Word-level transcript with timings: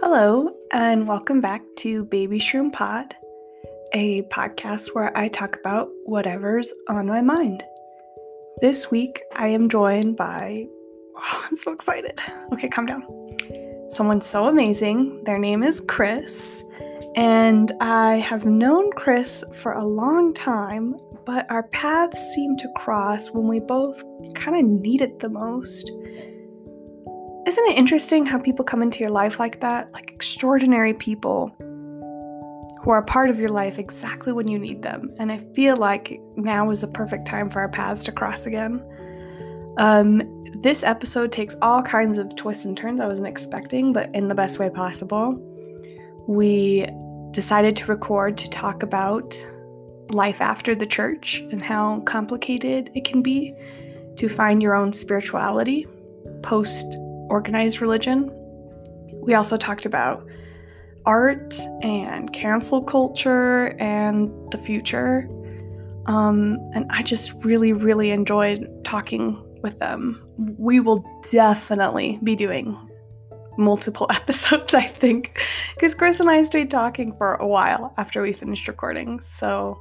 Hello, 0.00 0.54
and 0.72 1.08
welcome 1.08 1.40
back 1.40 1.60
to 1.78 2.04
Baby 2.04 2.38
Shroom 2.38 2.72
Pod, 2.72 3.16
a 3.92 4.22
podcast 4.22 4.94
where 4.94 5.14
I 5.18 5.26
talk 5.26 5.56
about 5.56 5.90
whatever's 6.04 6.72
on 6.88 7.08
my 7.08 7.20
mind. 7.20 7.64
This 8.60 8.92
week, 8.92 9.20
I 9.34 9.48
am 9.48 9.68
joined 9.68 10.16
by. 10.16 10.66
Oh, 11.16 11.46
I'm 11.50 11.56
so 11.56 11.72
excited. 11.72 12.20
Okay, 12.52 12.68
calm 12.68 12.86
down. 12.86 13.02
Someone 13.90 14.20
so 14.20 14.46
amazing. 14.46 15.24
Their 15.24 15.38
name 15.38 15.64
is 15.64 15.80
Chris, 15.80 16.62
and 17.16 17.72
I 17.80 18.18
have 18.18 18.46
known 18.46 18.92
Chris 18.92 19.42
for 19.52 19.72
a 19.72 19.84
long 19.84 20.32
time, 20.32 20.96
but 21.26 21.50
our 21.50 21.64
paths 21.64 22.20
seem 22.34 22.56
to 22.58 22.72
cross 22.76 23.32
when 23.32 23.48
we 23.48 23.58
both 23.58 24.00
kind 24.36 24.56
of 24.56 24.80
need 24.80 25.02
it 25.02 25.18
the 25.18 25.28
most. 25.28 25.90
Isn't 27.48 27.66
it 27.68 27.78
interesting 27.78 28.26
how 28.26 28.38
people 28.38 28.62
come 28.62 28.82
into 28.82 28.98
your 28.98 29.08
life 29.08 29.40
like 29.40 29.60
that? 29.60 29.90
Like 29.94 30.10
extraordinary 30.10 30.92
people 30.92 31.50
who 31.58 32.90
are 32.90 32.98
a 32.98 33.04
part 33.06 33.30
of 33.30 33.40
your 33.40 33.48
life 33.48 33.78
exactly 33.78 34.34
when 34.34 34.48
you 34.48 34.58
need 34.58 34.82
them. 34.82 35.14
And 35.18 35.32
I 35.32 35.38
feel 35.54 35.74
like 35.78 36.20
now 36.36 36.70
is 36.70 36.82
the 36.82 36.88
perfect 36.88 37.26
time 37.26 37.48
for 37.48 37.60
our 37.60 37.70
paths 37.70 38.04
to 38.04 38.12
cross 38.12 38.44
again. 38.44 38.84
Um, 39.78 40.44
this 40.60 40.82
episode 40.82 41.32
takes 41.32 41.56
all 41.62 41.80
kinds 41.80 42.18
of 42.18 42.36
twists 42.36 42.66
and 42.66 42.76
turns 42.76 43.00
I 43.00 43.06
wasn't 43.06 43.28
expecting, 43.28 43.94
but 43.94 44.14
in 44.14 44.28
the 44.28 44.34
best 44.34 44.58
way 44.58 44.68
possible. 44.68 45.32
We 46.26 46.86
decided 47.30 47.76
to 47.76 47.86
record 47.86 48.36
to 48.36 48.50
talk 48.50 48.82
about 48.82 49.34
life 50.10 50.42
after 50.42 50.74
the 50.74 50.86
church 50.86 51.42
and 51.50 51.62
how 51.62 52.00
complicated 52.00 52.90
it 52.94 53.06
can 53.06 53.22
be 53.22 53.54
to 54.16 54.28
find 54.28 54.62
your 54.62 54.74
own 54.74 54.92
spirituality 54.92 55.86
post 56.42 56.98
organized 57.28 57.80
religion. 57.80 58.30
We 59.22 59.34
also 59.34 59.56
talked 59.56 59.86
about 59.86 60.26
art 61.06 61.58
and 61.82 62.32
cancel 62.32 62.82
culture 62.82 63.76
and 63.78 64.30
the 64.50 64.58
future. 64.58 65.28
Um, 66.06 66.58
and 66.74 66.86
I 66.90 67.02
just 67.02 67.32
really, 67.44 67.72
really 67.72 68.10
enjoyed 68.10 68.68
talking 68.84 69.42
with 69.62 69.78
them. 69.78 70.22
We 70.58 70.80
will 70.80 71.04
definitely 71.30 72.18
be 72.22 72.34
doing 72.34 72.76
multiple 73.58 74.06
episodes, 74.10 74.72
I 74.72 74.86
think, 74.86 75.40
because 75.74 75.94
Chris 75.94 76.20
and 76.20 76.30
I 76.30 76.42
stayed 76.44 76.70
talking 76.70 77.14
for 77.16 77.34
a 77.34 77.46
while 77.46 77.92
after 77.98 78.22
we 78.22 78.32
finished 78.32 78.68
recording. 78.68 79.20
So, 79.20 79.78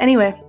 anyway, 0.00 0.40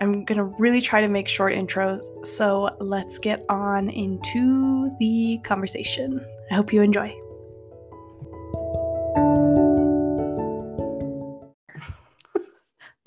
I'm 0.00 0.24
gonna 0.24 0.44
really 0.44 0.80
try 0.80 1.00
to 1.00 1.08
make 1.08 1.28
short 1.28 1.54
intros. 1.54 2.24
So, 2.24 2.76
let's 2.80 3.18
get 3.18 3.44
on 3.48 3.88
into 3.90 4.90
the 4.98 5.38
conversation. 5.44 6.24
I 6.50 6.54
hope 6.54 6.72
you 6.72 6.82
enjoy. 6.82 7.14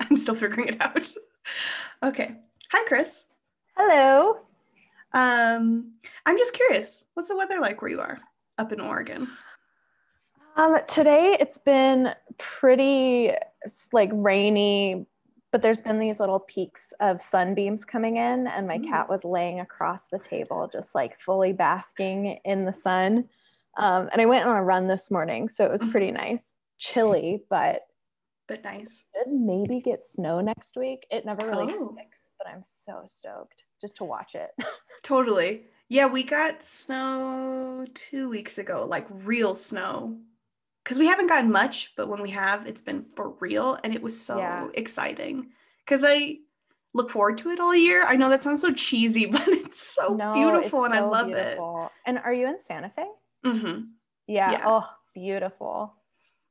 I'm 0.00 0.16
still 0.16 0.34
figuring 0.34 0.68
it 0.68 0.80
out. 0.80 1.12
Okay. 2.02 2.34
Hi, 2.72 2.84
Chris. 2.86 3.26
Hello. 3.76 4.38
Um, 5.12 5.92
I'm 6.24 6.38
just 6.38 6.54
curious. 6.54 7.06
What's 7.12 7.28
the 7.28 7.36
weather 7.36 7.60
like 7.60 7.82
where 7.82 7.90
you 7.90 8.00
are 8.00 8.18
up 8.56 8.72
in 8.72 8.80
Oregon? 8.80 9.28
Um, 10.56 10.78
today 10.86 11.36
it's 11.38 11.58
been 11.58 12.14
pretty 12.38 13.32
like 13.92 14.10
rainy, 14.12 15.06
but 15.52 15.62
there's 15.62 15.82
been 15.82 15.98
these 15.98 16.20
little 16.20 16.40
peaks 16.40 16.92
of 17.00 17.20
sunbeams 17.20 17.84
coming 17.84 18.16
in, 18.16 18.46
and 18.46 18.66
my 18.66 18.78
Mm. 18.78 18.88
cat 18.88 19.08
was 19.08 19.24
laying 19.24 19.60
across 19.60 20.06
the 20.08 20.18
table, 20.18 20.68
just 20.72 20.94
like 20.94 21.18
fully 21.20 21.52
basking 21.52 22.38
in 22.44 22.64
the 22.64 22.72
sun. 22.72 23.28
Um, 23.76 24.08
and 24.12 24.20
I 24.20 24.26
went 24.26 24.46
on 24.46 24.56
a 24.56 24.62
run 24.64 24.88
this 24.88 25.10
morning, 25.10 25.48
so 25.48 25.64
it 25.64 25.70
was 25.70 25.82
Mm. 25.82 25.90
pretty 25.90 26.12
nice. 26.12 26.54
Chilly, 26.78 27.44
but 27.50 27.86
But 28.46 28.64
nice. 28.64 29.04
could 29.14 29.32
maybe 29.32 29.80
get 29.80 30.02
snow 30.02 30.40
next 30.40 30.76
week. 30.76 31.06
It 31.10 31.24
never 31.24 31.46
really 31.46 31.72
Oh. 31.72 31.92
sticks, 31.92 32.30
but 32.36 32.48
I'm 32.48 32.64
so 32.64 33.04
stoked 33.06 33.64
just 33.80 33.96
to 33.98 34.04
watch 34.04 34.34
it. 34.34 34.50
Totally. 35.04 35.66
Yeah, 35.88 36.06
we 36.06 36.22
got 36.24 36.62
snow 36.62 37.84
two 37.94 38.28
weeks 38.28 38.58
ago, 38.58 38.86
like 38.88 39.06
real 39.10 39.54
snow. 39.54 40.18
Because 40.90 40.98
we 40.98 41.06
haven't 41.06 41.28
gotten 41.28 41.52
much, 41.52 41.92
but 41.96 42.08
when 42.08 42.20
we 42.20 42.30
have, 42.30 42.66
it's 42.66 42.80
been 42.80 43.06
for 43.14 43.28
real. 43.38 43.78
And 43.84 43.94
it 43.94 44.02
was 44.02 44.20
so 44.20 44.38
Yeah. 44.38 44.66
exciting. 44.74 45.50
Because 45.84 46.04
I 46.04 46.38
look 46.94 47.10
forward 47.10 47.38
to 47.38 47.50
it 47.50 47.60
all 47.60 47.72
year. 47.76 48.02
I 48.02 48.16
know 48.16 48.28
that 48.28 48.42
sounds 48.42 48.60
so 48.60 48.72
cheesy, 48.72 49.26
but 49.30 49.46
it's 49.46 49.80
so 49.80 50.16
No, 50.16 50.32
beautiful 50.32 50.82
it's 50.84 50.92
and 50.92 50.94
I 51.00 51.08
love 51.08 51.26
beautiful. 51.26 51.92
And 52.06 52.18
are 52.18 52.34
you 52.34 52.48
in 52.48 52.58
Santa 52.58 52.90
Fe? 52.90 53.06
it. 53.44 53.48
hmm 53.56 53.80
Yeah. 54.26 54.50
Yeah. 54.50 54.64
Oh, 54.66 54.90
beautiful. 55.14 55.94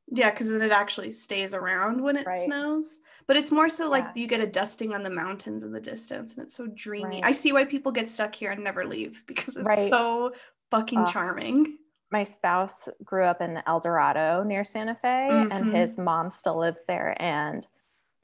Yeah, 0.07 0.29
because 0.31 0.47
then 0.47 0.61
it 0.61 0.71
actually 0.71 1.11
stays 1.11 1.53
around 1.53 2.01
when 2.01 2.15
it 2.15 2.25
Right. 2.25 2.45
snows. 2.45 3.01
But 3.27 3.35
it's 3.35 3.51
more 3.51 3.67
so 3.67 3.89
like 3.89 4.05
Yeah. 4.05 4.21
you 4.21 4.27
get 4.27 4.39
a 4.39 4.47
dusting 4.47 4.93
on 4.93 5.03
the 5.03 5.09
mountains 5.09 5.63
in 5.63 5.73
the 5.73 5.81
distance 5.81 6.35
and 6.35 6.43
it's 6.43 6.53
so 6.55 6.65
dreamy. 6.67 7.17
Right. 7.17 7.25
I 7.25 7.31
see 7.33 7.51
why 7.51 7.65
people 7.65 7.91
get 7.91 8.07
stuck 8.07 8.33
here 8.33 8.51
and 8.51 8.63
never 8.63 8.85
leave 8.85 9.21
because 9.27 9.57
it's 9.57 9.65
Right. 9.65 9.89
so 9.89 10.31
fucking 10.71 11.07
charming. 11.07 11.78
My 12.11 12.23
spouse 12.23 12.89
grew 13.03 13.25
up 13.25 13.41
in 13.41 13.61
Eldorado 13.67 14.43
near 14.43 14.63
Santa 14.63 14.95
Fe, 14.95 15.29
Mhm. 15.31 15.47
and 15.51 15.75
his 15.75 15.97
mom 15.97 16.31
still 16.31 16.57
lives 16.57 16.85
there. 16.85 17.15
And 17.21 17.67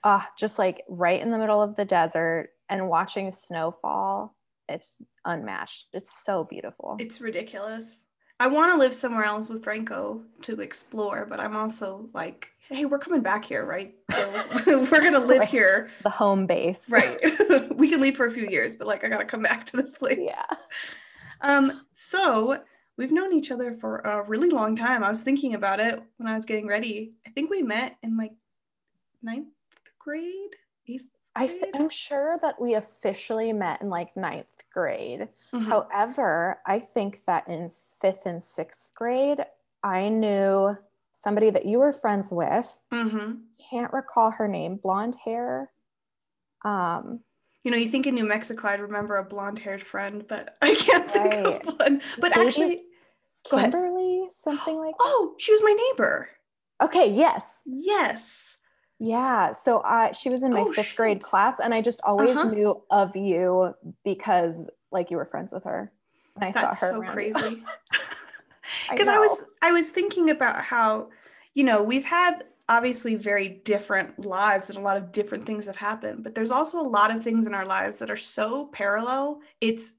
uh, 0.03 0.22
just 0.38 0.57
like 0.59 0.84
right 0.88 1.22
in 1.22 1.31
the 1.31 1.38
middle 1.38 1.62
of 1.62 1.75
the 1.75 1.85
desert 1.85 2.50
and 2.69 2.90
watching 2.90 3.31
snowfall, 3.31 4.35
it's 4.69 4.97
unmatched. 5.25 5.85
It's 5.94 6.12
so 6.23 6.44
beautiful. 6.44 6.97
It's 7.00 7.22
ridiculous. 7.22 8.06
I 8.40 8.47
want 8.47 8.72
to 8.72 8.78
live 8.78 8.94
somewhere 8.94 9.23
else 9.23 9.50
with 9.50 9.63
Franco 9.63 10.23
to 10.41 10.59
explore, 10.62 11.25
but 11.25 11.40
I'm 11.40 11.56
also 11.56 12.09
like, 12.13 12.50
hey, 12.69 12.85
we're 12.85 13.00
coming 13.00 13.22
back 13.22 13.46
here, 13.46 13.63
right? 13.66 13.96
We're 14.67 14.85
gonna 15.02 15.19
live 15.19 15.40
Right. 15.41 15.47
here, 15.47 15.90
the 16.03 16.09
home 16.09 16.46
base. 16.47 16.88
right? 16.90 17.17
we 17.78 17.88
can 17.90 18.02
leave 18.02 18.17
for 18.17 18.25
a 18.25 18.31
few 18.31 18.47
years, 18.47 18.75
but 18.75 18.88
like, 18.88 19.03
I 19.03 19.09
gotta 19.09 19.25
come 19.25 19.41
back 19.44 19.66
to 19.67 19.78
this 19.78 19.94
place. 19.94 20.19
yeah. 20.22 20.57
Um. 21.41 21.85
So 21.94 22.59
we've 22.97 23.11
known 23.11 23.33
each 23.33 23.51
other 23.51 23.73
for 23.73 24.00
a 24.00 24.23
really 24.28 24.50
long 24.50 24.75
time. 24.75 25.03
I 25.03 25.09
was 25.09 25.23
thinking 25.23 25.53
about 25.53 25.79
it 25.79 26.01
when 26.17 26.28
I 26.28 26.35
was 26.35 26.45
getting 26.45 26.67
ready. 26.67 27.13
I 27.25 27.29
think 27.31 27.50
we 27.50 27.61
met 27.61 27.97
in 28.03 28.17
like 28.17 28.33
ninth 29.22 29.47
grade, 30.00 30.56
eighth. 30.88 31.03
I 31.35 31.47
th-? 31.47 31.72
I'm 31.73 31.89
sure 31.89 32.38
that 32.41 32.59
we 32.61 32.75
officially 32.75 33.51
met 33.51 33.81
in 33.81 33.89
like 33.89 34.16
ninth 34.16 34.63
grade. 34.72 35.28
Mhm. 35.53 35.67
However, 35.67 36.61
I 36.66 36.79
think 36.79 37.23
that 37.25 37.47
in 37.50 37.69
fifth 38.00 38.25
and 38.25 38.41
sixth 38.41 38.95
grade, 38.95 39.45
I 39.84 40.07
knew 40.09 40.78
somebody 41.11 41.50
that 41.50 41.66
you 41.66 41.79
were 41.79 41.91
friends 41.94 42.31
with. 42.31 42.78
Mhm. 42.91 43.41
Can't 43.69 43.91
recall 43.94 44.31
her 44.31 44.47
name, 44.47 44.78
blonde 44.78 45.16
hair. 45.16 45.72
Um, 46.63 47.23
You 47.65 47.71
know, 47.71 47.77
you 47.77 47.89
think 47.89 48.05
in 48.05 48.13
New 48.13 48.25
Mexico, 48.27 48.67
I'd 48.67 48.79
remember 48.79 49.17
a 49.17 49.23
blonde-haired 49.23 49.81
friend, 49.81 50.23
but 50.27 50.55
I 50.61 50.75
can't 50.75 51.09
think 51.09 51.33
Right. 51.33 51.67
of 51.67 51.79
one. 51.79 52.01
But 52.19 52.31
Maybe- 52.35 52.47
actually, 52.47 52.81
Go 53.49 53.57
ahead. 53.57 53.71
Kimberly, 53.71 54.27
something 54.31 54.77
like 54.77 54.93
that. 54.93 55.03
oh, 55.03 55.33
she 55.39 55.51
was 55.51 55.61
my 55.63 55.73
neighbor. 55.73 56.29
Okay, 56.81 57.07
yes. 57.11 57.61
Yes. 57.65 58.57
Yeah. 58.99 59.51
So 59.51 59.81
I 59.83 60.11
she 60.13 60.29
was 60.29 60.43
in 60.43 60.51
my 60.51 60.61
Oh, 60.61 60.71
fifth 60.73 60.95
grade 60.95 61.21
class, 61.21 61.59
and 61.59 61.73
I 61.73 61.81
just 61.81 62.01
always 62.03 62.37
Uh-huh. 62.37 62.49
knew 62.49 62.83
of 62.91 63.15
you 63.15 63.73
because 64.03 64.69
like 64.91 65.09
you 65.11 65.17
were 65.17 65.25
friends 65.25 65.51
with 65.51 65.63
her. 65.65 65.91
And 66.35 66.45
I 66.45 66.51
That's 66.51 66.79
saw 66.79 66.87
her 66.87 66.93
so 66.93 67.11
crazy. 67.11 67.63
Because 68.89 69.07
I, 69.15 69.17
was. 69.19 69.41
I 69.61 69.71
was 69.71 69.89
thinking 69.89 70.29
about 70.31 70.57
how, 70.63 71.09
you 71.53 71.63
know, 71.63 71.83
we've 71.83 72.05
had 72.05 72.45
obviously 72.67 73.15
very 73.15 73.47
different 73.49 74.25
lives 74.25 74.69
and 74.69 74.77
a 74.77 74.81
lot 74.81 74.97
of 74.97 75.11
different 75.11 75.45
things 75.45 75.67
have 75.67 75.75
happened, 75.75 76.23
but 76.23 76.33
there's 76.35 76.51
also 76.51 76.79
a 76.79 76.83
lot 76.83 77.15
of 77.15 77.23
things 77.23 77.45
in 77.45 77.53
our 77.53 77.65
lives 77.65 77.99
that 77.99 78.09
are 78.09 78.17
so 78.17 78.66
parallel. 78.67 79.41
It's 79.61 79.95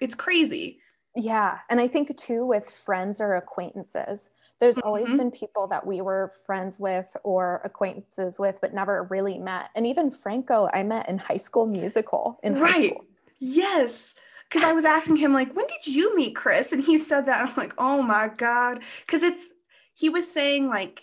it's 0.00 0.14
crazy. 0.14 0.80
Yeah. 1.16 1.58
And 1.70 1.80
I 1.80 1.86
think 1.88 2.14
too 2.16 2.44
with 2.44 2.68
friends 2.68 3.20
or 3.20 3.36
acquaintances, 3.36 4.30
there's 4.60 4.78
always 4.78 5.08
Mhm. 5.08 5.16
been 5.18 5.30
people 5.30 5.66
that 5.68 5.86
we 5.86 6.00
were 6.00 6.32
friends 6.44 6.78
with 6.78 7.16
or 7.22 7.60
acquaintances 7.64 8.38
with, 8.38 8.60
but 8.60 8.74
never 8.74 9.04
really 9.04 9.38
met. 9.38 9.70
And 9.76 9.86
even 9.86 10.10
Franco, 10.10 10.68
I 10.72 10.82
met 10.82 11.08
in 11.08 11.18
high 11.18 11.36
school 11.36 11.66
musical 11.66 12.40
in 12.42 12.54
high 12.54 12.60
Right. 12.62 12.96
Yes. 13.38 14.14
Because 14.48 14.64
I 14.64 14.72
was 14.72 14.84
asking 14.84 15.16
him, 15.16 15.32
like, 15.32 15.54
when 15.54 15.66
did 15.66 15.86
you 15.86 16.14
meet 16.16 16.36
Chris? 16.36 16.72
And 16.72 16.82
he 16.82 16.98
said 16.98 17.26
that. 17.26 17.48
I'm 17.48 17.54
like, 17.56 17.74
oh 17.78 18.02
my 18.02 18.28
God. 18.28 18.82
Because 19.06 19.22
it's, 19.22 19.54
he 19.94 20.08
was 20.10 20.30
saying, 20.30 20.68
like, 20.68 21.02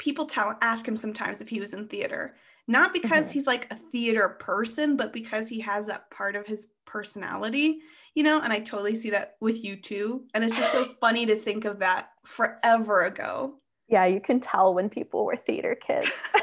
people 0.00 0.24
tell, 0.24 0.56
ask 0.62 0.88
him 0.88 0.96
sometimes 0.96 1.40
if 1.40 1.48
he 1.50 1.60
was 1.60 1.74
in 1.74 1.86
theater, 1.86 2.34
not 2.66 2.92
because 2.92 3.28
Mhm. 3.28 3.32
he's 3.32 3.46
like 3.46 3.70
a 3.70 3.76
theater 3.76 4.30
person, 4.30 4.96
but 4.96 5.12
because 5.12 5.48
he 5.48 5.60
has 5.60 5.86
that 5.86 6.10
part 6.10 6.36
of 6.36 6.46
his 6.46 6.68
personality, 6.86 7.82
you 8.14 8.22
know? 8.22 8.40
And 8.40 8.50
I 8.52 8.60
totally 8.60 8.94
see 8.94 9.10
that 9.10 9.36
with 9.40 9.62
you 9.62 9.76
too. 9.76 10.26
And 10.32 10.42
it's 10.42 10.56
just 10.56 10.72
so 10.72 10.84
funny 11.00 11.26
to 11.26 11.36
think 11.36 11.66
of 11.66 11.80
that 11.80 12.12
forever 12.24 13.04
ago. 13.04 13.60
Yeah, 13.88 14.06
you 14.06 14.20
can 14.20 14.40
tell 14.40 14.72
when 14.72 14.88
people 14.88 15.26
were 15.26 15.36
theater 15.36 15.74
kids. 15.74 16.10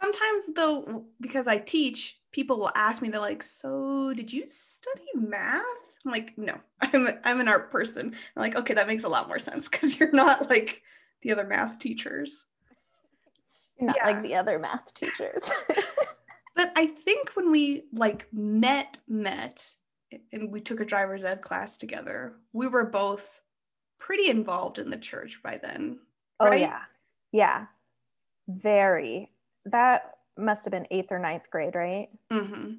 Sometimes, 0.00 0.52
though, 0.54 1.06
because 1.20 1.46
I 1.46 1.58
teach, 1.58 2.20
people 2.32 2.58
will 2.58 2.72
ask 2.74 3.00
me, 3.00 3.08
they're 3.10 3.20
like, 3.20 3.42
so 3.42 4.12
did 4.14 4.32
you 4.32 4.44
study 4.46 5.06
math? 5.14 5.64
I'm 6.04 6.10
like, 6.10 6.36
no, 6.36 6.58
I'm 6.80 7.08
I'm 7.24 7.40
an 7.40 7.48
art 7.48 7.70
person. 7.70 8.14
I'm 8.36 8.42
like, 8.42 8.56
okay, 8.56 8.74
that 8.74 8.86
makes 8.86 9.04
a 9.04 9.08
lot 9.08 9.28
more 9.28 9.38
sense 9.38 9.68
because 9.68 9.98
you're 9.98 10.12
not 10.12 10.48
like 10.50 10.82
the 11.22 11.32
other 11.32 11.44
math 11.44 11.78
teachers. 11.78 12.46
Not 13.78 13.96
Yeah. 13.96 14.06
like 14.06 14.22
the 14.22 14.34
other 14.34 14.58
math 14.58 14.92
teachers. 14.94 15.50
But 16.56 16.72
I 16.76 16.86
think 16.88 17.30
when 17.36 17.50
we 17.52 17.84
like 17.92 18.26
met, 18.34 18.98
met, 19.08 19.64
and 20.32 20.50
we 20.52 20.60
took 20.60 20.80
a 20.80 20.84
driver's 20.84 21.24
ed 21.24 21.40
class 21.40 21.78
together, 21.78 22.34
we 22.52 22.66
were 22.66 22.84
both 22.84 23.40
pretty 23.98 24.28
involved 24.28 24.78
in 24.78 24.90
the 24.90 24.98
church 24.98 25.40
by 25.42 25.58
then. 25.62 26.00
oh 26.40 26.46
right? 26.48 26.60
yeah. 26.60 26.80
Yeah. 27.32 27.66
Very. 28.48 29.30
That 29.64 30.16
must 30.36 30.64
have 30.64 30.72
been 30.72 30.88
eighth 30.90 31.12
or 31.12 31.18
ninth 31.20 31.48
grade, 31.50 31.76
right? 31.76 32.08
hmm 32.30 32.72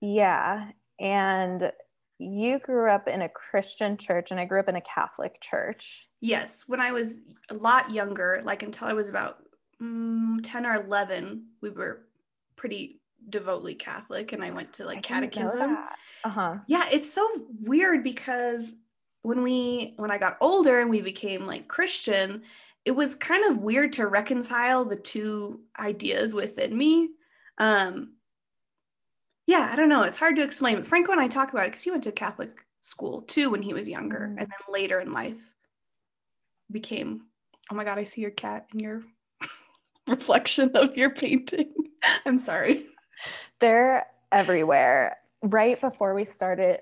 Yeah. 0.00 0.70
And 0.98 1.70
you 2.18 2.58
grew 2.58 2.90
up 2.90 3.08
in 3.08 3.22
a 3.22 3.28
Christian 3.28 3.96
church 3.96 4.30
and 4.30 4.38
I 4.38 4.44
grew 4.44 4.60
up 4.60 4.68
in 4.68 4.76
a 4.76 4.80
Catholic 4.80 5.40
church. 5.40 6.08
Yes, 6.20 6.64
when 6.66 6.80
I 6.80 6.92
was 6.92 7.20
a 7.50 7.54
lot 7.54 7.90
younger, 7.90 8.40
like 8.44 8.62
until 8.62 8.88
I 8.88 8.92
was 8.92 9.08
about 9.08 9.38
mm, 9.82 10.38
10 10.42 10.66
or 10.66 10.74
11, 10.76 11.44
we 11.60 11.70
were 11.70 12.06
pretty 12.56 13.00
devoutly 13.28 13.74
Catholic 13.74 14.32
and 14.32 14.42
I 14.42 14.50
went 14.50 14.72
to 14.74 14.84
like 14.84 15.02
catechism. 15.02 15.76
Uh 16.24 16.28
huh. 16.28 16.54
Yeah, 16.66 16.86
it's 16.90 17.12
so 17.12 17.28
weird 17.60 18.04
because 18.04 18.72
when 19.22 19.42
we 19.42 19.94
when 19.96 20.10
I 20.10 20.18
got 20.18 20.36
older 20.40 20.80
and 20.80 20.90
we 20.90 21.00
became 21.00 21.46
like 21.46 21.68
Christian, 21.68 22.42
it 22.84 22.92
was 22.92 23.14
kind 23.14 23.44
of 23.46 23.58
weird 23.58 23.94
to 23.94 24.06
reconcile 24.06 24.84
the 24.84 24.96
two 24.96 25.60
ideas 25.78 26.34
within 26.34 26.76
me. 26.76 27.08
Um 27.58 28.14
yeah, 29.46 29.68
I 29.72 29.76
don't 29.76 29.88
know. 29.88 30.02
It's 30.02 30.18
hard 30.18 30.36
to 30.36 30.42
explain. 30.42 30.76
But 30.76 30.86
Franco 30.86 31.12
and 31.12 31.20
I 31.20 31.28
talk 31.28 31.50
about 31.52 31.64
it 31.66 31.68
because 31.70 31.82
he 31.82 31.90
went 31.90 32.04
to 32.04 32.12
Catholic 32.12 32.64
school 32.80 33.22
too 33.22 33.50
when 33.50 33.62
he 33.62 33.72
was 33.74 33.88
younger, 33.88 34.20
Mhm. 34.30 34.38
and 34.38 34.40
then 34.40 34.72
later 34.72 35.00
in 35.00 35.12
life 35.12 35.54
became. 36.70 37.26
Oh 37.70 37.74
my 37.74 37.84
God! 37.84 37.98
I 37.98 38.04
see 38.04 38.20
your 38.20 38.30
cat 38.30 38.66
in 38.72 38.80
your 38.80 39.02
reflection 40.06 40.70
of 40.74 40.96
your 40.96 41.10
painting. 41.10 41.72
I'm 42.26 42.38
sorry. 42.38 42.86
They're 43.60 44.06
everywhere. 44.32 45.16
Right 45.42 45.80
before 45.80 46.14
we 46.14 46.24
started, 46.24 46.80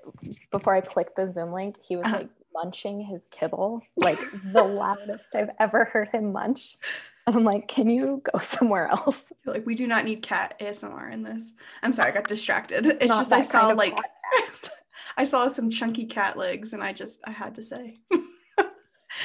before 0.51 0.75
I 0.75 0.81
clicked 0.81 1.15
the 1.15 1.31
Zoom 1.31 1.51
link, 1.51 1.77
he 1.81 1.95
was 1.95 2.05
Uh-huh. 2.05 2.17
like 2.17 2.29
munching 2.53 3.01
his 3.01 3.27
kibble, 3.27 3.81
like 3.95 4.19
the 4.51 4.63
loudest 4.63 5.35
I've 5.35 5.51
ever 5.59 5.85
heard 5.85 6.09
him 6.09 6.31
munch. 6.31 6.77
And 7.25 7.35
I'm 7.35 7.43
like, 7.43 7.67
can 7.67 7.89
you 7.89 8.21
go 8.31 8.39
somewhere 8.41 8.87
else? 8.87 9.21
like 9.45 9.65
we 9.65 9.75
do 9.75 9.87
not 9.87 10.05
need 10.05 10.21
cat 10.21 10.55
ASMR 10.59 11.11
in 11.11 11.23
this. 11.23 11.53
I'm 11.81 11.93
sorry, 11.93 12.11
I 12.11 12.13
got 12.13 12.27
distracted. 12.27 12.85
It's, 12.85 13.05
not 13.05 13.19
just 13.19 13.33
I 13.33 13.41
saw 13.41 13.67
like. 13.67 13.97
I 15.17 15.25
saw 15.25 15.47
some 15.47 15.69
chunky 15.69 16.05
cat 16.05 16.37
legs 16.37 16.73
and 16.73 16.83
I 16.83 16.91
just 16.91 17.19
I 17.25 17.31
had 17.31 17.55
to 17.55 17.63
say. 17.63 17.99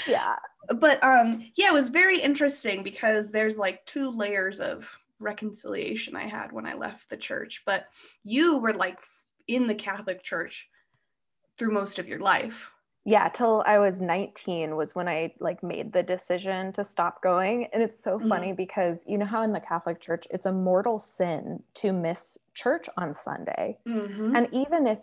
Yeah. 0.06 0.36
But 0.69 1.02
um 1.02 1.46
yeah, 1.56 1.69
it 1.69 1.72
was 1.72 1.88
very 1.88 2.20
interesting 2.20 2.82
because 2.82 3.31
there's 3.31 3.58
like 3.58 3.84
two 3.86 4.10
layers 4.10 4.60
of 4.60 4.98
reconciliation 5.19 6.14
I 6.14 6.26
had 6.26 6.52
when 6.52 6.66
I 6.66 6.74
left 6.74 7.08
the 7.08 7.16
church, 7.16 7.62
but 7.66 7.86
you 8.22 8.58
were 8.58 8.74
like 8.74 8.98
in 9.46 9.66
the 9.66 9.74
Catholic 9.74 10.22
church 10.22 10.69
through 11.56 11.72
most 11.72 11.98
of 11.98 12.08
your 12.08 12.20
life. 12.20 12.72
Yeah, 13.08 13.31
till 13.31 13.62
I 13.64 13.78
was 13.78 14.00
19 14.02 14.76
was 14.76 14.94
when 14.94 15.08
I 15.08 15.32
like 15.40 15.62
made 15.62 15.94
the 15.94 16.02
decision 16.02 16.75
to 16.75 16.84
stop 16.84 17.22
going. 17.22 17.66
And 17.72 17.82
it's 17.82 17.99
so 17.99 18.19
Mhm. 18.19 18.28
funny 18.28 18.52
because 18.52 19.02
you 19.06 19.16
know 19.16 19.25
how 19.25 19.40
in 19.43 19.52
the 19.55 19.60
Catholic 19.60 19.99
Church 19.99 20.26
it's 20.31 20.44
a 20.44 20.52
mortal 20.52 20.99
sin 20.99 21.62
to 21.81 21.93
miss 21.93 22.37
church 22.52 22.87
on 22.99 23.14
Sunday. 23.14 23.78
Mhm. 23.87 24.37
And 24.37 24.46
even 24.52 24.87
if 24.87 24.99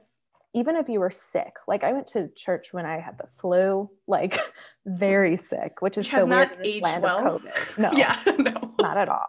even 0.53 0.75
if 0.77 0.87
you 0.87 0.99
were 1.01 1.09
sick, 1.09 1.57
like 1.67 1.83
I 1.83 1.91
went 1.91 2.05
to 2.07 2.29
church 2.29 2.71
when 2.73 2.85
I 2.85 2.97
had 2.99 3.17
the 3.17 3.25
flu, 3.27 3.89
like 4.07 4.33
very 4.85 5.35
sick, 5.35 5.81
which 5.81 5.97
is 5.97 6.05
Which 6.05 6.11
so 6.11 6.27
weird 6.27 6.49
not 6.49 6.51
in 6.53 6.59
this 6.59 6.81
land 6.83 7.03
well. 7.03 7.17
of 7.35 7.41
COVID. 7.41 7.77
No, 7.79 7.91
Yeah, 7.91 8.15
no. 8.37 8.73
not 8.79 8.97
at 8.97 9.09
all. 9.09 9.27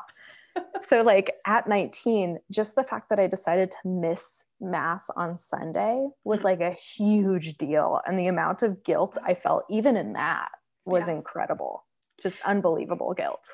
So 0.81 1.03
like 1.03 1.35
at 1.47 1.69
19, 1.69 2.39
just 2.51 2.77
the 2.77 2.85
fact 2.85 3.09
that 3.11 3.19
I 3.19 3.27
decided 3.27 3.71
to 3.71 3.89
miss 3.89 4.43
mass 4.61 5.11
on 5.17 5.37
Sunday 5.39 6.09
was 6.25 6.41
Mhm. 6.41 6.45
like 6.45 6.61
a 6.61 6.71
huge 6.71 7.57
deal. 7.59 8.01
And 8.07 8.19
the 8.19 8.27
amount 8.29 8.63
of 8.63 8.83
guilt 8.83 9.19
I 9.23 9.35
felt 9.35 9.65
even 9.69 9.97
in 9.97 10.13
that 10.15 10.51
was 10.85 11.09
Yeah. 11.09 11.15
incredible. 11.15 11.85
Just 12.21 12.41
unbelievable 12.43 13.13
guilt. 13.15 13.45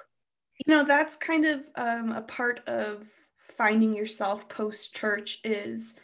You 0.67 0.75
know, 0.75 0.85
that's 0.85 1.17
kind 1.17 1.45
of 1.45 1.65
um, 1.77 2.13
a 2.13 2.23
part 2.23 2.61
of 2.69 3.09
finding 3.37 3.95
yourself 3.95 4.49
post 4.49 4.95
church 4.95 5.41
is 5.43 5.97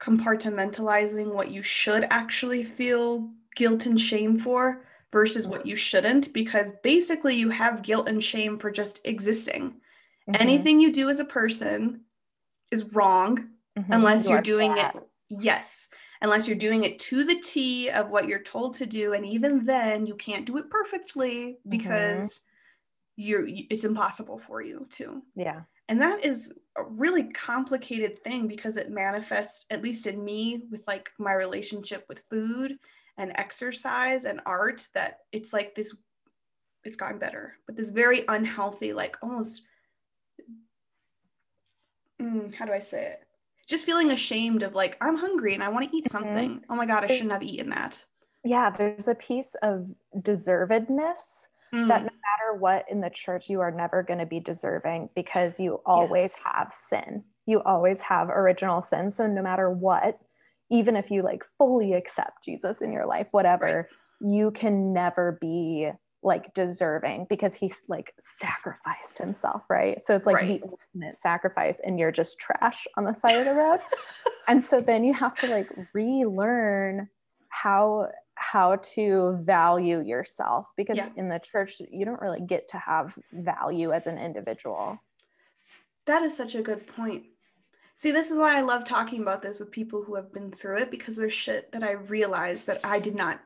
compartmentalizing 0.00 1.32
what 1.32 1.50
you 1.50 1.62
should 1.62 2.04
actually 2.10 2.64
feel 2.64 3.30
guilt 3.54 3.86
and 3.86 4.00
shame 4.00 4.38
for 4.38 4.84
versus 5.12 5.46
what 5.46 5.66
you 5.66 5.76
shouldn't, 5.76 6.32
because 6.32 6.72
basically 6.82 7.34
you 7.36 7.50
have 7.50 7.82
guilt 7.82 8.08
and 8.08 8.22
shame 8.24 8.58
for 8.58 8.70
just 8.70 9.00
existing. 9.06 9.80
Mhm. 10.28 10.40
Anything 10.40 10.80
you 10.80 10.92
do 10.92 11.08
as 11.10 11.20
a 11.20 11.24
person 11.24 12.04
is 12.70 12.84
wrong 12.94 13.50
Mhm. 13.78 13.86
unless 13.90 14.26
You 14.26 14.32
you're 14.32 14.42
doing 14.42 14.74
bad. 14.74 14.96
it 14.96 15.08
yes 15.28 15.88
unless 16.20 16.46
you're 16.46 16.56
doing 16.56 16.84
it 16.84 16.98
to 16.98 17.24
the 17.24 17.38
t 17.40 17.88
of 17.88 18.10
what 18.10 18.28
you're 18.28 18.42
told 18.42 18.74
to 18.74 18.86
do 18.86 19.14
and 19.14 19.24
even 19.26 19.64
then 19.64 20.06
you 20.06 20.14
can't 20.14 20.44
do 20.44 20.58
it 20.58 20.68
perfectly 20.70 21.54
Mm-hmm. 21.54 21.70
because 21.70 22.42
you're 23.16 23.46
you- 23.46 23.66
it's 23.70 23.84
impossible 23.84 24.38
for 24.38 24.60
you 24.62 24.86
to 24.90 25.22
Yeah. 25.34 25.62
and 25.88 26.00
that 26.02 26.24
is 26.24 26.52
a 26.76 26.84
really 26.84 27.24
complicated 27.32 28.22
thing 28.22 28.46
because 28.46 28.76
it 28.76 28.90
manifests 28.90 29.64
at 29.70 29.82
least 29.82 30.06
in 30.06 30.22
me 30.24 30.66
with 30.70 30.86
like 30.86 31.12
my 31.18 31.32
relationship 31.34 32.04
with 32.08 32.20
food 32.30 32.78
and 33.16 33.32
exercise 33.36 34.24
and 34.26 34.40
art 34.46 34.86
that 34.94 35.20
it's 35.32 35.52
like 35.52 35.74
this 35.74 35.96
it's 36.84 36.96
gotten 36.96 37.18
better 37.18 37.56
but 37.66 37.74
this 37.76 37.90
very 37.90 38.24
unhealthy 38.28 38.92
like 38.92 39.16
almost 39.22 39.62
mm, 42.22 42.54
how 42.54 42.64
do 42.64 42.72
i 42.72 42.78
say 42.78 43.04
it 43.04 43.24
just 43.68 43.84
feeling 43.84 44.10
ashamed 44.10 44.62
of 44.62 44.74
like 44.74 44.96
i'm 45.00 45.16
hungry 45.16 45.54
and 45.54 45.62
i 45.62 45.68
want 45.68 45.90
to 45.90 45.96
eat 45.96 46.10
something 46.10 46.62
oh 46.70 46.74
my 46.76 46.86
god 46.86 47.04
i 47.04 47.06
shouldn't 47.06 47.32
have 47.32 47.42
eaten 47.42 47.70
that 47.70 48.04
Yeah. 48.44 48.70
There's 48.70 49.08
a 49.08 49.14
piece 49.14 49.54
of 49.62 49.88
deservedness 50.18 51.46
Mm, 51.74 51.88
that 51.88 52.02
no 52.02 52.10
matter 52.10 52.58
what 52.58 52.84
in 52.90 53.00
the 53.00 53.08
church, 53.08 53.48
you 53.48 53.60
are 53.60 53.70
never 53.70 54.02
going 54.02 54.18
to 54.18 54.26
be 54.26 54.40
deserving 54.40 55.08
because 55.16 55.58
you 55.58 55.80
always 55.86 56.34
Yes. 56.34 56.42
have 56.44 56.70
sin. 56.70 57.24
You 57.46 57.62
always 57.62 58.02
have 58.02 58.28
original 58.28 58.82
sin. 58.82 59.10
So 59.10 59.26
no 59.26 59.40
matter 59.40 59.70
what, 59.70 60.18
even 60.70 60.96
if 60.96 61.10
you 61.10 61.22
like 61.22 61.44
fully 61.56 61.94
accept 61.94 62.44
Jesus 62.44 62.82
in 62.82 62.92
your 62.92 63.06
life, 63.06 63.28
whatever, 63.30 63.88
you 64.20 64.50
can 64.50 64.92
never 64.92 65.38
be 65.40 65.90
like 66.22 66.54
deserving 66.54 67.26
because 67.28 67.54
he's 67.54 67.80
like 67.88 68.14
sacrificed 68.20 69.18
himself, 69.18 69.62
right? 69.68 70.00
So 70.00 70.14
it's 70.14 70.26
like 70.26 70.36
Right. 70.36 70.60
the 70.60 70.68
ultimate 70.68 71.18
sacrifice 71.18 71.80
and 71.80 71.98
you're 71.98 72.12
just 72.12 72.38
trash 72.38 72.86
on 72.96 73.04
the 73.04 73.12
side 73.12 73.38
of 73.38 73.44
the 73.44 73.54
road. 73.54 73.80
and 74.48 74.62
so 74.62 74.80
then 74.80 75.04
you 75.04 75.14
have 75.14 75.36
to 75.38 75.46
like 75.46 75.68
relearn 75.92 77.08
how 77.48 78.08
how 78.34 78.76
to 78.76 79.38
value 79.42 80.00
yourself 80.00 80.66
because 80.76 80.96
Yeah. 80.96 81.10
in 81.16 81.28
the 81.28 81.38
church 81.38 81.80
you 81.90 82.04
don't 82.04 82.20
really 82.20 82.40
get 82.40 82.68
to 82.68 82.78
have 82.78 83.18
value 83.32 83.92
as 83.92 84.06
an 84.06 84.18
individual 84.18 84.98
That 86.06 86.22
is 86.22 86.36
such 86.36 86.54
a 86.54 86.62
good 86.62 86.86
point. 86.86 87.24
See, 87.96 88.10
this 88.10 88.30
is 88.32 88.38
why 88.38 88.56
I 88.58 88.62
love 88.62 88.84
talking 88.84 89.22
about 89.22 89.42
this 89.42 89.60
with 89.60 89.70
people 89.70 90.02
who 90.02 90.16
have 90.16 90.32
been 90.32 90.50
through 90.50 90.78
it 90.78 90.90
because 90.90 91.14
there's 91.14 91.32
shit 91.32 91.70
that 91.72 91.84
I 91.84 91.92
realized 91.92 92.66
that 92.66 92.80
I 92.82 92.98
did 92.98 93.14
not 93.14 93.40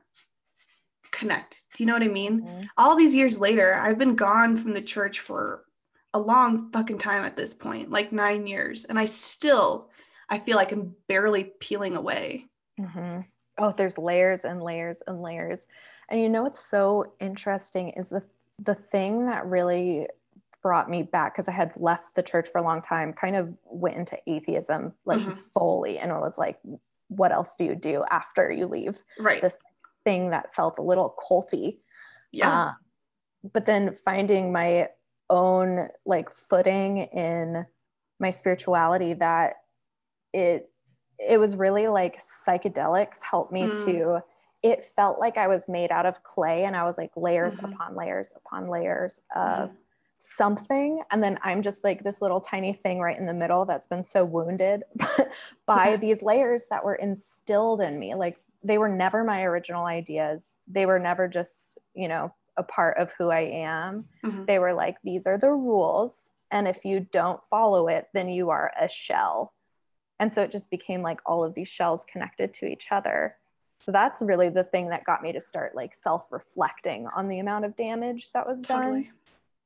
connect. 1.16 1.64
Do 1.75 1.82
you 1.82 1.88
know 1.88 1.94
what 1.94 2.04
I 2.04 2.08
mean? 2.08 2.46
Mhm. 2.46 2.70
All 2.78 2.96
these 2.96 3.14
years 3.16 3.40
later, 3.40 3.75
I've 3.75 3.99
been 3.99 4.16
gone 4.16 4.56
from 4.56 4.75
the 4.75 4.82
church 4.82 5.20
for 5.20 5.66
a 6.14 6.20
long 6.20 6.70
fucking 6.73 6.99
time 6.99 7.25
at 7.25 7.37
this 7.37 7.54
point, 7.54 7.90
like 7.90 8.12
9 8.12 8.46
years, 8.46 8.85
and 8.87 8.99
I 8.99 9.06
still 9.06 9.90
I 10.30 10.40
feel 10.40 10.56
like 10.56 10.73
I'm 10.73 10.96
barely 11.08 11.54
peeling 11.61 11.96
away. 11.96 12.46
Mhm. 12.78 13.26
Oh, 13.58 13.73
there's 13.73 13.96
layers 13.99 14.44
and 14.44 14.62
layers 14.62 15.02
and 15.06 15.23
layers. 15.23 15.66
And 16.08 16.20
you 16.20 16.28
know 16.28 16.42
what's 16.42 16.61
so 16.64 17.14
interesting 17.20 17.90
is 17.90 18.11
the 18.11 18.28
the 18.58 18.75
thing 18.75 19.26
that 19.26 19.46
really 19.46 20.08
brought 20.62 20.90
me 20.90 21.02
back 21.02 21.35
because 21.35 21.49
I 21.49 21.52
had 21.52 21.76
left 21.76 22.14
the 22.14 22.23
church 22.23 22.49
for 22.49 22.58
a 22.58 22.62
long 22.62 22.82
time, 22.82 23.12
kind 23.12 23.37
of 23.37 23.54
went 23.64 23.96
into 23.96 24.18
atheism 24.26 24.94
like 25.04 25.23
Mhm. 25.23 25.50
fully, 25.54 25.99
and 25.99 26.11
it 26.11 26.14
was 26.20 26.38
like, 26.38 26.58
what 27.08 27.32
else 27.32 27.54
do 27.56 27.64
you 27.66 27.75
do 27.76 28.04
after 28.11 28.50
you 28.50 28.66
leave 28.66 29.02
Right. 29.18 29.42
this 29.42 29.58
thing 30.07 30.31
that 30.31 30.55
felt 30.55 30.79
a 30.79 30.83
little 30.91 31.15
culty? 31.31 31.79
yeah. 32.33 32.49
Uh, 32.49 32.73
but 33.53 33.67
then 33.67 33.93
finding 33.93 34.53
my 34.53 34.89
own 35.31 35.89
like 36.07 36.31
footing 36.31 36.99
in 36.99 37.67
my 38.21 38.31
spirituality 38.31 39.15
that 39.15 39.55
it 40.33 40.71
it 41.19 41.39
was 41.39 41.57
really 41.57 41.89
like 41.89 42.19
psychedelics 42.19 43.23
helped 43.23 43.53
me 43.53 43.69
Mm. 43.69 43.85
to 43.85 44.21
it 44.63 44.85
felt 44.85 45.19
like 45.21 45.37
I 45.37 45.49
was 45.49 45.69
made 45.69 45.91
out 45.93 46.07
of 46.07 46.23
clay 46.23 46.65
and 46.65 46.77
I 46.77 46.83
was 46.85 46.99
like 46.99 47.13
layers 47.17 47.59
Mhm. 47.59 47.73
upon 47.73 47.95
layers 47.97 48.33
upon 48.37 48.69
layers 48.69 49.21
of 49.35 49.71
Mhm. 49.71 49.77
something 50.19 51.03
and 51.11 51.23
then 51.23 51.39
i'm 51.43 51.61
just 51.61 51.85
like 51.85 52.03
this 52.03 52.23
little 52.23 52.41
tiny 52.41 52.73
thing 52.73 53.01
right 53.01 53.19
in 53.19 53.27
the 53.27 53.35
middle 53.35 53.67
that's 53.67 53.87
been 53.87 54.03
so 54.03 54.25
wounded 54.25 54.83
by 55.67 55.85
yeah. 55.91 55.97
these 56.01 56.23
layers 56.23 56.69
that 56.71 56.83
were 56.83 56.95
instilled 56.95 57.83
in 57.83 57.99
me 57.99 58.15
like 58.15 58.41
they 58.66 58.78
were 58.78 58.88
never 58.88 59.25
my 59.25 59.42
original 59.44 59.85
ideas. 59.85 60.58
They 60.66 60.87
were 60.87 60.99
never 60.99 61.28
just 61.28 61.78
you 61.94 62.08
know 62.08 62.35
a 62.56 62.62
part 62.62 62.96
of 62.96 63.12
who 63.18 63.28
i 63.28 63.40
am. 63.40 64.06
Mm-hmm. 64.25 64.44
they 64.46 64.58
were 64.58 64.73
like 64.73 64.96
these 65.02 65.26
are 65.26 65.37
the 65.37 65.50
rules 65.50 66.30
and 66.50 66.66
if 66.66 66.85
you 66.87 67.00
don't 67.00 67.42
follow 67.50 67.88
it 67.88 68.06
then 68.14 68.28
you 68.28 68.50
are 68.50 68.73
a 68.80 68.88
shell. 68.88 69.52
And 70.18 70.32
so 70.32 70.42
it 70.42 70.50
just 70.50 70.70
became 70.70 71.02
like 71.02 71.20
all 71.26 71.44
of 71.44 71.54
these 71.54 71.68
shells 71.68 72.06
connected 72.11 72.54
to 72.54 72.66
each 72.66 72.87
other. 72.90 73.37
So 73.80 73.92
that's 73.92 74.23
really 74.23 74.49
the 74.49 74.64
thing 74.64 74.88
that 74.88 75.04
got 75.04 75.23
me 75.23 75.32
to 75.32 75.40
start 75.40 75.75
like 75.75 75.94
self 75.94 76.26
reflecting 76.30 77.06
on 77.14 77.28
the 77.28 77.40
amount 77.40 77.66
of 77.66 77.76
damage 77.76 78.32
that 78.32 78.46
was 78.46 78.62
totally. 78.62 79.02
done 79.04 79.12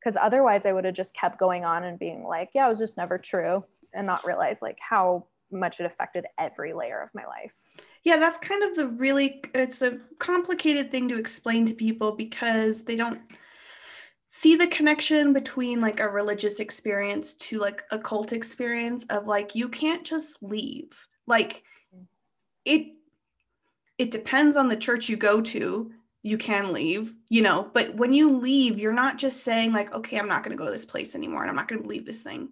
because 0.00 0.16
otherwise 0.16 0.64
I 0.64 0.72
would 0.72 0.84
have 0.84 0.94
just 0.94 1.14
kept 1.14 1.38
going 1.38 1.64
on 1.64 1.84
and 1.84 1.98
being 1.98 2.24
like, 2.24 2.50
yeah, 2.54 2.66
it 2.66 2.70
was 2.70 2.78
just 2.78 2.96
never 2.96 3.18
true 3.18 3.64
and 3.92 4.06
not 4.06 4.24
realize 4.24 4.62
like 4.62 4.78
how 4.80 5.26
much 5.52 5.80
it 5.80 5.86
affected 5.86 6.26
every 6.38 6.72
layer 6.72 7.00
of 7.00 7.10
my 7.14 7.24
life. 7.26 7.54
Yeah, 8.04 8.16
that's 8.16 8.38
kind 8.38 8.62
of 8.62 8.76
the 8.76 8.88
really 8.88 9.42
it's 9.54 9.82
a 9.82 9.98
complicated 10.18 10.90
thing 10.90 11.08
to 11.08 11.18
explain 11.18 11.66
to 11.66 11.74
people 11.74 12.12
because 12.12 12.84
they 12.84 12.96
don't 12.96 13.20
see 14.28 14.56
the 14.56 14.66
connection 14.68 15.32
between 15.32 15.80
like 15.80 16.00
a 16.00 16.08
religious 16.08 16.60
experience 16.60 17.34
to 17.34 17.58
like 17.58 17.82
a 17.90 17.98
cult 17.98 18.32
experience 18.32 19.04
of 19.06 19.26
like 19.26 19.54
you 19.54 19.68
can't 19.68 20.04
just 20.04 20.42
leave. 20.42 21.06
Like 21.26 21.64
it 22.64 22.92
it 23.98 24.10
depends 24.10 24.56
on 24.56 24.68
the 24.68 24.76
church 24.76 25.08
you 25.08 25.16
go 25.16 25.40
to 25.42 25.92
you 26.22 26.36
can 26.36 26.72
leave, 26.72 27.14
you 27.28 27.40
know, 27.40 27.70
but 27.72 27.94
when 27.94 28.12
you 28.12 28.36
leave, 28.36 28.78
you're 28.78 28.92
not 28.92 29.16
just 29.16 29.42
saying, 29.42 29.72
like, 29.72 29.94
okay, 29.94 30.18
I'm 30.18 30.28
not 30.28 30.42
going 30.42 30.56
to 30.56 30.62
go 30.62 30.66
to 30.66 30.70
this 30.70 30.84
place 30.84 31.14
anymore 31.14 31.42
and 31.42 31.50
I'm 31.50 31.56
not 31.56 31.66
going 31.66 31.80
to 31.80 31.86
believe 31.86 32.04
this 32.04 32.20
thing. 32.20 32.50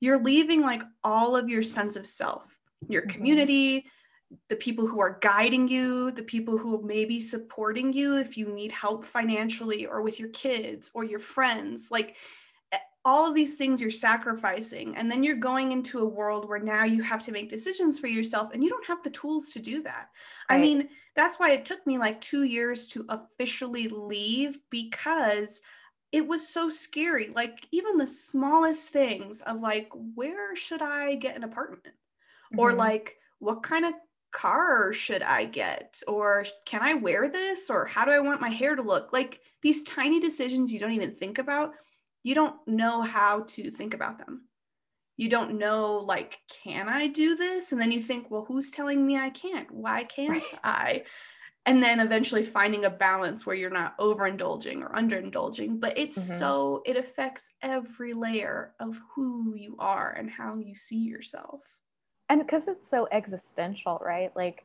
You're 0.00 0.22
leaving 0.22 0.62
like 0.62 0.82
all 1.04 1.36
of 1.36 1.48
your 1.48 1.62
sense 1.62 1.96
of 1.96 2.06
self, 2.06 2.58
your 2.88 3.02
mm-hmm. 3.02 3.10
community, 3.10 3.86
the 4.48 4.56
people 4.56 4.86
who 4.86 5.00
are 5.00 5.18
guiding 5.20 5.68
you, 5.68 6.10
the 6.12 6.22
people 6.22 6.56
who 6.56 6.82
may 6.82 7.04
be 7.04 7.20
supporting 7.20 7.92
you 7.92 8.18
if 8.18 8.36
you 8.36 8.52
need 8.52 8.72
help 8.72 9.04
financially 9.04 9.86
or 9.86 10.02
with 10.02 10.20
your 10.20 10.28
kids 10.30 10.90
or 10.94 11.04
your 11.04 11.18
friends. 11.18 11.90
Like 11.90 12.16
all 13.04 13.26
of 13.26 13.34
these 13.34 13.54
things 13.54 13.80
you're 13.80 13.90
sacrificing. 13.90 14.96
And 14.96 15.10
then 15.10 15.24
you're 15.24 15.36
going 15.36 15.72
into 15.72 16.00
a 16.00 16.08
world 16.08 16.48
where 16.48 16.58
now 16.58 16.84
you 16.84 17.02
have 17.02 17.22
to 17.22 17.32
make 17.32 17.48
decisions 17.48 17.98
for 17.98 18.08
yourself 18.08 18.50
and 18.52 18.62
you 18.62 18.68
don't 18.68 18.86
have 18.86 19.02
the 19.02 19.10
tools 19.10 19.52
to 19.52 19.58
do 19.58 19.82
that. 19.84 20.08
Right. 20.50 20.56
I 20.56 20.60
mean, 20.60 20.88
that's 21.16 21.38
why 21.38 21.52
it 21.52 21.64
took 21.64 21.84
me 21.86 21.98
like 21.98 22.20
two 22.20 22.44
years 22.44 22.86
to 22.88 23.06
officially 23.08 23.88
leave 23.88 24.58
because 24.70 25.62
it 26.12 26.26
was 26.26 26.48
so 26.48 26.68
scary. 26.68 27.30
Like, 27.32 27.66
even 27.70 27.98
the 27.98 28.06
smallest 28.06 28.90
things 28.90 29.40
of 29.42 29.60
like, 29.60 29.90
where 30.14 30.56
should 30.56 30.82
I 30.82 31.14
get 31.14 31.36
an 31.36 31.44
apartment? 31.44 31.94
Mm-hmm. 32.52 32.58
Or 32.58 32.72
like, 32.72 33.16
what 33.38 33.62
kind 33.62 33.84
of 33.84 33.94
car 34.32 34.92
should 34.92 35.22
I 35.22 35.44
get? 35.44 36.00
Or 36.08 36.44
can 36.66 36.80
I 36.82 36.94
wear 36.94 37.28
this? 37.28 37.70
Or 37.70 37.86
how 37.86 38.04
do 38.04 38.10
I 38.10 38.18
want 38.18 38.40
my 38.40 38.50
hair 38.50 38.76
to 38.76 38.82
look? 38.82 39.12
Like, 39.12 39.40
these 39.62 39.82
tiny 39.82 40.20
decisions 40.20 40.72
you 40.72 40.80
don't 40.80 40.92
even 40.92 41.14
think 41.14 41.38
about 41.38 41.74
you 42.22 42.34
don't 42.34 42.56
know 42.66 43.02
how 43.02 43.44
to 43.48 43.70
think 43.70 43.94
about 43.94 44.18
them. 44.18 44.42
You 45.16 45.28
don't 45.28 45.58
know, 45.58 45.96
like, 45.98 46.38
can 46.64 46.88
I 46.88 47.06
do 47.06 47.36
this? 47.36 47.72
And 47.72 47.80
then 47.80 47.92
you 47.92 48.00
think, 48.00 48.30
well, 48.30 48.44
who's 48.46 48.70
telling 48.70 49.06
me 49.06 49.16
I 49.16 49.30
can't? 49.30 49.70
Why 49.70 50.04
can't 50.04 50.30
right. 50.30 50.60
I? 50.64 51.02
And 51.70 51.80
then 51.80 52.00
eventually 52.00 52.42
finding 52.42 52.84
a 52.84 52.90
balance 52.90 53.46
where 53.46 53.54
you're 53.54 53.70
not 53.70 53.96
overindulging 53.98 54.82
or 54.82 54.88
underindulging. 54.88 55.78
But 55.78 55.96
it's 55.96 56.18
mm-hmm. 56.18 56.38
so, 56.38 56.82
it 56.84 56.96
affects 56.96 57.52
every 57.62 58.12
layer 58.12 58.72
of 58.80 59.00
who 59.14 59.54
you 59.56 59.76
are 59.78 60.10
and 60.10 60.28
how 60.28 60.56
you 60.56 60.74
see 60.74 60.98
yourself. 60.98 61.60
And 62.28 62.40
because 62.40 62.66
it's 62.66 62.90
so 62.90 63.06
existential, 63.12 64.00
right? 64.04 64.34
Like, 64.34 64.64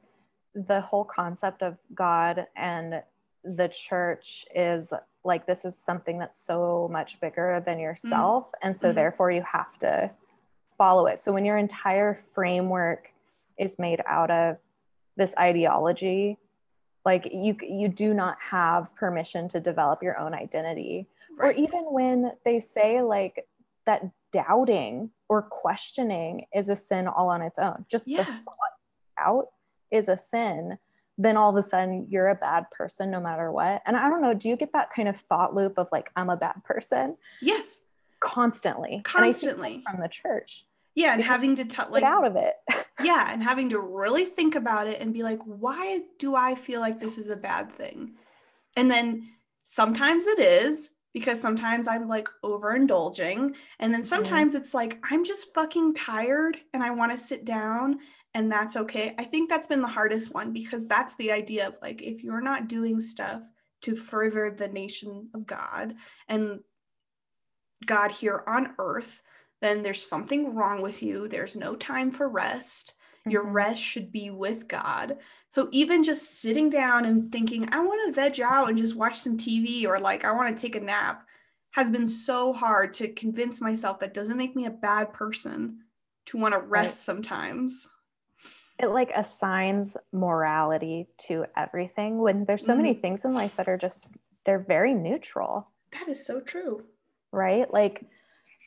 the 0.55 0.81
whole 0.81 1.03
concept 1.05 1.61
of 1.61 1.77
God 1.93 2.47
and 2.55 3.03
the 3.43 3.67
church 3.67 4.45
is 4.55 4.91
like 5.23 5.45
this 5.45 5.65
is 5.65 5.77
something 5.77 6.17
that's 6.17 6.39
so 6.39 6.89
much 6.91 7.19
bigger 7.19 7.61
than 7.63 7.77
yourself 7.77 8.45
mm-hmm. 8.45 8.67
and 8.67 8.75
so 8.75 8.87
mm-hmm. 8.87 8.95
therefore 8.95 9.29
you 9.29 9.43
have 9.43 9.77
to 9.77 10.09
follow 10.77 11.05
it 11.05 11.19
so 11.19 11.31
when 11.31 11.45
your 11.45 11.57
entire 11.57 12.15
framework 12.33 13.11
is 13.59 13.77
made 13.77 14.01
out 14.07 14.31
of 14.31 14.57
this 15.17 15.35
ideology 15.37 16.39
like 17.05 17.29
you 17.31 17.55
you 17.61 17.87
do 17.87 18.13
not 18.13 18.37
have 18.41 18.95
permission 18.95 19.47
to 19.47 19.59
develop 19.59 20.01
your 20.03 20.17
own 20.17 20.33
identity 20.33 21.07
right. 21.37 21.55
or 21.55 21.59
even 21.59 21.83
when 21.91 22.31
they 22.43 22.59
say 22.59 23.01
like 23.01 23.47
that 23.85 24.03
doubting 24.31 25.09
or 25.29 25.41
questioning 25.41 26.45
is 26.53 26.69
a 26.69 26.75
sin 26.75 27.07
all 27.07 27.29
on 27.29 27.41
its 27.41 27.57
own 27.57 27.85
just 27.89 28.07
yeah. 28.07 28.17
the 28.17 28.23
thought 28.23 28.57
out 29.17 29.47
is 29.91 30.09
a 30.09 30.17
sin 30.17 30.77
then 31.17 31.37
all 31.37 31.49
of 31.49 31.55
a 31.55 31.61
sudden 31.61 32.07
you're 32.09 32.29
a 32.29 32.35
bad 32.35 32.69
person 32.71 33.09
no 33.09 33.19
matter 33.19 33.51
what. 33.51 33.81
And 33.85 33.95
I 33.95 34.09
don't 34.09 34.21
know, 34.21 34.33
do 34.33 34.49
you 34.49 34.55
get 34.55 34.73
that 34.73 34.91
kind 34.91 35.07
of 35.07 35.17
thought 35.17 35.55
loop 35.55 35.77
of 35.77 35.87
like, 35.91 36.11
I'm 36.15 36.29
a 36.29 36.37
bad 36.37 36.63
person? 36.63 37.15
Yes. 37.41 37.81
Constantly. 38.19 39.01
Constantly. 39.03 39.83
from 39.89 40.01
the 40.01 40.09
church. 40.09 40.65
Yeah. 40.95 41.13
And 41.13 41.23
having 41.23 41.55
to 41.55 41.65
tell 41.65 41.89
like 41.89 42.03
get 42.03 42.11
out 42.11 42.25
of 42.25 42.35
it. 42.35 42.55
yeah. 43.03 43.29
And 43.33 43.43
having 43.43 43.69
to 43.69 43.79
really 43.79 44.25
think 44.25 44.55
about 44.55 44.87
it 44.87 45.01
and 45.01 45.13
be 45.13 45.23
like, 45.23 45.41
why 45.43 46.01
do 46.19 46.35
I 46.35 46.55
feel 46.55 46.79
like 46.79 46.99
this 46.99 47.17
is 47.17 47.29
a 47.29 47.35
bad 47.35 47.71
thing? 47.71 48.13
And 48.77 48.89
then 48.89 49.29
sometimes 49.63 50.25
it 50.27 50.39
is 50.39 50.91
because 51.13 51.41
sometimes 51.41 51.87
I'm 51.87 52.07
like 52.07 52.29
overindulging. 52.43 53.55
And 53.79 53.93
then 53.93 54.03
sometimes 54.03 54.53
mm-hmm. 54.53 54.61
it's 54.61 54.73
like, 54.73 55.03
I'm 55.09 55.23
just 55.23 55.53
fucking 55.53 55.93
tired 55.93 56.57
and 56.73 56.83
I 56.83 56.91
want 56.91 57.11
to 57.11 57.17
sit 57.17 57.45
down 57.45 57.99
and 58.33 58.51
that's 58.51 58.75
okay. 58.75 59.15
I 59.17 59.23
think 59.23 59.49
that's 59.49 59.65
been 59.65 59.81
the 59.81 59.87
hardest 59.87 60.33
one 60.33 60.51
because 60.51 60.89
that's 60.89 61.15
the 61.15 61.31
idea 61.31 61.67
of 61.67 61.77
like 61.81 62.01
if 62.01 62.21
you're 62.21 62.41
not 62.41 62.67
doing 62.67 62.99
stuff 62.99 63.43
to 63.83 63.95
further 63.95 64.49
the 64.51 64.67
nation 64.67 65.29
of 65.33 65.45
God 65.45 65.95
and 66.27 66.59
God 67.85 68.11
here 68.11 68.43
on 68.45 68.73
earth, 68.77 69.21
then 69.61 69.83
there's 69.83 70.05
something 70.05 70.53
wrong 70.53 70.81
with 70.81 71.01
you. 71.01 71.27
There's 71.27 71.55
no 71.55 71.75
time 71.75 72.11
for 72.11 72.27
rest. 72.27 72.93
Mm-hmm. 73.21 73.31
Your 73.31 73.43
rest 73.43 73.81
should 73.81 74.11
be 74.11 74.29
with 74.29 74.67
God. 74.67 75.17
So 75.49 75.69
even 75.71 76.03
just 76.03 76.41
sitting 76.41 76.69
down 76.69 77.05
and 77.05 77.31
thinking, 77.31 77.67
I 77.71 77.79
want 77.79 78.13
to 78.13 78.21
veg 78.21 78.39
out 78.41 78.69
and 78.69 78.77
just 78.77 78.95
watch 78.95 79.17
some 79.17 79.37
TV 79.37 79.85
or 79.85 79.99
like 79.99 80.25
I 80.25 80.31
want 80.31 80.55
to 80.55 80.61
take 80.61 80.75
a 80.75 80.79
nap 80.79 81.25
has 81.71 81.91
been 81.91 82.07
so 82.07 82.53
hard 82.53 82.93
to 82.93 83.09
convince 83.09 83.59
myself 83.59 83.99
that 83.99 84.13
doesn't 84.13 84.37
make 84.37 84.55
me 84.55 84.65
a 84.65 84.71
bad 84.71 85.11
person 85.11 85.79
to 86.27 86.37
want 86.37 86.53
to 86.53 86.59
rest 86.59 86.85
right. 86.85 87.15
sometimes 87.15 87.89
it 88.79 88.87
like 88.87 89.11
assigns 89.15 89.95
morality 90.11 91.07
to 91.17 91.45
everything 91.55 92.19
when 92.19 92.45
there's 92.45 92.65
so 92.65 92.73
mm-hmm. 92.73 92.81
many 92.81 92.93
things 92.93 93.25
in 93.25 93.33
life 93.33 93.55
that 93.55 93.67
are 93.67 93.77
just 93.77 94.07
they're 94.45 94.59
very 94.59 94.93
neutral 94.93 95.67
that 95.91 96.07
is 96.07 96.25
so 96.25 96.39
true 96.39 96.83
right 97.31 97.73
like 97.73 98.05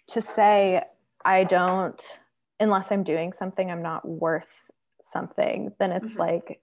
to 0.09 0.21
say 0.21 0.83
i 1.25 1.45
don't 1.45 2.19
unless 2.61 2.91
i'm 2.91 3.03
doing 3.05 3.33
something 3.33 3.71
i'm 3.71 3.83
not 3.83 4.07
worth 4.07 4.65
something 5.03 5.73
then 5.79 5.93
it's 5.93 6.11
mm-hmm. 6.11 6.21
like 6.21 6.61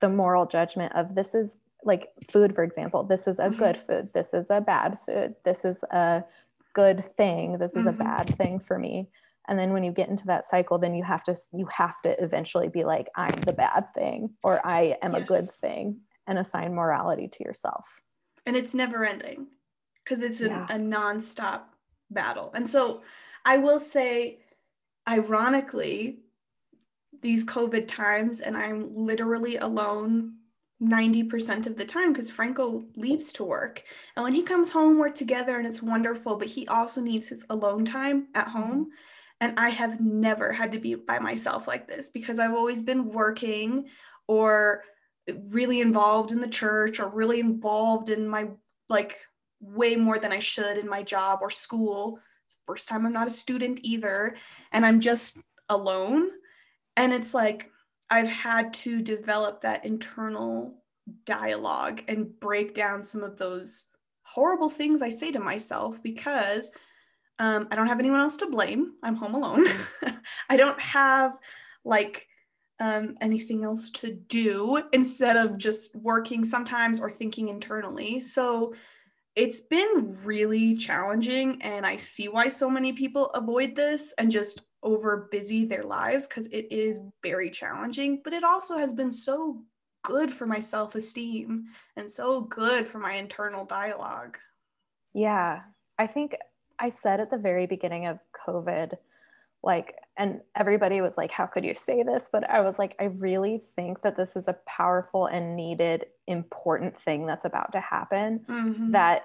the 0.00 0.08
moral 0.08 0.46
judgment 0.46 0.92
of 0.94 1.14
this 1.14 1.34
is 1.34 1.58
like 1.84 2.08
food 2.30 2.54
for 2.54 2.64
example 2.64 3.04
this 3.04 3.26
is 3.26 3.38
a 3.38 3.44
mm-hmm. 3.44 3.58
good 3.58 3.76
food 3.76 4.08
this 4.12 4.34
is 4.34 4.46
a 4.50 4.60
bad 4.60 4.98
food 5.06 5.34
this 5.44 5.64
is 5.64 5.82
a 5.90 6.24
good 6.74 7.04
thing 7.16 7.58
this 7.58 7.74
is 7.74 7.86
a 7.86 7.90
mm-hmm. 7.90 8.02
bad 8.02 8.36
thing 8.36 8.58
for 8.58 8.78
me 8.78 9.08
and 9.48 9.58
then 9.58 9.72
when 9.72 9.82
you 9.82 9.90
get 9.90 10.08
into 10.08 10.26
that 10.26 10.44
cycle 10.44 10.78
then 10.78 10.94
you 10.94 11.02
have 11.02 11.24
to 11.24 11.34
you 11.52 11.66
have 11.66 12.00
to 12.02 12.22
eventually 12.22 12.68
be 12.68 12.84
like 12.84 13.08
i'm 13.16 13.32
the 13.44 13.52
bad 13.52 13.84
thing 13.94 14.30
or 14.42 14.64
i 14.66 14.96
am 15.02 15.14
yes. 15.14 15.22
a 15.22 15.26
good 15.26 15.44
thing 15.60 15.98
and 16.26 16.38
assign 16.38 16.74
morality 16.74 17.28
to 17.28 17.42
yourself 17.44 18.02
and 18.46 18.56
it's 18.56 18.74
never 18.74 19.04
ending 19.04 19.46
because 20.04 20.22
it's 20.22 20.40
a, 20.40 20.46
yeah. 20.46 20.66
a 20.70 20.78
non-stop 20.78 21.74
battle 22.10 22.50
and 22.54 22.68
so 22.68 23.02
i 23.44 23.56
will 23.56 23.78
say 23.78 24.38
ironically 25.08 26.18
these 27.20 27.44
covid 27.44 27.86
times 27.86 28.40
and 28.40 28.56
i'm 28.56 28.94
literally 28.94 29.56
alone 29.56 30.34
90% 30.82 31.66
of 31.66 31.76
the 31.76 31.84
time 31.84 32.12
because 32.12 32.30
Franco 32.30 32.82
leaves 32.96 33.32
to 33.34 33.44
work. 33.44 33.82
And 34.16 34.24
when 34.24 34.32
he 34.32 34.42
comes 34.42 34.70
home, 34.70 34.98
we're 34.98 35.10
together 35.10 35.58
and 35.58 35.66
it's 35.66 35.82
wonderful, 35.82 36.36
but 36.36 36.48
he 36.48 36.66
also 36.68 37.00
needs 37.00 37.28
his 37.28 37.44
alone 37.50 37.84
time 37.84 38.28
at 38.34 38.46
mm-hmm. 38.46 38.58
home. 38.58 38.90
And 39.40 39.58
I 39.58 39.70
have 39.70 40.00
never 40.00 40.52
had 40.52 40.72
to 40.72 40.78
be 40.78 40.94
by 40.94 41.18
myself 41.18 41.66
like 41.66 41.86
this 41.86 42.10
because 42.10 42.38
I've 42.38 42.54
always 42.54 42.82
been 42.82 43.10
working 43.10 43.88
or 44.26 44.82
really 45.48 45.80
involved 45.80 46.32
in 46.32 46.40
the 46.40 46.48
church 46.48 47.00
or 47.00 47.08
really 47.08 47.40
involved 47.40 48.10
in 48.10 48.28
my 48.28 48.48
like 48.88 49.16
way 49.60 49.96
more 49.96 50.18
than 50.18 50.32
I 50.32 50.38
should 50.38 50.78
in 50.78 50.88
my 50.88 51.02
job 51.02 51.40
or 51.42 51.50
school. 51.50 52.18
First 52.66 52.88
time 52.88 53.06
I'm 53.06 53.12
not 53.12 53.28
a 53.28 53.30
student 53.30 53.80
either. 53.82 54.36
And 54.72 54.84
I'm 54.84 55.00
just 55.00 55.38
alone. 55.68 56.28
And 56.96 57.12
it's 57.12 57.34
like 57.34 57.70
I've 58.08 58.28
had 58.28 58.74
to 58.74 59.02
develop 59.02 59.62
that 59.62 59.84
internal 59.84 60.82
dialogue 61.24 62.02
and 62.08 62.38
break 62.40 62.74
down 62.74 63.02
some 63.02 63.22
of 63.22 63.36
those 63.36 63.86
horrible 64.22 64.68
things 64.68 65.02
I 65.02 65.08
say 65.08 65.32
to 65.32 65.40
myself 65.40 66.02
because 66.02 66.70
um, 67.38 67.68
I 67.70 67.76
don't 67.76 67.86
have 67.86 68.00
anyone 68.00 68.20
else 68.20 68.36
to 68.38 68.46
blame. 68.46 68.94
I'm 69.02 69.16
home 69.16 69.34
alone. 69.34 69.66
I 70.50 70.56
don't 70.56 70.80
have 70.80 71.38
like 71.84 72.26
um, 72.80 73.16
anything 73.20 73.64
else 73.64 73.90
to 73.92 74.12
do 74.12 74.82
instead 74.92 75.36
of 75.36 75.58
just 75.58 75.94
working 75.96 76.44
sometimes 76.44 77.00
or 77.00 77.10
thinking 77.10 77.48
internally. 77.48 78.20
So 78.20 78.74
it's 79.40 79.60
been 79.60 80.14
really 80.26 80.76
challenging, 80.76 81.62
and 81.62 81.86
I 81.86 81.96
see 81.96 82.28
why 82.28 82.48
so 82.48 82.68
many 82.68 82.92
people 82.92 83.30
avoid 83.30 83.74
this 83.74 84.12
and 84.18 84.30
just 84.30 84.60
over 84.82 85.28
busy 85.30 85.64
their 85.64 85.82
lives 85.82 86.26
because 86.26 86.46
it 86.48 86.70
is 86.70 87.00
very 87.22 87.50
challenging, 87.50 88.20
but 88.22 88.34
it 88.34 88.44
also 88.44 88.76
has 88.76 88.92
been 88.92 89.10
so 89.10 89.62
good 90.02 90.30
for 90.30 90.44
my 90.46 90.60
self 90.60 90.94
esteem 90.94 91.68
and 91.96 92.10
so 92.10 92.42
good 92.42 92.86
for 92.86 92.98
my 92.98 93.14
internal 93.14 93.64
dialogue. 93.64 94.36
Yeah. 95.14 95.60
I 95.98 96.06
think 96.06 96.36
I 96.78 96.90
said 96.90 97.18
at 97.18 97.30
the 97.30 97.38
very 97.38 97.66
beginning 97.66 98.08
of 98.08 98.18
COVID, 98.46 98.92
like, 99.62 99.94
and 100.18 100.42
everybody 100.54 101.00
was 101.00 101.16
like, 101.16 101.30
How 101.30 101.46
could 101.46 101.64
you 101.64 101.74
say 101.74 102.02
this? 102.02 102.28
But 102.30 102.48
I 102.50 102.60
was 102.60 102.78
like, 102.78 102.94
I 103.00 103.04
really 103.04 103.56
think 103.56 104.02
that 104.02 104.18
this 104.18 104.36
is 104.36 104.48
a 104.48 104.58
powerful 104.66 105.26
and 105.26 105.56
needed, 105.56 106.04
important 106.30 106.96
thing 106.98 107.26
that's 107.26 107.44
about 107.44 107.72
to 107.72 107.80
happen. 107.80 108.40
Mm-hmm. 108.48 108.92
That 108.92 109.24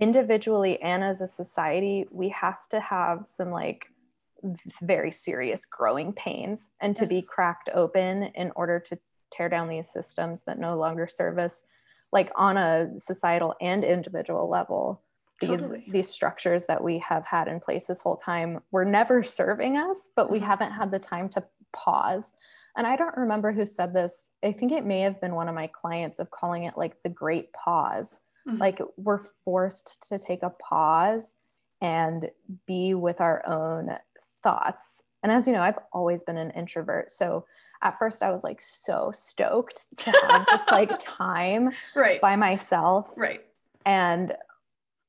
individually 0.00 0.80
and 0.82 1.02
as 1.02 1.20
a 1.20 1.26
society, 1.26 2.06
we 2.10 2.28
have 2.28 2.58
to 2.70 2.80
have 2.80 3.26
some 3.26 3.50
like 3.50 3.86
very 4.82 5.10
serious 5.10 5.64
growing 5.64 6.12
pains 6.12 6.70
and 6.80 6.94
to 6.96 7.04
yes. 7.04 7.10
be 7.10 7.22
cracked 7.22 7.70
open 7.74 8.24
in 8.34 8.52
order 8.54 8.78
to 8.78 8.98
tear 9.32 9.48
down 9.48 9.68
these 9.68 9.90
systems 9.90 10.44
that 10.44 10.58
no 10.58 10.76
longer 10.76 11.08
serve 11.08 11.38
us 11.38 11.62
like 12.12 12.30
on 12.36 12.56
a 12.56 12.88
societal 12.98 13.54
and 13.60 13.82
individual 13.82 14.48
level 14.48 15.02
these 15.40 15.62
totally. 15.62 15.84
these 15.90 16.08
structures 16.08 16.66
that 16.66 16.82
we 16.82 16.98
have 16.98 17.26
had 17.26 17.48
in 17.48 17.60
place 17.60 17.86
this 17.86 18.00
whole 18.00 18.16
time 18.16 18.60
were 18.70 18.84
never 18.84 19.22
serving 19.22 19.76
us 19.76 20.10
but 20.14 20.30
we 20.30 20.38
mm-hmm. 20.38 20.46
haven't 20.46 20.72
had 20.72 20.90
the 20.90 20.98
time 20.98 21.28
to 21.28 21.42
pause 21.72 22.32
and 22.76 22.86
i 22.86 22.96
don't 22.96 23.16
remember 23.16 23.52
who 23.52 23.66
said 23.66 23.92
this 23.92 24.30
i 24.44 24.52
think 24.52 24.72
it 24.72 24.84
may 24.84 25.00
have 25.00 25.20
been 25.20 25.34
one 25.34 25.48
of 25.48 25.54
my 25.54 25.66
clients 25.66 26.18
of 26.18 26.30
calling 26.30 26.64
it 26.64 26.76
like 26.76 27.02
the 27.02 27.08
great 27.08 27.52
pause 27.52 28.20
mm-hmm. 28.48 28.58
like 28.58 28.80
we're 28.96 29.20
forced 29.44 30.08
to 30.08 30.18
take 30.18 30.42
a 30.42 30.50
pause 30.50 31.34
and 31.80 32.30
be 32.66 32.94
with 32.94 33.20
our 33.20 33.46
own 33.46 33.90
thoughts 34.42 35.02
and 35.22 35.32
as 35.32 35.46
you 35.46 35.52
know 35.52 35.62
i've 35.62 35.78
always 35.92 36.22
been 36.24 36.38
an 36.38 36.50
introvert 36.52 37.10
so 37.10 37.44
at 37.82 37.98
first 37.98 38.22
I 38.22 38.30
was 38.30 38.44
like 38.44 38.60
so 38.60 39.10
stoked 39.14 39.96
to 39.98 40.10
have 40.10 40.46
just 40.46 40.70
like 40.70 40.98
time 41.00 41.70
right. 41.94 42.20
by 42.20 42.36
myself. 42.36 43.12
Right. 43.16 43.44
And 43.84 44.34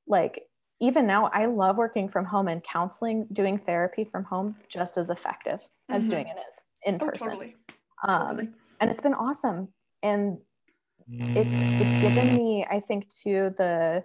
like 0.08 0.48
even 0.80 1.08
now 1.08 1.30
I 1.34 1.46
love 1.48 1.78
working 1.78 2.08
from 2.08 2.26
home 2.26 2.48
and 2.48 2.64
counseling, 2.64 3.28
doing 3.34 3.58
therapy 3.58 4.04
from 4.04 4.24
home 4.24 4.56
just 4.68 4.98
as 4.98 5.10
effective 5.10 5.60
mm-hmm. 5.60 5.94
as 5.94 6.08
doing 6.08 6.28
it 6.28 6.38
is 6.38 6.62
in 6.88 6.96
oh, 7.02 7.06
person. 7.06 7.28
Totally. 7.30 7.56
Um, 8.08 8.28
totally. 8.28 8.50
and 8.80 8.92
it's 8.92 9.02
been 9.02 9.14
awesome. 9.14 9.70
And 10.02 10.38
it's 11.10 11.54
it's 11.54 12.02
given 12.02 12.36
me, 12.36 12.66
I 12.70 12.80
think, 12.80 13.10
too, 13.10 13.54
the 13.58 14.04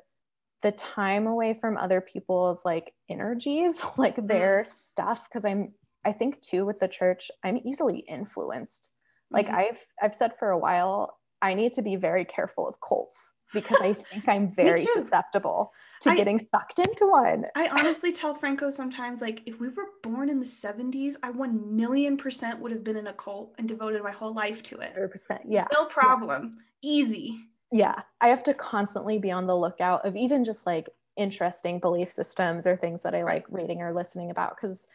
the 0.63 0.73
time 0.73 1.27
away 1.27 1.55
from 1.55 1.77
other 1.77 2.01
people's 2.01 2.65
like 2.65 2.93
energies, 3.09 3.83
like 3.97 4.17
their 4.27 4.61
mm-hmm. 4.61 4.69
stuff, 4.69 5.29
because 5.29 5.45
I'm 5.45 5.73
I 6.05 6.13
think 6.13 6.41
too 6.41 6.67
with 6.67 6.81
the 6.81 6.89
church, 6.89 7.31
I'm 7.43 7.61
easily 7.65 7.99
influenced. 8.01 8.91
Like 9.31 9.47
mm-hmm. 9.47 9.57
I've 9.57 9.87
I've 10.01 10.15
said 10.15 10.35
for 10.39 10.51
a 10.51 10.59
while, 10.59 11.19
I 11.41 11.55
need 11.55 11.73
to 11.75 11.83
be 11.83 11.97
very 11.97 12.25
careful 12.25 12.69
of 12.69 12.77
cults 12.81 13.33
because 13.53 13.79
I 13.81 13.93
think 14.11 14.29
I'm 14.29 14.53
very 14.55 14.87
susceptible 14.87 15.73
to 16.01 16.11
I, 16.11 16.17
getting 16.17 16.39
sucked 16.39 16.79
into 16.79 17.07
one. 17.07 17.47
I 17.55 17.69
honestly 17.69 18.13
tell 18.13 18.35
Franco 18.35 18.71
sometimes, 18.71 19.21
like, 19.21 19.43
if 19.47 19.61
we 19.61 19.69
were 19.69 19.87
born 20.03 20.29
in 20.29 20.39
the 20.39 20.45
70s, 20.45 21.17
I 21.23 21.31
one 21.31 21.77
million 21.77 22.17
percent 22.17 22.61
would 22.61 22.73
have 22.73 22.85
been 22.85 22.97
in 22.97 23.07
a 23.07 23.13
cult 23.13 23.55
and 23.59 23.69
devoted 23.69 24.03
my 24.03 24.13
whole 24.13 24.35
life 24.35 24.63
to 24.65 24.79
it. 24.79 24.95
100%. 24.97 25.41
Yeah. 25.47 25.67
No 25.73 25.87
problem. 25.87 26.53
Yeah. 26.55 26.61
Easy. 26.83 27.41
Yeah. 27.71 27.95
I 28.21 28.29
have 28.29 28.43
to 28.45 28.55
constantly 28.55 29.19
be 29.19 29.31
on 29.31 29.47
the 29.47 29.57
lookout 29.57 30.05
of 30.05 30.17
even 30.17 30.45
just 30.45 30.67
like 30.67 30.89
interesting 31.17 31.79
belief 31.79 32.11
systems 32.11 32.67
or 32.67 32.77
things 32.77 33.03
that 33.03 33.15
I 33.15 33.23
like 33.23 33.45
reading 33.51 33.83
or 33.83 33.93
listening 33.93 34.31
about 34.31 34.57
because 34.57 34.87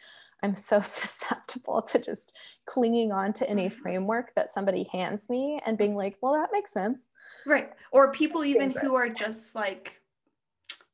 I'm 0.42 0.54
so 0.54 0.80
susceptible 0.82 1.82
to 1.82 1.98
just 1.98 2.32
clinging 2.66 3.12
on 3.12 3.32
to 3.34 3.48
any 3.48 3.68
mm-hmm. 3.68 3.82
framework 3.82 4.34
that 4.34 4.50
somebody 4.50 4.88
hands 4.92 5.28
me 5.28 5.60
and 5.64 5.78
being 5.78 5.96
like, 5.96 6.16
well, 6.20 6.34
that 6.34 6.50
makes 6.52 6.72
sense. 6.72 7.04
Right. 7.46 7.70
Or 7.92 8.12
people 8.12 8.44
even 8.44 8.70
who 8.70 8.94
are 8.94 9.08
just 9.08 9.54
like 9.54 10.00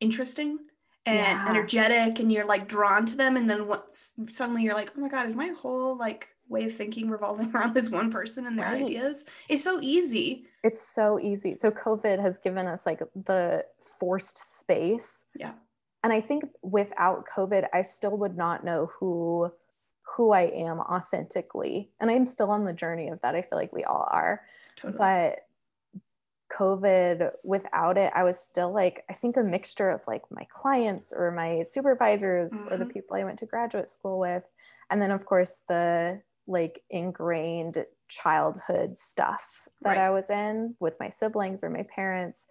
interesting 0.00 0.58
and 1.06 1.16
yeah. 1.16 1.46
energetic 1.48 2.18
and 2.18 2.32
you're 2.32 2.46
like 2.46 2.68
drawn 2.68 3.04
to 3.06 3.16
them 3.16 3.36
and 3.36 3.48
then 3.48 3.66
once 3.66 4.14
suddenly 4.28 4.62
you're 4.62 4.74
like, 4.74 4.92
oh 4.96 5.00
my 5.00 5.08
God, 5.08 5.26
is 5.26 5.34
my 5.34 5.48
whole 5.48 5.96
like 5.98 6.28
way 6.48 6.64
of 6.64 6.74
thinking 6.74 7.10
revolving 7.10 7.50
around 7.54 7.74
this 7.74 7.90
one 7.90 8.10
person 8.10 8.46
and 8.46 8.58
their 8.58 8.66
right. 8.66 8.84
ideas? 8.84 9.24
It's 9.48 9.64
so 9.64 9.80
easy. 9.80 10.46
It's 10.62 10.80
so 10.80 11.18
easy. 11.18 11.54
So 11.54 11.70
COVID 11.70 12.20
has 12.20 12.38
given 12.38 12.66
us 12.66 12.86
like 12.86 13.00
the 13.14 13.64
forced 13.98 14.58
space. 14.58 15.24
Yeah 15.34 15.52
and 16.04 16.12
i 16.12 16.20
think 16.20 16.44
without 16.62 17.26
covid 17.26 17.66
i 17.72 17.82
still 17.82 18.16
would 18.16 18.36
not 18.36 18.62
know 18.62 18.88
who 19.00 19.50
who 20.02 20.30
i 20.30 20.42
am 20.42 20.78
authentically 20.78 21.90
and 21.98 22.10
i'm 22.10 22.26
still 22.26 22.50
on 22.50 22.64
the 22.64 22.72
journey 22.72 23.08
of 23.08 23.20
that 23.22 23.34
i 23.34 23.42
feel 23.42 23.58
like 23.58 23.72
we 23.72 23.82
all 23.82 24.06
are 24.12 24.42
totally. 24.76 24.98
but 24.98 25.38
covid 26.52 27.32
without 27.42 27.98
it 27.98 28.12
i 28.14 28.22
was 28.22 28.38
still 28.38 28.72
like 28.72 29.02
i 29.10 29.12
think 29.12 29.36
a 29.36 29.42
mixture 29.42 29.90
of 29.90 30.06
like 30.06 30.22
my 30.30 30.46
clients 30.50 31.12
or 31.12 31.32
my 31.32 31.62
supervisors 31.62 32.52
mm-hmm. 32.52 32.68
or 32.68 32.76
the 32.76 32.84
mm-hmm. 32.84 32.92
people 32.92 33.16
i 33.16 33.24
went 33.24 33.38
to 33.38 33.46
graduate 33.46 33.88
school 33.88 34.20
with 34.20 34.44
and 34.90 35.02
then 35.02 35.10
of 35.10 35.24
course 35.24 35.62
the 35.68 36.20
like 36.46 36.82
ingrained 36.90 37.84
childhood 38.08 38.96
stuff 38.96 39.66
that 39.80 39.96
right. 39.96 40.06
i 40.06 40.10
was 40.10 40.28
in 40.28 40.76
with 40.78 40.94
my 41.00 41.08
siblings 41.08 41.64
or 41.64 41.70
my 41.70 41.84
parents 41.94 42.46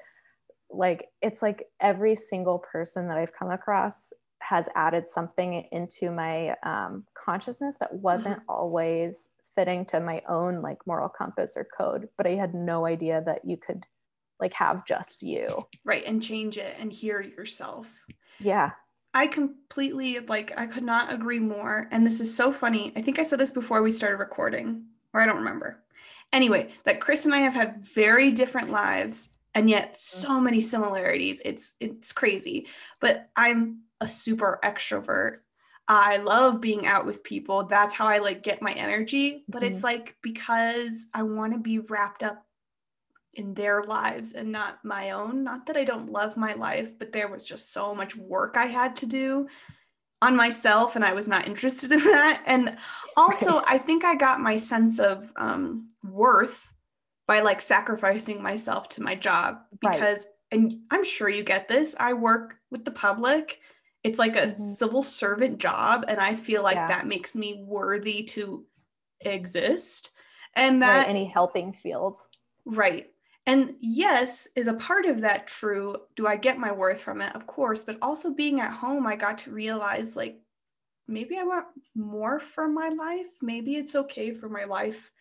like 0.75 1.09
it's 1.21 1.41
like 1.41 1.67
every 1.79 2.15
single 2.15 2.59
person 2.59 3.07
that 3.07 3.17
I've 3.17 3.33
come 3.33 3.51
across 3.51 4.12
has 4.39 4.67
added 4.75 5.07
something 5.07 5.67
into 5.71 6.12
my 6.12 6.55
um, 6.63 7.05
consciousness 7.13 7.77
that 7.79 7.93
wasn't 7.93 8.39
mm-hmm. 8.39 8.49
always 8.51 9.29
fitting 9.55 9.86
to 9.86 9.99
my 9.99 10.21
own 10.27 10.62
like 10.62 10.79
moral 10.86 11.07
compass 11.07 11.55
or 11.55 11.67
code 11.77 12.09
but 12.17 12.25
i 12.25 12.31
had 12.31 12.55
no 12.55 12.88
idea 12.88 13.21
that 13.23 13.39
you 13.45 13.55
could 13.55 13.86
like 14.39 14.53
have 14.53 14.86
just 14.86 15.23
you. 15.23 15.65
Right 15.86 16.03
and 16.05 16.21
change 16.21 16.57
it 16.57 16.75
and 16.77 16.91
hear 16.91 17.21
yourself. 17.21 17.89
Yeah. 18.39 18.71
I 19.13 19.27
completely 19.27 20.19
like 20.19 20.51
i 20.57 20.65
could 20.65 20.83
not 20.83 21.13
agree 21.13 21.39
more 21.39 21.88
and 21.91 22.05
this 22.05 22.19
is 22.19 22.36
so 22.36 22.51
funny. 22.51 22.91
I 22.95 23.01
think 23.01 23.19
i 23.19 23.23
said 23.23 23.39
this 23.39 23.51
before 23.51 23.81
we 23.81 23.91
started 23.91 24.17
recording 24.17 24.86
or 25.13 25.21
i 25.21 25.25
don't 25.25 25.38
remember. 25.38 25.83
Anyway 26.33 26.71
that 26.83 26.99
chris 26.99 27.25
and 27.25 27.33
i 27.33 27.39
have 27.39 27.53
had 27.53 27.86
very 27.86 28.31
different 28.31 28.69
lives 28.69 29.38
and 29.56 29.70
yet 29.70 29.94
mm-hmm. 29.94 29.96
so 29.98 30.39
many 30.39 30.62
similarities 30.62 31.42
it's 31.46 31.76
it's 31.80 32.12
crazy 32.12 32.68
but 33.02 33.30
i'm 33.36 33.82
a 34.02 34.08
super 34.08 34.60
extrovert 34.63 35.38
i 35.88 36.18
love 36.18 36.62
being 36.62 36.86
out 36.86 37.06
with 37.06 37.24
people 37.24 37.63
that's 37.66 37.94
how 37.94 38.08
i 38.08 38.20
like 38.20 38.44
get 38.44 38.62
my 38.62 38.72
energy 38.74 39.44
but 39.48 39.62
mm-hmm. 39.62 39.72
it's 39.72 39.84
like 39.84 40.16
because 40.22 41.08
i 41.13 41.24
want 41.24 41.54
to 41.54 41.60
be 41.60 41.80
wrapped 41.80 42.24
up 42.24 42.46
in 43.36 43.54
their 43.56 43.84
lives 43.84 44.34
and 44.34 44.52
not 44.52 44.78
my 44.84 45.12
own 45.12 45.44
not 45.44 45.66
that 45.66 45.78
i 45.78 45.84
don't 45.84 46.10
love 46.10 46.38
my 46.38 46.54
life 46.54 46.98
but 47.00 47.12
there 47.12 47.28
was 47.28 47.48
just 47.48 47.74
so 47.74 47.96
much 47.96 48.16
work 48.16 48.56
i 48.58 48.66
had 48.66 48.96
to 48.96 49.06
do 49.06 49.48
on 50.22 50.36
myself 50.36 50.96
and 50.96 51.04
i 51.04 51.13
was 51.13 51.28
not 51.28 51.48
interested 51.48 51.92
in 51.92 52.00
that 52.00 52.44
and 52.46 52.78
also 53.18 53.56
right. 53.56 53.66
i 53.68 53.78
think 53.78 54.06
i 54.06 54.16
got 54.16 54.39
my 54.39 54.56
sense 54.56 55.00
of 55.00 55.34
um, 55.36 55.89
worth 56.04 56.72
by 57.34 57.39
like 57.39 57.63
sacrificing 57.63 58.43
myself 58.43 58.88
to 58.89 59.02
my 59.02 59.15
job 59.15 59.58
because 59.82 60.28
right. 60.52 60.60
and 60.60 60.82
I'm 60.91 61.04
sure 61.04 61.28
you 61.28 61.41
get 61.41 61.67
this. 61.67 61.96
I 62.00 62.13
work 62.13 62.58
with 62.69 62.86
the 62.86 62.91
public. 62.91 63.60
It's 64.04 64.19
like 64.19 64.36
a 64.36 64.41
mm-hmm. 64.41 64.62
civil 64.62 65.02
servant 65.02 65.58
job 65.58 66.06
and 66.08 66.19
I 66.19 66.36
feel 66.36 66.62
like 66.62 66.76
yeah. 66.76 66.89
that 66.89 67.08
makes 67.08 67.36
me 67.36 67.63
worthy 67.65 68.22
to 68.36 68.65
exist. 69.22 70.12
And 70.56 70.84
that 70.84 70.98
right, 70.98 71.10
any 71.10 71.26
helping 71.26 71.74
fields. 71.74 72.19
Right. 72.65 73.08
And 73.48 73.78
yes, 73.82 74.48
is 74.56 74.67
a 74.67 74.76
part 74.76 75.08
of 75.08 75.22
that 75.22 75.48
true? 75.48 75.96
Do 76.15 76.28
I 76.28 76.36
get 76.36 76.60
my 76.60 76.72
worth 76.72 77.02
from 77.02 77.19
it? 77.19 77.36
Of 77.36 77.48
course, 77.48 77.84
but 77.84 77.98
also 78.00 78.32
being 78.32 78.60
at 78.60 78.69
home, 78.69 79.08
I 79.08 79.15
got 79.15 79.39
to 79.39 79.52
realize 79.52 80.15
like 80.15 80.39
maybe 81.08 81.36
I 81.39 81.43
want 81.46 81.65
more 81.96 82.39
for 82.39 82.69
my 82.69 82.89
life. 82.89 83.26
Maybe 83.41 83.76
it's 83.76 83.96
okay 83.96 84.36
for 84.36 84.50
my 84.50 84.65
life 84.65 85.12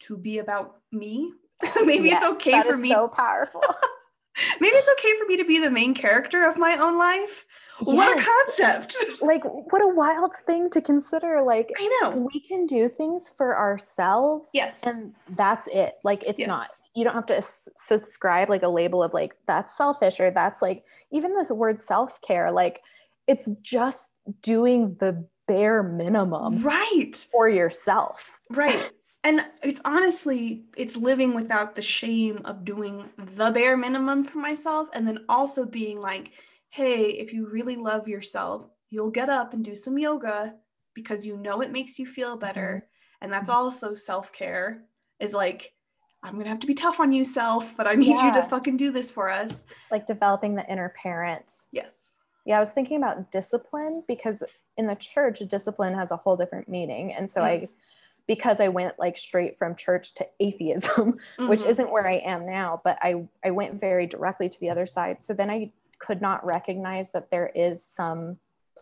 to 0.00 0.18
be 0.18 0.36
about 0.36 0.82
me. 0.92 1.32
Maybe 1.84 2.08
yes, 2.08 2.22
it's 2.22 2.32
okay 2.36 2.62
for 2.62 2.76
me. 2.76 2.90
So 2.90 3.08
powerful. 3.08 3.62
Maybe 4.60 4.74
it's 4.76 4.88
okay 4.98 5.18
for 5.18 5.26
me 5.26 5.36
to 5.38 5.44
be 5.44 5.58
the 5.60 5.70
main 5.70 5.94
character 5.94 6.44
of 6.46 6.58
my 6.58 6.76
own 6.78 6.98
life. 6.98 7.46
What 7.80 8.18
a 8.18 8.22
concept. 8.22 8.96
like 9.20 9.42
what 9.44 9.82
a 9.82 9.88
wild 9.88 10.32
thing 10.46 10.70
to 10.70 10.80
consider 10.80 11.42
like 11.42 11.70
I 11.78 12.00
know. 12.02 12.28
we 12.32 12.40
can 12.40 12.66
do 12.66 12.88
things 12.88 13.30
for 13.36 13.56
ourselves 13.58 14.50
Yes. 14.54 14.86
and 14.86 15.14
that's 15.30 15.66
it 15.68 15.94
like 16.02 16.22
it's 16.24 16.40
not 16.46 16.66
you 16.94 17.04
don't 17.04 17.12
have 17.14 17.26
to 17.26 17.42
subscribe 17.42 18.48
like 18.48 18.62
a 18.62 18.68
label 18.68 19.02
of 19.02 19.12
like 19.12 19.36
that's 19.46 19.76
selfish 19.76 20.20
or 20.20 20.30
that's 20.30 20.62
like 20.62 20.84
even 21.10 21.34
this 21.34 21.50
word 21.50 21.82
self-care 21.82 22.50
like 22.50 22.80
it's 23.26 23.50
just 23.62 24.12
doing 24.40 24.96
the 25.00 25.26
bare 25.46 25.82
minimum 25.82 26.62
Right. 26.62 27.14
for 27.30 27.46
yourself 27.48 28.40
Right. 28.50 28.90
And 29.26 29.44
it's 29.60 29.80
honestly, 29.84 30.66
it's 30.76 30.96
living 30.96 31.34
without 31.34 31.74
the 31.74 31.82
shame 31.82 32.42
of 32.44 32.64
doing 32.64 33.10
the 33.18 33.50
bare 33.50 33.76
minimum 33.76 34.22
for 34.22 34.38
myself. 34.38 34.88
And 34.92 35.04
then 35.04 35.24
also 35.28 35.66
being 35.66 36.00
like, 36.00 36.30
hey, 36.68 37.06
if 37.06 37.32
you 37.32 37.48
really 37.48 37.74
love 37.74 38.06
yourself, 38.06 38.68
you'll 38.88 39.10
get 39.10 39.28
up 39.28 39.52
and 39.52 39.64
do 39.64 39.74
some 39.74 39.98
yoga 39.98 40.54
because 40.94 41.26
you 41.26 41.36
know 41.36 41.60
it 41.60 41.72
makes 41.72 41.98
you 41.98 42.06
feel 42.06 42.36
better. 42.36 42.86
And 43.20 43.32
that's 43.32 43.48
also 43.48 43.96
self 43.96 44.32
care 44.32 44.84
is 45.18 45.34
like, 45.34 45.72
I'm 46.22 46.34
going 46.34 46.44
to 46.44 46.50
have 46.50 46.60
to 46.60 46.66
be 46.68 46.74
tough 46.74 47.00
on 47.00 47.10
you, 47.10 47.24
self, 47.24 47.76
but 47.76 47.88
I 47.88 47.96
need 47.96 48.20
you 48.22 48.32
to 48.32 48.42
fucking 48.48 48.76
do 48.76 48.92
this 48.92 49.10
for 49.10 49.28
us. 49.28 49.66
like 49.90 50.06
developing 50.06 50.54
the 50.54 50.70
inner 50.70 50.90
parent 50.90 51.64
Yes. 51.72 52.18
Yeah, 52.44 52.58
I 52.58 52.60
was 52.60 52.70
thinking 52.70 52.98
about 52.98 53.32
discipline 53.32 54.04
because 54.06 54.44
in 54.76 54.86
the 54.86 54.94
church, 54.94 55.40
discipline 55.48 55.94
has 55.94 56.12
a 56.12 56.16
whole 56.16 56.36
different 56.36 56.68
meaning. 56.68 57.12
And 57.12 57.28
so 57.28 57.40
Mm. 57.40 57.44
I, 57.44 57.68
because 58.26 58.60
I 58.60 58.68
went 58.68 58.98
like 58.98 59.16
straight 59.16 59.58
from 59.58 59.74
church 59.76 60.14
to 60.14 60.26
atheism, 60.40 61.18
which 61.38 61.60
Mhm. 61.62 61.66
isn't 61.68 61.90
where 61.90 62.08
I 62.08 62.16
am 62.16 62.44
now, 62.46 62.80
but 62.84 62.98
I, 63.00 63.26
I 63.44 63.50
went 63.52 63.80
very 63.80 64.06
directly 64.06 64.48
to 64.48 64.60
the 64.60 64.70
other 64.70 64.86
side. 64.86 65.22
So 65.22 65.32
then 65.34 65.50
I 65.50 65.72
could 65.98 66.20
not 66.20 66.44
recognize 66.44 67.10
that 67.12 67.30
there 67.30 67.50
is 67.54 67.82
some 67.84 68.38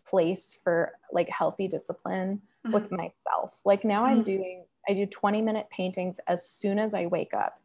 place 0.07 0.59
for 0.65 0.93
like 1.13 1.29
healthy 1.29 1.69
discipline 1.69 2.43
with 2.65 2.91
myself. 2.91 3.61
Like 3.65 3.85
now 3.85 4.05
I'm 4.05 4.23
Mhm. 4.23 4.25
doing, 4.25 4.65
I 4.89 4.95
do 4.95 5.07
20 5.07 5.41
minute 5.43 5.69
paintings 5.71 6.19
as 6.27 6.49
soon 6.49 6.79
as 6.79 6.95
I 6.95 7.07
wake 7.07 7.33
up 7.35 7.61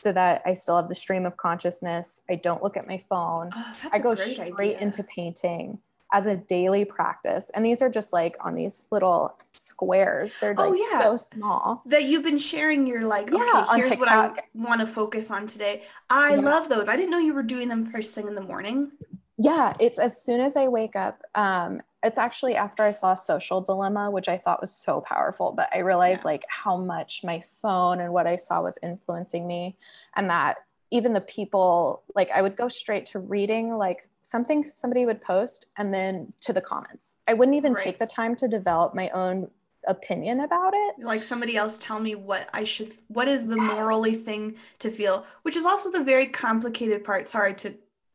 so 0.00 0.12
that 0.12 0.42
I 0.46 0.54
still 0.54 0.76
have 0.76 0.88
the 0.88 0.94
stream 0.94 1.26
of 1.26 1.36
consciousness. 1.36 2.20
I 2.30 2.36
don't 2.36 2.62
look 2.62 2.76
at 2.76 2.86
my 2.86 2.98
phone. 3.08 3.50
Oh, 3.54 3.74
I 3.92 3.98
go 3.98 4.14
straight 4.14 4.38
idea. 4.60 4.78
into 4.78 5.02
painting 5.04 5.78
as 6.12 6.26
a 6.26 6.36
daily 6.36 6.84
practice. 6.84 7.50
And 7.54 7.64
these 7.64 7.82
are 7.82 7.88
just 7.88 8.12
like 8.12 8.36
on 8.40 8.54
these 8.54 8.84
little 8.90 9.36
squares. 9.54 10.34
They're 10.40 10.54
Oh, 10.56 10.70
like 10.70 10.80
yeah. 10.92 11.00
so 11.02 11.16
small. 11.16 11.82
that 11.86 12.04
you've 12.04 12.22
been 12.22 12.38
sharing 12.38 12.86
your 12.86 13.06
like 13.06 13.30
Yeah, 13.30 13.38
okay 13.70 13.76
here's 13.80 13.98
what 13.98 14.08
i 14.08 14.30
want 14.54 14.80
to 14.80 14.86
focus 14.86 15.30
on 15.30 15.46
today 15.46 15.82
i 16.10 16.30
Yeah. 16.34 16.40
love 16.40 16.68
those 16.68 16.88
i 16.88 16.96
didn't 16.96 17.10
know 17.10 17.18
you 17.18 17.34
were 17.34 17.42
doing 17.42 17.68
them 17.68 17.84
first 17.90 18.14
thing 18.14 18.26
in 18.28 18.34
the 18.34 18.40
morning 18.42 18.92
Yeah, 19.36 19.74
it's 19.80 19.98
as 19.98 20.22
soon 20.22 20.40
as 20.40 20.56
I 20.56 20.68
wake 20.68 20.94
up. 20.94 21.22
Um, 21.34 21.80
it's 22.04 22.18
actually 22.18 22.54
after 22.54 22.82
I 22.84 22.90
saw 22.92 23.14
Social 23.14 23.60
Dilemma, 23.60 24.10
which 24.10 24.28
I 24.28 24.36
thought 24.36 24.60
was 24.60 24.70
so 24.70 25.00
powerful, 25.00 25.52
but 25.56 25.68
I 25.74 25.78
realized 25.78 26.20
Yeah. 26.22 26.32
like 26.32 26.44
how 26.48 26.76
much 26.76 27.24
my 27.24 27.42
phone 27.60 28.00
and 28.00 28.12
what 28.12 28.26
I 28.26 28.36
saw 28.36 28.62
was 28.62 28.78
influencing 28.82 29.46
me, 29.46 29.76
and 30.16 30.28
that 30.30 30.58
even 30.92 31.12
the 31.14 31.22
people 31.22 32.02
like 32.14 32.30
I 32.30 32.42
would 32.42 32.54
go 32.54 32.68
straight 32.68 33.06
to 33.06 33.18
reading 33.18 33.76
like 33.76 34.02
something 34.22 34.62
somebody 34.62 35.06
would 35.06 35.20
post 35.22 35.66
and 35.78 35.92
then 35.92 36.30
to 36.42 36.52
the 36.52 36.60
comments. 36.60 37.16
I 37.26 37.32
wouldn't 37.34 37.56
even 37.56 37.72
Right. 37.72 37.82
take 37.82 37.98
the 37.98 38.06
time 38.06 38.36
to 38.36 38.46
develop 38.46 38.94
my 38.94 39.08
own 39.10 39.50
opinion 39.88 40.40
about 40.40 40.74
it. 40.76 40.94
like 41.00 41.24
somebody 41.24 41.56
else 41.56 41.76
tell 41.76 41.98
me 41.98 42.14
what 42.14 42.48
i 42.54 42.62
should 42.62 42.92
what 43.08 43.26
is 43.26 43.48
the 43.48 43.56
Yes. 43.56 43.72
morally 43.74 44.14
thing 44.14 44.54
to 44.78 44.92
feel 44.92 45.26
which 45.42 45.56
is 45.56 45.64
also 45.66 45.90
the 45.90 46.04
very 46.04 46.26
complicated 46.26 47.02
part 47.02 47.28
sorry 47.28 47.52
to 47.54 47.74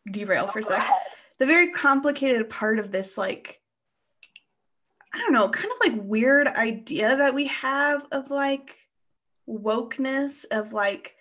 derail 0.10 0.48
for 0.48 0.60
a 0.60 0.64
sec 0.64 0.78
ahead. 0.78 0.94
the 1.40 1.46
very 1.46 1.70
complicated 1.72 2.50
part 2.50 2.80
of 2.80 2.94
this 2.94 3.18
like 3.18 3.60
i 5.14 5.18
don't 5.18 5.34
know 5.34 5.50
kind 5.50 5.70
of 5.74 5.78
like 5.92 6.00
weird 6.06 6.48
idea 6.48 7.18
that 7.18 7.34
we 7.36 7.48
have 7.48 8.08
of 8.14 8.30
like 8.32 8.78
wokeness 9.50 10.46
of 10.52 10.72
like 10.72 11.17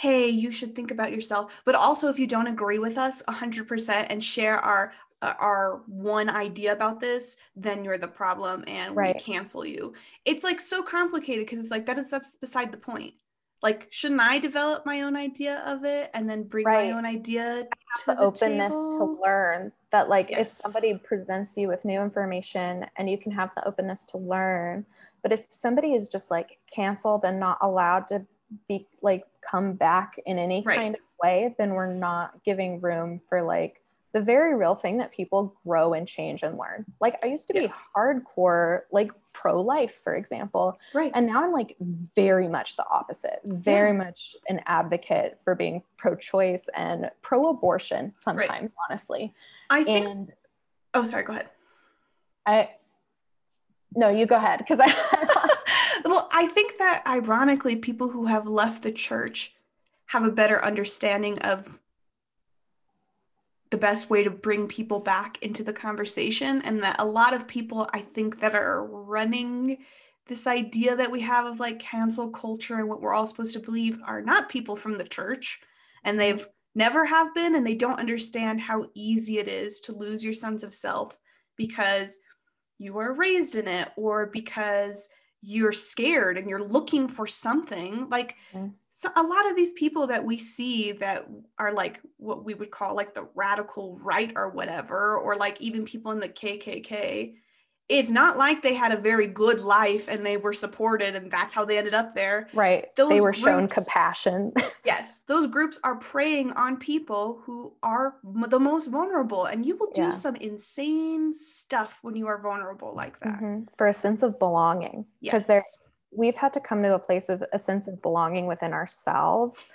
hey 0.00 0.28
you 0.28 0.50
should 0.50 0.74
think 0.74 0.90
about 0.90 1.12
yourself 1.12 1.52
but 1.66 1.74
also 1.74 2.08
if 2.08 2.18
you 2.18 2.26
don't 2.26 2.46
agree 2.46 2.78
with 2.78 2.96
us 2.96 3.22
100% 3.28 4.06
and 4.08 4.24
share 4.24 4.58
our 4.58 4.92
uh, 5.20 5.34
our 5.38 5.82
one 5.86 6.30
idea 6.30 6.72
about 6.72 7.00
this 7.00 7.36
then 7.54 7.84
you're 7.84 7.98
the 7.98 8.08
problem 8.08 8.64
and 8.66 8.96
Right. 8.96 9.14
we 9.14 9.20
cancel 9.20 9.64
you 9.64 9.92
it's 10.24 10.42
like 10.42 10.58
so 10.58 10.82
complicated 10.82 11.44
because 11.44 11.58
it's 11.58 11.70
like 11.70 11.84
that 11.84 11.98
is 11.98 12.08
that's 12.08 12.36
beside 12.36 12.72
the 12.72 12.78
point 12.78 13.12
like 13.62 13.88
shouldn't 13.90 14.22
i 14.22 14.38
develop 14.38 14.86
my 14.86 15.02
own 15.02 15.16
idea 15.16 15.62
of 15.66 15.84
it 15.84 16.10
and 16.14 16.28
then 16.28 16.44
bring 16.44 16.64
Right. 16.64 16.88
my 16.88 16.96
own 16.96 17.04
idea 17.04 17.66
to 17.96 18.02
the 18.06 18.14
the 18.14 18.20
openness 18.20 18.74
table? 18.92 19.16
to 19.16 19.22
learn 19.22 19.70
that 19.90 20.08
like 20.08 20.30
if 20.30 20.48
somebody 20.48 20.94
presents 20.94 21.58
you 21.58 21.68
with 21.68 21.84
new 21.84 22.00
information 22.00 22.86
and 22.96 23.10
you 23.10 23.18
can 23.18 23.32
have 23.32 23.50
the 23.54 23.68
openness 23.68 24.06
to 24.06 24.16
learn 24.16 24.86
but 25.22 25.30
if 25.30 25.46
somebody 25.50 25.92
is 25.92 26.08
just 26.08 26.30
like 26.30 26.56
canceled 26.74 27.24
and 27.24 27.38
not 27.38 27.58
allowed 27.60 28.08
to 28.08 28.24
be 28.66 28.86
like 29.02 29.24
come 29.42 29.74
back 29.74 30.18
in 30.26 30.38
any 30.38 30.62
Right. 30.66 30.78
kind 30.78 30.94
of 30.94 31.00
way 31.22 31.54
then 31.58 31.74
we're 31.74 31.92
not 31.92 32.42
giving 32.44 32.80
room 32.80 33.20
for 33.28 33.42
like 33.42 33.82
the 34.12 34.20
very 34.20 34.56
real 34.56 34.74
thing 34.74 34.98
that 34.98 35.12
people 35.12 35.54
grow 35.64 35.92
and 35.94 36.08
change 36.08 36.42
and 36.42 36.58
learn. 36.58 36.84
Like 37.00 37.16
i 37.24 37.28
used 37.28 37.46
to 37.48 37.52
be 37.54 37.70
hardcore 37.96 38.80
like 38.90 39.10
pro-life 39.32 40.00
for 40.02 40.14
example 40.16 40.78
right. 40.94 41.12
and 41.14 41.26
now 41.28 41.44
I'm 41.44 41.52
like 41.52 41.76
very 42.16 42.48
much 42.48 42.76
the 42.76 42.84
opposite, 42.88 43.38
very 43.44 43.92
much 43.92 44.34
an 44.48 44.60
advocate 44.66 45.38
for 45.44 45.54
being 45.54 45.82
pro 45.96 46.16
choice 46.16 46.68
and 46.74 47.08
pro 47.22 47.50
abortion 47.50 48.12
sometimes, 48.18 48.72
honestly. 48.88 49.32
i 49.70 49.84
think 49.84 50.06
And 50.08 50.32
oh 50.94 51.04
sorry 51.04 51.22
go 51.22 51.32
ahead. 51.34 51.48
I, 52.46 52.70
no, 53.94 54.08
you 54.08 54.26
go 54.26 54.36
ahead 54.36 54.58
because 54.58 54.80
I, 54.80 54.86
I 56.40 56.46
think 56.46 56.78
that 56.78 57.02
ironically, 57.06 57.76
people 57.76 58.08
who 58.08 58.24
have 58.24 58.46
left 58.46 58.82
the 58.82 58.92
church 58.92 59.52
have 60.06 60.24
a 60.24 60.32
better 60.32 60.64
understanding 60.64 61.38
of 61.40 61.78
the 63.68 63.76
best 63.76 64.08
way 64.08 64.22
to 64.24 64.30
bring 64.30 64.66
people 64.66 65.00
back 65.00 65.36
into 65.42 65.62
the 65.62 65.74
conversation. 65.74 66.62
And 66.62 66.82
that 66.82 66.96
a 66.98 67.04
lot 67.04 67.34
of 67.34 67.46
people, 67.46 67.90
I 67.92 68.00
think, 68.00 68.40
that 68.40 68.54
are 68.54 68.82
running 68.82 69.84
this 70.28 70.46
idea 70.46 70.96
that 70.96 71.10
we 71.10 71.20
have 71.20 71.44
of 71.44 71.60
like 71.60 71.78
cancel 71.78 72.30
culture 72.30 72.76
and 72.76 72.88
what 72.88 73.02
we're 73.02 73.12
all 73.12 73.26
supposed 73.26 73.52
to 73.52 73.60
believe 73.60 74.00
are 74.06 74.22
not 74.22 74.48
people 74.48 74.76
from 74.76 74.94
the 74.94 75.04
church. 75.04 75.60
And 76.04 76.18
they've 76.18 76.48
never 76.74 77.04
have 77.04 77.34
been, 77.34 77.54
and 77.54 77.66
they 77.66 77.74
don't 77.74 78.00
understand 78.00 78.62
how 78.62 78.86
easy 78.94 79.36
it 79.36 79.46
is 79.46 79.78
to 79.80 79.92
lose 79.92 80.24
your 80.24 80.32
sense 80.32 80.62
of 80.62 80.72
self 80.72 81.18
because 81.56 82.16
you 82.78 82.94
were 82.94 83.12
raised 83.12 83.56
in 83.56 83.68
it 83.68 83.90
or 83.94 84.24
because 84.24 85.10
you're 85.42 85.72
scared 85.72 86.36
and 86.38 86.48
you're 86.48 86.62
looking 86.64 87.08
for 87.08 87.26
something 87.26 88.08
like 88.10 88.36
Mhm. 88.52 88.74
so 88.90 89.08
a 89.16 89.22
lot 89.22 89.48
of 89.48 89.56
these 89.56 89.72
people 89.74 90.06
that 90.08 90.24
we 90.24 90.36
see 90.36 90.92
that 90.92 91.26
are 91.58 91.72
like 91.72 92.00
what 92.18 92.44
we 92.44 92.54
would 92.54 92.70
call 92.70 92.94
like 92.94 93.14
the 93.14 93.28
radical 93.34 93.96
right 94.02 94.32
or 94.36 94.50
whatever 94.50 95.16
or 95.18 95.36
like 95.36 95.60
even 95.60 95.84
people 95.84 96.12
in 96.12 96.20
the 96.20 96.28
KKK 96.28 97.36
it's 97.90 98.08
not 98.08 98.38
like 98.38 98.62
they 98.62 98.72
had 98.74 98.92
a 98.92 98.96
very 98.96 99.26
good 99.26 99.60
life 99.60 100.06
and 100.08 100.24
they 100.24 100.36
were 100.36 100.52
supported 100.52 101.16
and 101.16 101.30
that's 101.30 101.52
how 101.52 101.64
they 101.64 101.76
ended 101.76 101.92
up 101.92 102.14
there 102.14 102.48
right. 102.54 102.94
they 102.96 103.02
Those 103.02 103.20
were 103.22 103.32
shown 103.32 103.66
compassion. 103.68 104.52
yes 104.84 105.20
those 105.26 105.46
groups 105.48 105.78
are 105.82 105.96
preying 105.96 106.52
on 106.52 106.76
people 106.78 107.42
who 107.44 107.72
are 107.82 108.14
m- 108.24 108.46
the 108.48 108.60
most 108.60 108.86
vulnerable 108.86 109.44
and 109.46 109.66
you 109.66 109.76
will 109.76 109.90
do 109.92 110.02
Yeah. 110.02 110.10
some 110.10 110.36
insane 110.36 111.34
stuff 111.34 111.98
when 112.02 112.14
you 112.16 112.26
are 112.28 112.40
vulnerable 112.40 112.94
like 112.94 113.18
that 113.20 113.40
Mhm. 113.40 113.66
For 113.76 113.88
a 113.88 113.92
sense 113.94 114.22
of 114.22 114.38
belonging. 114.38 115.04
Because 115.20 115.46
there 115.46 115.56
yes 115.58 115.76
we've 116.12 116.36
had 116.36 116.52
to 116.54 116.60
come 116.60 116.82
to 116.82 116.94
a 116.94 116.98
place 116.98 117.28
of 117.28 117.42
a 117.52 117.58
sense 117.58 117.86
of 117.86 118.02
belonging 118.02 118.46
within 118.46 118.72
ourselves, 118.72 119.68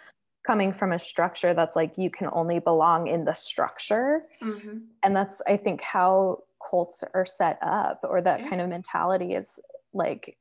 coming 0.46 0.74
from 0.74 0.92
a 0.92 1.00
structure 1.00 1.54
that's 1.54 1.76
like 1.78 1.98
you 1.98 2.10
can 2.10 2.28
only 2.34 2.60
belong 2.60 3.08
in 3.08 3.24
the 3.26 3.34
structure. 3.34 4.24
Mhm. 4.42 4.84
and 5.04 5.16
that's 5.16 5.42
i 5.48 5.56
think 5.58 5.82
how 5.82 6.40
cults 6.70 7.04
are 7.14 7.26
set 7.26 7.58
up 7.62 8.00
or 8.04 8.22
that 8.22 8.42
Yeah. 8.42 8.50
kind 8.50 8.62
of 8.62 8.70
mentality 8.70 9.34
is 9.34 9.60
like 9.94 10.38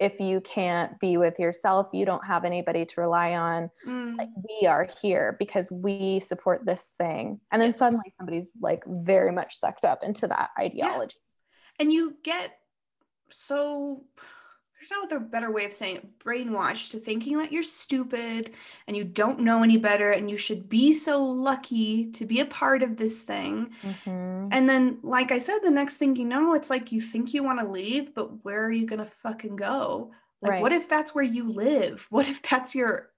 if 0.00 0.18
you 0.20 0.40
can't 0.40 0.98
be 1.00 1.16
with 1.18 1.38
yourself 1.38 1.88
you 1.92 2.06
don't 2.06 2.24
have 2.24 2.44
anybody 2.44 2.84
to 2.86 3.00
rely 3.00 3.34
on 3.34 3.70
Mm. 3.86 4.16
like 4.16 4.30
we 4.48 4.66
are 4.66 4.88
here 5.02 5.36
because 5.38 5.70
we 5.70 6.18
support 6.20 6.64
this 6.64 6.92
thing 6.98 7.40
and 7.52 7.60
then 7.60 7.68
Yes. 7.70 7.78
suddenly 7.78 8.10
somebody's 8.16 8.50
like 8.60 8.82
very 8.86 9.30
much 9.32 9.56
sucked 9.58 9.84
up 9.84 10.02
into 10.02 10.26
that 10.28 10.50
ideology 10.58 11.18
and 11.78 11.92
you 11.92 12.16
get 12.22 12.58
so 13.30 14.04
there's 14.78 14.90
no 14.90 15.02
other 15.04 15.18
better 15.18 15.50
way 15.50 15.64
of 15.64 15.72
saying 15.72 15.96
it 15.96 16.18
brainwashed 16.18 16.90
to 16.90 16.98
thinking 16.98 17.38
that 17.38 17.50
you're 17.50 17.62
stupid 17.62 18.52
and 18.86 18.96
you 18.96 19.04
don't 19.04 19.40
know 19.40 19.62
any 19.62 19.78
better 19.78 20.10
and 20.10 20.30
you 20.30 20.36
should 20.36 20.68
be 20.68 20.92
so 20.92 21.24
lucky 21.24 22.10
to 22.12 22.26
be 22.26 22.40
a 22.40 22.44
part 22.46 22.82
of 22.82 22.96
this 22.96 23.22
thing. 23.22 23.70
Mhm. 23.82 24.48
and 24.52 24.68
then 24.68 24.98
like 25.02 25.32
i 25.32 25.38
said 25.38 25.58
the 25.60 25.70
next 25.70 25.96
thing 25.96 26.14
you 26.14 26.24
know 26.24 26.54
it's 26.54 26.70
like 26.70 26.92
you 26.92 27.00
think 27.00 27.32
you 27.34 27.42
want 27.42 27.58
to 27.58 27.66
leave 27.66 28.14
but 28.14 28.44
where 28.44 28.64
are 28.64 28.70
you 28.72 28.86
gonna 28.86 29.10
fucking 29.22 29.56
go? 29.56 30.12
Like 30.42 30.60
what 30.60 30.72
if 30.72 30.88
that's 30.88 31.14
where 31.14 31.24
you 31.24 31.48
live? 31.48 32.06
What 32.10 32.28
if 32.28 32.42
that's 32.42 32.74
your 32.74 33.10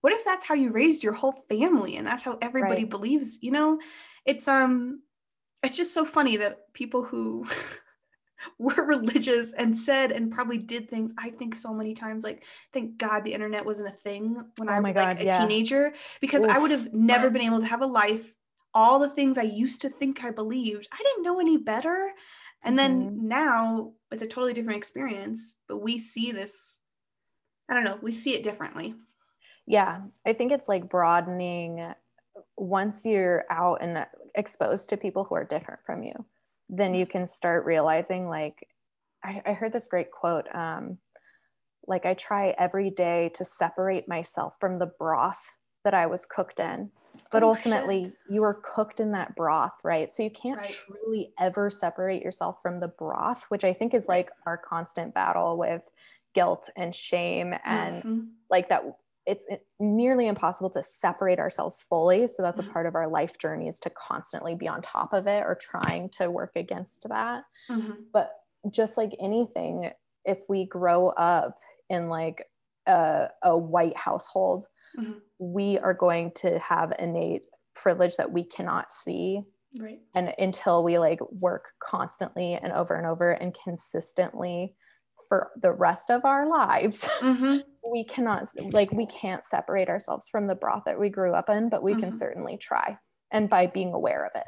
what 0.00 0.12
if 0.12 0.24
that's 0.24 0.44
how 0.44 0.54
you 0.54 0.70
raised 0.70 1.02
your 1.04 1.12
whole 1.12 1.44
family 1.48 1.96
and 1.96 2.06
that's 2.06 2.22
how 2.24 2.38
everybody 2.40 2.82
Right. 2.82 2.90
believes 2.90 3.38
you 3.42 3.50
know? 3.50 3.80
It's 4.24 4.46
um 4.48 5.02
it's 5.64 5.76
just 5.76 5.92
so 5.94 6.04
funny 6.04 6.38
that 6.38 6.72
people 6.72 7.02
who 7.04 7.44
were 8.58 8.84
religious 8.86 9.52
and 9.54 9.76
said 9.76 10.12
and 10.12 10.32
probably 10.32 10.58
did 10.58 10.88
things 10.88 11.12
i 11.18 11.30
think 11.30 11.54
so 11.54 11.72
many 11.72 11.94
times 11.94 12.24
like 12.24 12.44
thank 12.72 12.96
god 12.98 13.24
the 13.24 13.32
internet 13.32 13.64
wasn't 13.64 13.86
a 13.88 13.90
thing 13.98 14.36
when 14.56 14.68
i 14.68 14.78
Oh 14.78 14.82
my 14.82 14.88
was 14.88 14.96
like 14.96 15.20
a 15.20 15.24
yeah. 15.24 15.46
teenager 15.46 15.92
because 16.20 16.44
i 16.44 16.58
would 16.58 16.70
have 16.70 16.92
never 16.92 17.30
been 17.30 17.42
able 17.42 17.60
to 17.60 17.66
have 17.66 17.82
a 17.82 17.86
life. 17.86 18.34
All 18.74 18.98
the 18.98 19.10
things 19.10 19.36
i 19.38 19.42
used 19.42 19.82
to 19.82 19.88
think 19.90 20.24
i 20.24 20.30
believed 20.30 20.88
i 20.92 20.96
didn't 20.96 21.24
know 21.24 21.40
any 21.40 21.56
better. 21.56 22.12
And 22.64 22.78
then 22.78 23.00
Mhm. 23.02 23.16
now 23.22 23.92
it's 24.12 24.22
a 24.22 24.26
totally 24.26 24.52
different 24.52 24.78
experience 24.78 25.56
but 25.68 25.78
we 25.82 25.98
see 25.98 26.32
this 26.32 26.78
i 27.68 27.74
don't 27.74 27.84
know 27.84 27.98
we 28.02 28.12
see 28.12 28.34
it 28.34 28.42
differently. 28.42 28.94
Yeah, 29.66 30.00
I 30.26 30.32
think 30.32 30.52
it's 30.52 30.68
like 30.68 30.88
broadening 30.88 31.94
once 32.56 33.04
you're 33.04 33.44
out 33.50 33.82
and 33.82 34.06
exposed 34.34 34.88
to 34.90 34.96
people 34.96 35.24
who 35.24 35.34
are 35.34 35.44
different 35.44 35.80
from 35.86 36.02
you, 36.02 36.14
then 36.68 36.94
you 36.94 37.06
can 37.06 37.26
start 37.26 37.64
realizing 37.66 38.28
like 38.28 38.66
I, 39.24 39.42
I 39.46 39.52
heard 39.52 39.72
this 39.72 39.86
great 39.86 40.10
quote. 40.10 40.52
Um, 40.54 40.98
like 41.86 42.06
I 42.06 42.14
try 42.14 42.54
every 42.58 42.90
day 42.90 43.30
to 43.34 43.44
separate 43.44 44.08
myself 44.08 44.54
from 44.60 44.78
the 44.78 44.92
broth 44.98 45.42
that 45.84 45.94
I 45.94 46.06
was 46.06 46.26
cooked 46.26 46.60
in. 46.60 46.90
But 47.30 47.42
Oh, 47.42 47.48
ultimately, 47.48 48.04
shit. 48.04 48.14
you 48.28 48.42
were 48.42 48.60
cooked 48.62 49.00
in 49.00 49.12
that 49.12 49.34
broth, 49.36 49.72
right? 49.82 50.10
So 50.12 50.22
you 50.22 50.30
can't 50.30 50.58
Right. 50.58 50.66
truly 50.66 51.32
ever 51.40 51.70
separate 51.70 52.22
yourself 52.22 52.58
from 52.62 52.78
the 52.80 52.88
broth, 52.88 53.44
which 53.48 53.64
I 53.64 53.72
think 53.72 53.94
is 53.94 54.06
like 54.08 54.30
our 54.46 54.58
constant 54.58 55.14
battle 55.14 55.56
with 55.56 55.88
guilt 56.34 56.70
and 56.76 56.94
shame 56.94 57.54
and 57.64 58.02
Mhm. 58.04 58.28
like 58.50 58.68
that 58.68 58.84
it's 59.26 59.46
nearly 59.78 60.26
impossible 60.26 60.70
to 60.70 60.82
separate 60.82 61.38
ourselves 61.38 61.82
fully 61.82 62.26
so 62.26 62.42
that's 62.42 62.58
a 62.58 62.62
Mhm. 62.62 62.72
part 62.72 62.86
of 62.86 62.94
our 62.94 63.08
life 63.08 63.38
journey 63.38 63.68
is 63.68 63.78
to 63.80 63.90
constantly 63.90 64.54
be 64.54 64.68
on 64.68 64.82
top 64.82 65.12
of 65.12 65.26
it 65.26 65.44
or 65.44 65.54
trying 65.54 66.08
to 66.10 66.30
work 66.30 66.52
against 66.56 67.08
that 67.08 67.44
Mhm. 67.70 68.06
but 68.12 68.40
just 68.70 68.96
like 68.98 69.14
anything 69.20 69.90
if 70.24 70.42
we 70.48 70.66
grow 70.66 71.08
up 71.10 71.58
in 71.88 72.08
like 72.08 72.48
a, 72.86 73.28
a 73.42 73.56
white 73.56 73.96
household 73.96 74.66
Mhm. 74.96 75.20
we 75.38 75.78
are 75.78 75.94
going 75.94 76.32
to 76.32 76.58
have 76.58 76.92
innate 76.98 77.44
privilege 77.74 78.16
that 78.16 78.32
we 78.32 78.44
cannot 78.44 78.90
see 78.90 79.42
right 79.80 80.00
and 80.14 80.34
until 80.38 80.84
we 80.84 80.98
like 80.98 81.20
work 81.30 81.72
constantly 81.80 82.54
and 82.54 82.72
over 82.72 82.94
and 82.94 83.06
over 83.06 83.30
and 83.32 83.54
consistently 83.54 84.76
for 85.32 85.50
the 85.56 85.72
rest 85.72 86.10
of 86.10 86.26
our 86.26 86.46
lives 86.46 87.08
hmm 87.20 87.56
we 87.90 88.04
cannot 88.04 88.46
like 88.72 88.92
we 88.92 89.06
can't 89.06 89.44
separate 89.46 89.88
ourselves 89.88 90.28
from 90.28 90.46
the 90.46 90.54
broth 90.54 90.82
that 90.84 91.00
we 91.00 91.08
grew 91.08 91.32
up 91.32 91.48
in 91.48 91.70
but 91.70 91.82
we 91.82 91.94
can 91.94 92.10
Mhm. 92.10 92.18
certainly 92.18 92.58
try 92.58 92.98
and 93.30 93.48
by 93.48 93.66
being 93.66 93.94
aware 93.94 94.26
of 94.26 94.32
it 94.34 94.46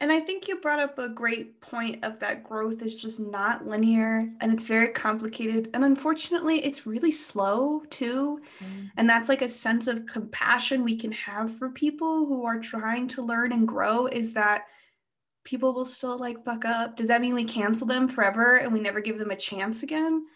And 0.00 0.10
I 0.10 0.18
think 0.18 0.48
you 0.48 0.58
brought 0.60 0.80
up 0.80 0.98
a 0.98 1.08
great 1.08 1.60
point 1.60 2.04
of 2.04 2.18
that 2.20 2.42
growth 2.42 2.82
is 2.82 3.00
just 3.00 3.20
not 3.20 3.66
linear 3.66 4.32
and 4.40 4.50
it's 4.52 4.64
very 4.64 4.88
complicated. 4.88 5.70
And 5.74 5.84
unfortunately, 5.84 6.64
it's 6.64 6.86
really 6.86 7.10
slow 7.10 7.80
too. 7.90 8.40
And 8.96 9.08
that's 9.08 9.28
like 9.28 9.42
a 9.42 9.48
sense 9.48 9.86
of 9.86 10.06
compassion 10.06 10.84
we 10.84 10.96
can 10.96 11.12
have 11.12 11.54
for 11.56 11.70
people 11.70 12.26
who 12.26 12.44
are 12.44 12.58
trying 12.58 13.08
to 13.08 13.22
learn 13.22 13.52
and 13.52 13.68
grow 13.68 14.06
is 14.06 14.32
that 14.34 14.64
people 15.44 15.72
will 15.72 15.84
still 15.84 16.18
like 16.18 16.44
fuck 16.44 16.64
up. 16.64 16.96
Does 16.96 17.08
that 17.08 17.20
mean 17.20 17.34
we 17.34 17.44
cancel 17.44 17.86
them 17.86 18.08
forever 18.08 18.56
and 18.56 18.72
we 18.72 18.80
never 18.80 19.00
give 19.00 19.18
them 19.18 19.30
a 19.30 19.36
chance 19.36 19.82
again? 19.82 20.26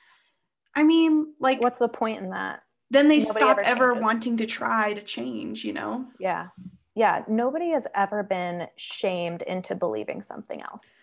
I 0.75 0.83
mean, 0.83 1.35
like, 1.39 1.61
what's 1.61 1.79
the 1.79 1.89
point 1.89 2.21
in 2.23 2.31
that 2.31 2.63
then 2.91 3.09
they 3.09 3.19
nobody 3.19 3.31
stop 3.45 3.59
ever 3.59 3.93
ever 3.93 4.01
wanting 4.01 4.37
to 4.39 4.47
try 4.47 4.93
to 4.93 5.03
change, 5.03 5.65
you 5.65 5.73
know? 5.73 6.07
yeah 6.19 6.49
yeah 6.97 7.25
nobody 7.27 7.71
has 7.71 7.87
ever 7.95 8.23
been 8.23 8.69
shamed 8.77 9.43
into 9.43 9.75
believing 9.75 10.23
something 10.23 10.63
else 10.63 10.97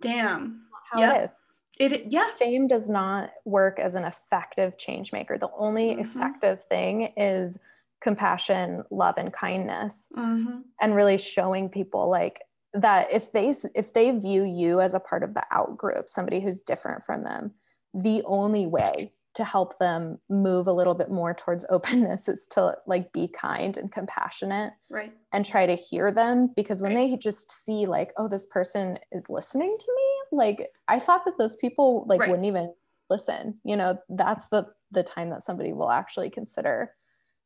Damn. 0.00 0.62
how 0.90 1.00
Yep. 1.00 1.14
it 1.16 1.22
is 1.24 1.32
It, 1.78 2.12
yeah. 2.12 2.28
shame 2.38 2.66
does 2.66 2.88
not 2.88 3.30
work 3.44 3.78
as 3.78 3.94
an 3.94 4.04
effective 4.04 4.76
change 4.78 5.12
maker 5.12 5.38
the 5.38 5.50
only 5.56 5.94
Mhm. 5.94 6.00
effective 6.00 6.64
thing 6.64 7.12
is 7.16 7.58
compassion 8.00 8.82
love 8.90 9.16
and 9.18 9.32
kindness 9.32 10.08
hmm 10.14 10.60
and 10.80 10.94
really 10.96 11.18
showing 11.18 11.68
people 11.68 12.08
like 12.08 12.42
that 12.74 13.10
if 13.12 13.32
they 13.32 13.54
if 13.74 13.92
they 13.92 14.10
view 14.10 14.44
you 14.44 14.80
as 14.80 14.94
a 14.94 15.00
part 15.00 15.22
of 15.22 15.32
the 15.34 15.44
out 15.52 15.76
group 15.78 16.08
somebody 16.08 16.40
who's 16.40 16.60
different 16.60 17.04
from 17.06 17.22
them 17.22 17.52
the 17.94 18.22
only 18.24 18.66
way 18.66 19.12
to 19.34 19.44
help 19.44 19.78
them 19.78 20.18
move 20.28 20.66
a 20.66 20.72
little 20.72 20.94
bit 20.94 21.10
more 21.10 21.32
towards 21.34 21.64
openness 21.70 22.28
is 22.28 22.46
to 22.48 22.76
like 22.86 23.12
be 23.12 23.28
kind 23.28 23.76
and 23.76 23.92
compassionate 23.92 24.72
Right. 24.90 25.12
and 25.32 25.44
try 25.44 25.66
to 25.66 25.74
hear 25.74 26.10
them 26.10 26.50
because 26.56 26.82
when 26.82 26.94
Right. 26.94 27.10
they 27.12 27.16
just 27.16 27.52
see 27.64 27.86
like 27.86 28.12
oh 28.16 28.28
this 28.28 28.46
person 28.46 28.98
is 29.12 29.30
listening 29.30 29.76
to 29.78 29.92
me 29.96 30.36
like 30.38 30.68
i 30.88 30.98
thought 30.98 31.24
that 31.24 31.38
those 31.38 31.56
people 31.56 32.04
like 32.08 32.20
Right. 32.20 32.30
wouldn't 32.30 32.46
even 32.46 32.72
listen 33.08 33.58
you 33.64 33.76
know 33.76 33.98
that's 34.08 34.46
the 34.48 34.66
the 34.90 35.02
time 35.02 35.30
that 35.30 35.42
somebody 35.42 35.72
will 35.72 35.90
actually 35.90 36.30
consider 36.30 36.92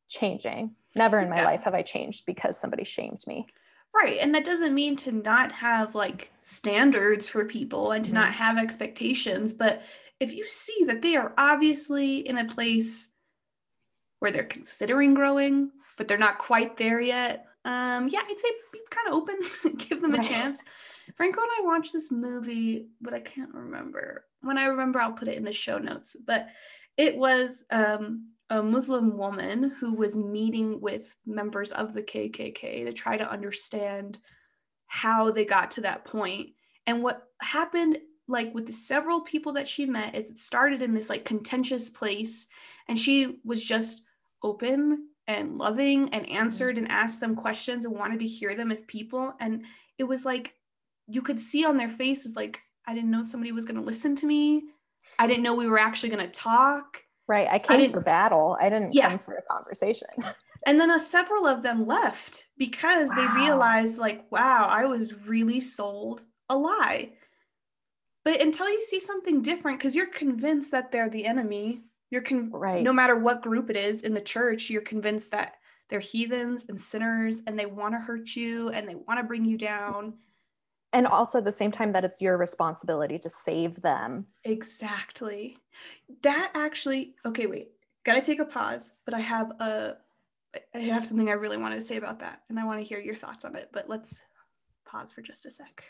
changing 0.07 0.75
never 0.95 1.19
in 1.19 1.29
my 1.29 1.37
Yeah. 1.37 1.45
life 1.45 1.63
have 1.63 1.75
i 1.75 1.83
changed 1.83 2.25
because 2.25 2.57
somebody 2.59 2.83
shamed 2.83 3.21
me 3.27 3.45
Right. 3.93 4.19
And 4.19 4.33
that 4.35 4.45
doesn't 4.45 4.73
mean 4.73 4.95
to 4.97 5.11
not 5.11 5.51
have 5.51 5.95
like 5.95 6.31
standards 6.41 7.27
for 7.27 7.45
people 7.45 7.91
and 7.91 8.03
to 8.05 8.11
Mhm. 8.11 8.15
not 8.15 8.33
have 8.33 8.57
expectations. 8.57 9.53
But 9.53 9.81
if 10.19 10.33
you 10.33 10.47
see 10.47 10.83
that 10.85 11.01
they 11.01 11.15
are 11.15 11.33
obviously 11.37 12.17
in 12.27 12.37
a 12.37 12.45
place 12.45 13.09
where 14.19 14.31
they're 14.31 14.43
considering 14.43 15.13
growing, 15.13 15.71
but 15.97 16.07
they're 16.07 16.17
not 16.17 16.37
quite 16.37 16.77
there 16.77 16.99
yet, 17.01 17.47
um, 17.65 18.07
yeah, 18.07 18.21
I'd 18.25 18.39
say 18.39 18.51
be 18.71 18.79
kind 18.89 19.07
of 19.07 19.13
open, 19.13 19.37
give 19.77 20.01
them 20.01 20.13
a 20.15 20.23
chance. 20.23 20.63
Franco 21.15 21.41
and 21.41 21.49
I 21.59 21.61
watched 21.65 21.91
this 21.93 22.11
movie, 22.11 22.87
but 23.01 23.13
I 23.13 23.19
can't 23.19 23.53
remember. 23.53 24.25
When 24.41 24.57
I 24.57 24.65
remember, 24.65 24.99
I'll 25.01 25.11
put 25.13 25.27
it 25.27 25.35
in 25.37 25.43
the 25.43 25.51
show 25.51 25.77
notes. 25.77 26.15
But 26.25 26.49
it 26.97 27.17
was 27.17 27.65
um, 27.71 28.29
a 28.49 28.63
Muslim 28.63 29.17
woman 29.17 29.71
who 29.79 29.93
was 29.93 30.17
meeting 30.17 30.81
with 30.81 31.15
members 31.25 31.71
of 31.71 31.93
the 31.93 32.01
KKK 32.01 32.85
to 32.85 32.93
try 32.93 33.15
to 33.15 33.29
understand 33.29 34.19
how 34.87 35.31
they 35.31 35.45
got 35.45 35.71
to 35.71 35.81
that 35.81 36.05
point. 36.05 36.49
And 36.87 37.03
what 37.03 37.27
happened, 37.41 37.99
like 38.27 38.53
with 38.53 38.65
the 38.65 38.73
several 38.73 39.21
people 39.21 39.53
that 39.53 39.67
she 39.67 39.85
met, 39.85 40.15
is 40.15 40.29
it 40.29 40.39
started 40.39 40.81
in 40.81 40.93
this 40.93 41.09
like 41.09 41.25
contentious 41.25 41.89
place, 41.89 42.47
and 42.87 42.97
she 42.97 43.39
was 43.45 43.63
just 43.63 44.03
open 44.43 45.09
and 45.27 45.57
loving 45.57 46.09
and 46.09 46.25
mm-hmm. 46.25 46.37
answered 46.37 46.77
and 46.77 46.87
asked 46.89 47.19
them 47.19 47.35
questions 47.35 47.85
and 47.85 47.95
wanted 47.95 48.19
to 48.19 48.27
hear 48.27 48.55
them 48.55 48.71
as 48.71 48.81
people. 48.83 49.33
And 49.39 49.65
it 49.99 50.05
was 50.05 50.25
like 50.25 50.55
you 51.07 51.21
could 51.21 51.39
see 51.39 51.65
on 51.65 51.77
their 51.77 51.89
faces, 51.89 52.35
like, 52.35 52.59
I 52.87 52.95
didn't 52.95 53.11
know 53.11 53.23
somebody 53.23 53.51
was 53.51 53.65
going 53.65 53.79
to 53.79 53.85
listen 53.85 54.15
to 54.17 54.25
me. 54.25 54.63
I 55.17 55.27
didn't 55.27 55.43
know 55.43 55.53
we 55.53 55.67
were 55.67 55.79
actually 55.79 56.09
going 56.09 56.25
to 56.25 56.31
talk. 56.31 57.03
Right. 57.29 57.47
I 57.49 57.59
came 57.59 57.77
didn't- 57.79 57.93
for 57.93 58.01
battle. 58.01 58.57
I 58.59 58.67
didn't 58.69 58.93
Yeah. 58.93 59.09
come 59.11 59.19
for 59.19 59.35
a 59.35 59.41
conversation. 59.43 60.07
And 60.67 60.77
then 60.77 60.91
uh, 60.91 60.99
several 60.99 61.47
of 61.47 61.61
them 61.63 61.85
left 61.87 62.43
because 62.57 63.09
they 63.15 63.25
realized, 63.27 63.97
like, 63.97 64.29
wow, 64.29 64.65
I 64.69 64.83
was 64.87 65.13
really 65.25 65.61
sold 65.61 66.21
a 66.49 66.57
lie. 66.57 67.13
But 68.25 68.41
until 68.41 68.69
you 68.69 68.81
see 68.83 68.99
something 68.99 69.41
different, 69.41 69.79
because 69.79 69.95
you're 69.95 70.07
convinced 70.07 70.71
that 70.71 70.91
they're 70.91 71.09
the 71.09 71.25
enemy, 71.25 71.83
you're 72.11 72.21
con- 72.23 72.49
Right. 72.51 72.83
no 72.83 72.91
matter 72.91 73.15
what 73.15 73.41
group 73.41 73.69
it 73.69 73.77
is 73.77 74.01
in 74.03 74.13
the 74.13 74.19
church, 74.19 74.69
you're 74.69 74.81
convinced 74.81 75.31
that 75.31 75.55
they're 75.89 76.01
heathens 76.01 76.65
and 76.67 76.79
sinners 76.79 77.41
and 77.47 77.57
they 77.57 77.65
want 77.65 77.93
to 77.95 77.99
hurt 78.01 78.35
you 78.35 78.67
and 78.67 78.85
they 78.85 78.95
want 78.95 79.17
to 79.21 79.23
bring 79.23 79.45
you 79.45 79.57
down. 79.57 80.15
And 80.91 81.05
also 81.05 81.37
at 81.37 81.45
the 81.45 81.51
same 81.51 81.71
time 81.71 81.91
that 81.93 82.03
it's 82.03 82.19
your 82.19 82.37
responsibility 82.37 83.19
to 83.19 83.29
save 83.29 83.81
them. 83.81 84.25
Exactly. 84.43 85.57
That 86.23 86.51
actually, 86.55 87.13
okay, 87.25 87.45
wait, 87.45 87.69
gotta 88.03 88.21
take 88.21 88.39
a 88.39 88.45
pause, 88.45 88.93
but 89.05 89.13
I 89.13 89.19
have 89.19 89.51
a, 89.59 89.97
I 90.73 90.79
have 90.79 91.05
something 91.05 91.29
I 91.29 91.33
really 91.33 91.57
wanted 91.57 91.75
to 91.75 91.81
say 91.83 91.97
about 91.97 92.19
that, 92.21 92.41
and 92.49 92.59
I 92.59 92.65
want 92.65 92.79
to 92.79 92.85
hear 92.85 92.99
your 92.99 93.15
thoughts 93.15 93.45
on 93.45 93.55
it. 93.55 93.69
But 93.71 93.87
let's 93.87 94.23
pause 94.85 95.11
for 95.11 95.21
just 95.21 95.45
a 95.45 95.51
sec. 95.51 95.83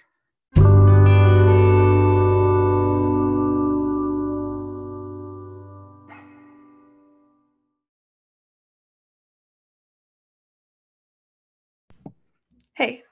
Hey, 12.73 13.03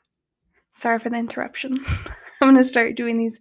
sorry 0.78 1.00
for 1.00 1.10
the 1.10 1.18
interruption. 1.18 1.74
I'm 2.42 2.54
going 2.54 2.56
to 2.56 2.64
start 2.64 2.96
doing 2.96 3.18
these 3.18 3.40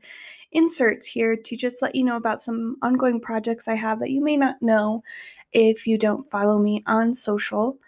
inserts 0.53 1.07
here 1.07 1.37
to 1.37 1.57
just 1.57 1.83
let 1.83 1.95
you 1.95 2.05
know 2.05 2.17
about 2.17 2.41
some 2.41 2.77
ongoing 2.83 3.21
projects 3.21 3.69
I 3.69 3.75
have 3.75 4.01
that 4.01 4.11
you 4.11 4.23
may 4.23 4.37
not 4.37 4.57
know 4.63 5.03
if 5.53 5.87
you 5.87 5.99
don't 5.99 6.29
follow 6.31 6.59
me 6.59 6.83
on 6.87 7.13
social. 7.13 7.79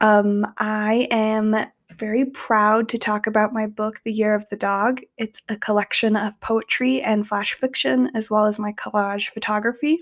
Um, 0.00 0.44
I 0.58 1.06
am 1.10 1.54
very 1.98 2.24
proud 2.24 2.88
to 2.88 2.98
talk 2.98 3.26
about 3.26 3.52
my 3.52 3.66
book, 3.66 4.00
The 4.04 4.12
Year 4.12 4.34
of 4.34 4.48
the 4.48 4.56
Dog. 4.56 5.02
It's 5.18 5.42
a 5.48 5.56
collection 5.56 6.16
of 6.16 6.40
poetry 6.40 7.00
and 7.02 7.26
flash 7.26 7.54
fiction, 7.54 8.10
as 8.14 8.30
well 8.30 8.46
as 8.46 8.58
my 8.58 8.72
collage 8.72 9.28
photography. 9.28 10.00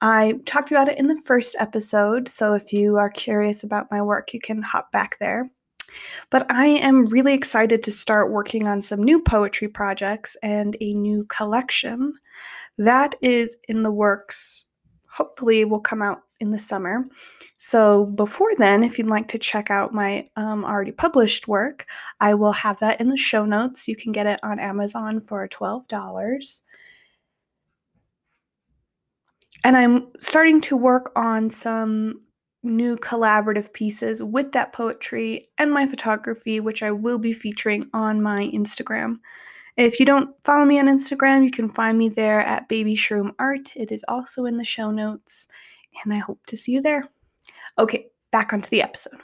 I 0.00 0.34
talked 0.46 0.70
about 0.70 0.88
it 0.88 0.98
in 0.98 1.08
the 1.08 1.20
first 1.24 1.56
episode, 1.58 2.28
so 2.28 2.54
if 2.54 2.72
you 2.72 2.96
are 2.96 3.10
curious 3.10 3.64
about 3.64 3.90
my 3.90 4.02
work, 4.02 4.32
you 4.32 4.40
can 4.40 4.62
hop 4.62 4.92
back 4.92 5.16
there. 5.18 5.50
But 6.30 6.50
I 6.50 6.66
am 6.66 7.06
really 7.06 7.34
excited 7.34 7.82
to 7.82 7.92
start 7.92 8.32
working 8.32 8.66
on 8.66 8.82
some 8.82 9.02
new 9.02 9.20
poetry 9.20 9.68
projects 9.68 10.36
and 10.42 10.76
a 10.80 10.94
new 10.94 11.24
collection. 11.24 12.14
That 12.76 13.14
is 13.22 13.58
in 13.68 13.82
the 13.82 13.92
works. 13.92 14.66
Hopefully, 15.10 15.64
will 15.64 15.80
come 15.80 16.02
out 16.02 16.22
in 16.40 16.52
the 16.52 16.58
summer. 16.58 17.08
So, 17.58 18.06
before 18.06 18.54
then, 18.56 18.84
if 18.84 18.98
you'd 18.98 19.08
like 19.08 19.26
to 19.28 19.38
check 19.38 19.70
out 19.70 19.92
my 19.92 20.24
um, 20.36 20.64
already 20.64 20.92
published 20.92 21.48
work, 21.48 21.86
I 22.20 22.34
will 22.34 22.52
have 22.52 22.78
that 22.80 23.00
in 23.00 23.08
the 23.08 23.16
show 23.16 23.44
notes. 23.44 23.88
You 23.88 23.96
can 23.96 24.12
get 24.12 24.26
it 24.26 24.38
on 24.44 24.60
Amazon 24.60 25.20
for 25.20 25.48
$12. 25.48 26.60
And 29.64 29.76
I'm 29.76 30.08
starting 30.18 30.60
to 30.62 30.76
work 30.76 31.10
on 31.16 31.50
some 31.50 32.20
new 32.68 32.96
collaborative 32.96 33.72
pieces 33.72 34.22
with 34.22 34.52
that 34.52 34.72
poetry 34.72 35.48
and 35.58 35.72
my 35.72 35.86
photography, 35.86 36.60
which 36.60 36.82
I 36.82 36.90
will 36.90 37.18
be 37.18 37.32
featuring 37.32 37.88
on 37.92 38.22
my 38.22 38.50
Instagram. 38.54 39.18
If 39.76 39.98
you 40.00 40.06
don't 40.06 40.34
follow 40.44 40.64
me 40.64 40.78
on 40.78 40.86
Instagram, 40.86 41.44
you 41.44 41.50
can 41.50 41.68
find 41.68 41.96
me 41.96 42.08
there 42.08 42.40
at 42.40 42.68
Baby 42.68 42.94
Shroom 42.94 43.32
Art. 43.38 43.72
It 43.76 43.92
is 43.92 44.04
also 44.08 44.44
in 44.44 44.56
the 44.56 44.64
show 44.64 44.90
notes, 44.90 45.48
and 46.04 46.12
I 46.12 46.18
hope 46.18 46.44
to 46.46 46.56
see 46.56 46.72
you 46.72 46.80
there. 46.80 47.08
Okay, 47.78 48.06
back 48.30 48.52
onto 48.52 48.68
the 48.70 48.82
episode. 48.82 49.20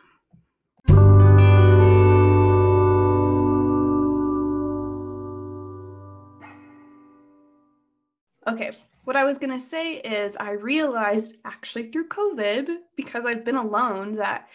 Okay, 8.47 8.73
what 9.05 9.17
I 9.17 9.25
was 9.25 9.39
going 9.39 9.53
to 9.53 9.61
say 9.61 9.97
is 9.97 10.37
I 10.39 10.53
realized 10.53 11.37
actually 11.45 11.85
through 11.85 12.09
COVID, 12.09 12.69
because 12.97 13.27
I've 13.27 13.45
been 13.45 13.57
alone, 13.57 14.13
that 14.13 14.49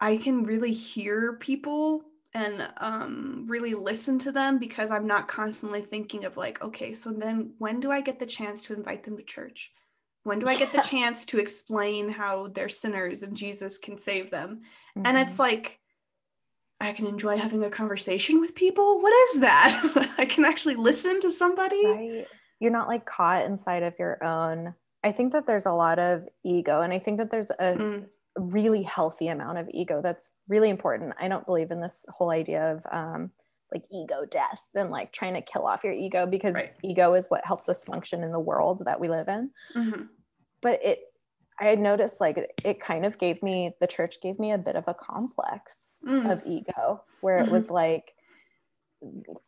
I 0.00 0.16
can 0.16 0.44
really 0.44 0.72
hear 0.72 1.34
people 1.34 2.04
and 2.34 2.68
um, 2.78 3.46
really 3.48 3.74
listen 3.74 4.18
to 4.20 4.32
them 4.32 4.58
because 4.58 4.90
I'm 4.90 5.06
not 5.06 5.28
constantly 5.28 5.80
thinking 5.80 6.24
of 6.24 6.36
like, 6.36 6.62
okay, 6.62 6.92
so 6.92 7.10
then 7.10 7.52
when 7.58 7.80
do 7.80 7.90
I 7.90 8.00
get 8.00 8.18
the 8.18 8.26
chance 8.26 8.62
to 8.64 8.74
invite 8.74 9.04
them 9.04 9.16
to 9.16 9.22
church? 9.22 9.70
When 10.24 10.38
do 10.38 10.46
I 10.46 10.56
get 10.56 10.72
the 10.72 10.82
chance 10.90 11.24
to 11.26 11.38
explain 11.38 12.08
how 12.08 12.48
they're 12.48 12.68
sinners 12.68 13.22
and 13.22 13.36
Jesus 13.36 13.78
can 13.78 13.98
save 13.98 14.30
them? 14.30 14.60
Mm-hmm. 14.96 15.06
And 15.06 15.16
it's 15.16 15.34
mm-hmm. 15.34 15.42
like, 15.42 15.80
I 16.80 16.92
can 16.92 17.06
enjoy 17.06 17.38
having 17.38 17.64
a 17.64 17.70
conversation 17.70 18.40
with 18.40 18.54
people. 18.54 19.00
What 19.00 19.12
is 19.30 19.40
that? 19.40 20.14
I 20.18 20.26
can 20.26 20.44
actually 20.44 20.76
listen 20.76 21.20
to 21.22 21.30
somebody. 21.30 21.84
Right. 21.84 22.26
You're 22.60 22.72
not 22.72 22.88
like 22.88 23.06
caught 23.06 23.46
inside 23.46 23.82
of 23.82 23.94
your 23.98 24.22
own. 24.24 24.74
I 25.04 25.12
think 25.12 25.32
that 25.32 25.46
there's 25.46 25.66
a 25.66 25.72
lot 25.72 25.98
of 25.98 26.26
ego, 26.44 26.80
and 26.80 26.92
I 26.92 26.98
think 26.98 27.18
that 27.18 27.30
there's 27.30 27.50
a 27.50 27.74
mm. 27.74 28.06
really 28.36 28.82
healthy 28.82 29.28
amount 29.28 29.58
of 29.58 29.68
ego 29.72 30.00
that's 30.02 30.28
really 30.48 30.70
important. 30.70 31.14
I 31.20 31.28
don't 31.28 31.46
believe 31.46 31.70
in 31.70 31.80
this 31.80 32.04
whole 32.08 32.30
idea 32.30 32.72
of 32.72 32.82
um, 32.90 33.30
like 33.72 33.84
ego 33.92 34.24
death 34.30 34.62
and 34.74 34.90
like 34.90 35.12
trying 35.12 35.34
to 35.34 35.42
kill 35.42 35.66
off 35.66 35.84
your 35.84 35.92
ego 35.92 36.26
because 36.26 36.54
right. 36.54 36.72
ego 36.82 37.14
is 37.14 37.28
what 37.28 37.44
helps 37.44 37.68
us 37.68 37.84
function 37.84 38.24
in 38.24 38.32
the 38.32 38.40
world 38.40 38.82
that 38.84 38.98
we 38.98 39.08
live 39.08 39.28
in. 39.28 39.50
Mm-hmm. 39.76 40.02
But 40.62 40.82
it, 40.82 41.00
I 41.60 41.64
had 41.64 41.78
noticed 41.78 42.20
like 42.20 42.38
it 42.64 42.80
kind 42.80 43.04
of 43.04 43.18
gave 43.18 43.42
me, 43.42 43.74
the 43.80 43.86
church 43.86 44.20
gave 44.22 44.38
me 44.38 44.52
a 44.52 44.58
bit 44.58 44.76
of 44.76 44.84
a 44.86 44.94
complex 44.94 45.86
mm. 46.06 46.30
of 46.30 46.42
ego 46.46 47.02
where 47.20 47.38
mm-hmm. 47.38 47.48
it 47.48 47.52
was 47.52 47.70
like, 47.70 48.14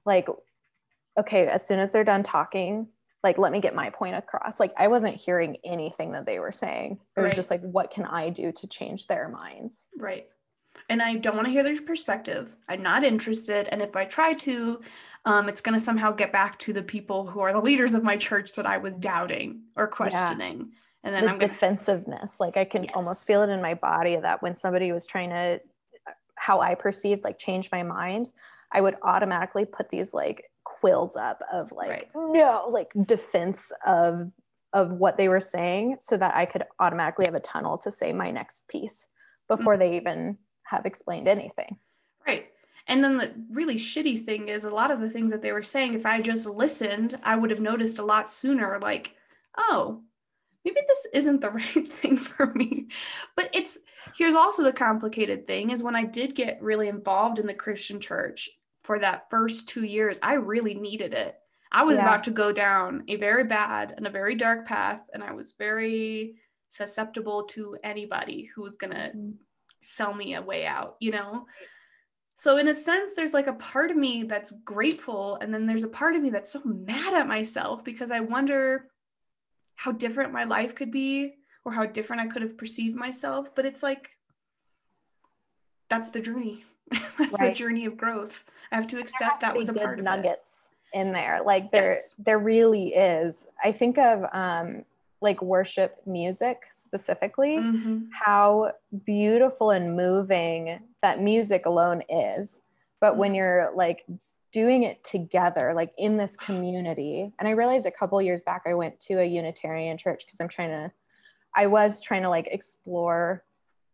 like, 0.04 0.28
okay, 1.18 1.46
as 1.46 1.66
soon 1.66 1.80
as 1.80 1.90
they're 1.90 2.04
done 2.04 2.22
talking, 2.22 2.88
like 3.22 3.38
let 3.38 3.52
me 3.52 3.60
get 3.60 3.74
my 3.74 3.90
point 3.90 4.14
across 4.14 4.58
like 4.58 4.72
i 4.76 4.88
wasn't 4.88 5.14
hearing 5.14 5.56
anything 5.64 6.12
that 6.12 6.26
they 6.26 6.38
were 6.38 6.52
saying 6.52 6.98
it 7.16 7.20
was 7.20 7.30
right. 7.30 7.36
just 7.36 7.50
like 7.50 7.62
what 7.62 7.90
can 7.90 8.04
i 8.04 8.28
do 8.28 8.52
to 8.52 8.66
change 8.66 9.06
their 9.06 9.28
minds 9.28 9.88
right 9.96 10.26
and 10.88 11.02
I 11.02 11.16
don't 11.16 11.34
want 11.34 11.46
to 11.46 11.52
hear 11.52 11.62
their 11.62 11.80
perspective. 11.82 12.54
I'm 12.68 12.82
not 12.82 13.04
interested. 13.04 13.68
And 13.70 13.82
if 13.82 13.96
I 13.96 14.04
try 14.04 14.34
to, 14.34 14.80
um, 15.24 15.48
it's 15.48 15.60
going 15.60 15.78
to 15.78 15.84
somehow 15.84 16.12
get 16.12 16.32
back 16.32 16.58
to 16.60 16.72
the 16.72 16.82
people 16.82 17.26
who 17.26 17.40
are 17.40 17.52
the 17.52 17.60
leaders 17.60 17.94
of 17.94 18.02
my 18.02 18.16
church 18.16 18.54
that 18.54 18.66
I 18.66 18.78
was 18.78 18.98
doubting 18.98 19.62
or 19.76 19.86
questioning. 19.86 20.58
Yeah. 20.58 20.64
And 21.02 21.14
then 21.14 21.24
the 21.24 21.30
I'm 21.30 21.38
gonna... 21.38 21.52
defensiveness, 21.52 22.40
like 22.40 22.56
I 22.56 22.64
can 22.64 22.84
yes. 22.84 22.92
almost 22.94 23.26
feel 23.26 23.42
it 23.42 23.50
in 23.50 23.62
my 23.62 23.74
body 23.74 24.16
that 24.16 24.42
when 24.42 24.54
somebody 24.54 24.92
was 24.92 25.06
trying 25.06 25.30
to, 25.30 25.60
how 26.34 26.60
I 26.60 26.74
perceived, 26.74 27.24
like 27.24 27.38
change 27.38 27.70
my 27.72 27.82
mind, 27.82 28.30
I 28.72 28.80
would 28.80 28.96
automatically 29.02 29.64
put 29.64 29.90
these 29.90 30.12
like 30.14 30.49
quills 30.64 31.16
up 31.16 31.42
of 31.52 31.72
like, 31.72 31.90
right. 31.90 32.10
no, 32.14 32.66
like 32.68 32.90
defense 33.06 33.72
of 33.86 34.30
of 34.72 34.92
what 34.92 35.16
they 35.16 35.28
were 35.28 35.40
saying 35.40 35.96
so 35.98 36.16
that 36.16 36.36
I 36.36 36.46
could 36.46 36.62
automatically 36.78 37.26
have 37.26 37.34
a 37.34 37.40
tunnel 37.40 37.76
to 37.78 37.90
say 37.90 38.12
my 38.12 38.30
next 38.30 38.68
piece 38.68 39.08
before 39.48 39.74
mm-hmm. 39.74 39.80
they 39.80 39.96
even 39.96 40.38
have 40.64 40.86
explained 40.86 41.26
anything. 41.26 41.76
Right. 42.26 42.46
And 42.86 43.02
then 43.02 43.16
the 43.16 43.32
really 43.50 43.74
shitty 43.74 44.24
thing 44.24 44.48
is 44.48 44.64
a 44.64 44.70
lot 44.70 44.90
of 44.90 45.00
the 45.00 45.10
things 45.10 45.32
that 45.32 45.42
they 45.42 45.52
were 45.52 45.62
saying, 45.62 45.94
if 45.94 46.06
I 46.06 46.20
just 46.20 46.46
listened, 46.46 47.18
I 47.22 47.36
would 47.36 47.50
have 47.50 47.60
noticed 47.60 47.98
a 47.98 48.04
lot 48.04 48.30
sooner, 48.30 48.78
like, 48.80 49.14
oh, 49.58 50.02
maybe 50.64 50.80
this 50.86 51.06
isn't 51.12 51.40
the 51.40 51.50
right 51.50 51.92
thing 51.92 52.16
for 52.16 52.52
me. 52.54 52.88
But 53.36 53.50
it's 53.52 53.78
here's 54.16 54.34
also 54.34 54.62
the 54.62 54.72
complicated 54.72 55.46
thing 55.46 55.70
is 55.70 55.82
when 55.82 55.96
I 55.96 56.04
did 56.04 56.34
get 56.34 56.62
really 56.62 56.88
involved 56.88 57.38
in 57.38 57.46
the 57.46 57.54
Christian 57.54 58.00
church 58.00 58.50
for 58.90 58.98
that 58.98 59.30
first 59.30 59.68
two 59.68 59.84
years, 59.84 60.18
I 60.20 60.34
really 60.34 60.74
needed 60.74 61.14
it. 61.14 61.36
I 61.70 61.84
was 61.84 61.98
yeah. 61.98 62.02
about 62.02 62.24
to 62.24 62.32
go 62.32 62.50
down 62.50 63.04
a 63.06 63.14
very 63.14 63.44
bad 63.44 63.94
and 63.96 64.04
a 64.04 64.10
very 64.10 64.34
dark 64.34 64.66
path, 64.66 65.00
and 65.14 65.22
I 65.22 65.30
was 65.30 65.52
very 65.52 66.34
susceptible 66.70 67.44
to 67.50 67.76
anybody 67.84 68.50
who 68.52 68.62
was 68.62 68.74
gonna 68.76 69.12
mm 69.14 69.34
sell 69.82 70.12
me 70.12 70.34
a 70.34 70.42
way 70.42 70.66
out, 70.66 70.96
you 71.00 71.10
know? 71.10 71.46
So, 72.34 72.58
in 72.58 72.66
a 72.68 72.74
sense, 72.74 73.12
there's 73.14 73.32
like 73.32 73.46
a 73.46 73.54
part 73.54 73.92
of 73.92 73.96
me 73.96 74.24
that's 74.24 74.52
grateful, 74.64 75.38
and 75.40 75.54
then 75.54 75.66
there's 75.66 75.84
a 75.84 75.88
part 75.88 76.16
of 76.16 76.22
me 76.22 76.30
that's 76.30 76.52
so 76.52 76.60
mad 76.64 77.14
at 77.14 77.28
myself 77.28 77.84
because 77.84 78.10
I 78.10 78.20
wonder 78.20 78.88
how 79.76 79.92
different 79.92 80.32
my 80.32 80.44
life 80.44 80.74
could 80.74 80.90
be 80.90 81.34
or 81.64 81.72
how 81.72 81.86
different 81.86 82.22
I 82.22 82.26
could 82.26 82.42
have 82.42 82.58
perceived 82.58 82.96
myself. 82.96 83.54
But 83.54 83.66
it's 83.66 83.84
like, 83.84 84.10
that's 85.88 86.10
the 86.10 86.20
journey. 86.20 86.64
that's 87.18 87.18
right. 87.18 87.48
the 87.48 87.52
journey 87.52 87.84
of 87.86 87.96
growth. 87.96 88.44
I 88.72 88.76
have 88.76 88.86
to 88.88 88.98
accept 88.98 89.40
that 89.40 89.56
was 89.56 89.68
a 89.68 89.74
part 89.74 89.98
of 89.98 90.04
nuggets 90.04 90.70
it. 90.92 90.98
in 90.98 91.12
there. 91.12 91.40
Like 91.44 91.70
there, 91.70 91.92
yes. 91.92 92.14
there 92.18 92.38
really 92.38 92.94
is. 92.94 93.46
I 93.62 93.72
think 93.72 93.98
of 93.98 94.24
um, 94.32 94.84
like 95.20 95.42
worship 95.42 96.00
music 96.06 96.64
specifically, 96.70 97.58
mm-hmm. 97.58 97.98
how 98.12 98.72
beautiful 99.04 99.70
and 99.70 99.96
moving 99.96 100.80
that 101.02 101.20
music 101.20 101.66
alone 101.66 102.02
is. 102.08 102.62
But 103.00 103.16
when 103.16 103.30
mm-hmm. 103.30 103.36
you're 103.36 103.72
like 103.74 104.04
doing 104.52 104.82
it 104.82 105.02
together, 105.04 105.72
like 105.74 105.92
in 105.98 106.16
this 106.16 106.36
community, 106.36 107.32
and 107.38 107.48
I 107.48 107.52
realized 107.52 107.86
a 107.86 107.90
couple 107.90 108.20
years 108.22 108.42
back, 108.42 108.62
I 108.66 108.74
went 108.74 108.98
to 109.00 109.20
a 109.20 109.24
Unitarian 109.24 109.96
church 109.96 110.24
because 110.26 110.40
I'm 110.40 110.48
trying 110.48 110.70
to, 110.70 110.90
I 111.54 111.66
was 111.66 112.02
trying 112.02 112.22
to 112.22 112.28
like 112.28 112.48
explore 112.48 113.44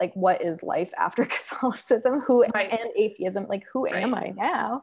like 0.00 0.12
what 0.14 0.42
is 0.42 0.62
life 0.62 0.92
after 0.98 1.24
Catholicism, 1.26 2.20
who 2.20 2.44
right. 2.54 2.70
and 2.70 2.90
atheism, 2.96 3.46
like 3.48 3.64
who 3.72 3.84
right. 3.84 4.02
am 4.02 4.14
I 4.14 4.32
now? 4.36 4.82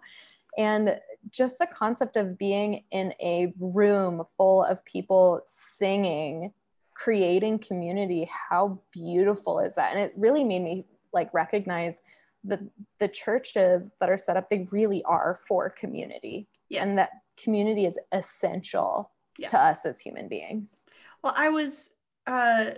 And 0.57 0.99
just 1.31 1.57
the 1.59 1.67
concept 1.67 2.15
of 2.15 2.37
being 2.37 2.83
in 2.91 3.13
a 3.21 3.53
room 3.59 4.23
full 4.37 4.63
of 4.63 4.83
people 4.85 5.41
singing 5.45 6.53
creating 6.95 7.57
community 7.59 8.29
how 8.49 8.79
beautiful 8.91 9.59
is 9.59 9.75
that 9.75 9.95
and 9.95 9.99
it 9.99 10.13
really 10.15 10.43
made 10.43 10.61
me 10.61 10.85
like 11.11 11.33
recognize 11.33 12.01
that 12.43 12.59
the 12.99 13.07
churches 13.07 13.91
that 13.99 14.09
are 14.09 14.17
set 14.17 14.37
up 14.37 14.49
they 14.49 14.67
really 14.71 15.03
are 15.05 15.39
for 15.47 15.69
community 15.69 16.47
yes. 16.69 16.85
and 16.85 16.97
that 16.97 17.09
community 17.35 17.85
is 17.85 17.97
essential 18.11 19.11
yeah. 19.39 19.47
to 19.47 19.57
us 19.57 19.85
as 19.85 19.99
human 19.99 20.27
beings 20.27 20.83
well 21.23 21.33
i 21.35 21.49
was 21.49 21.95
uh 22.27 22.71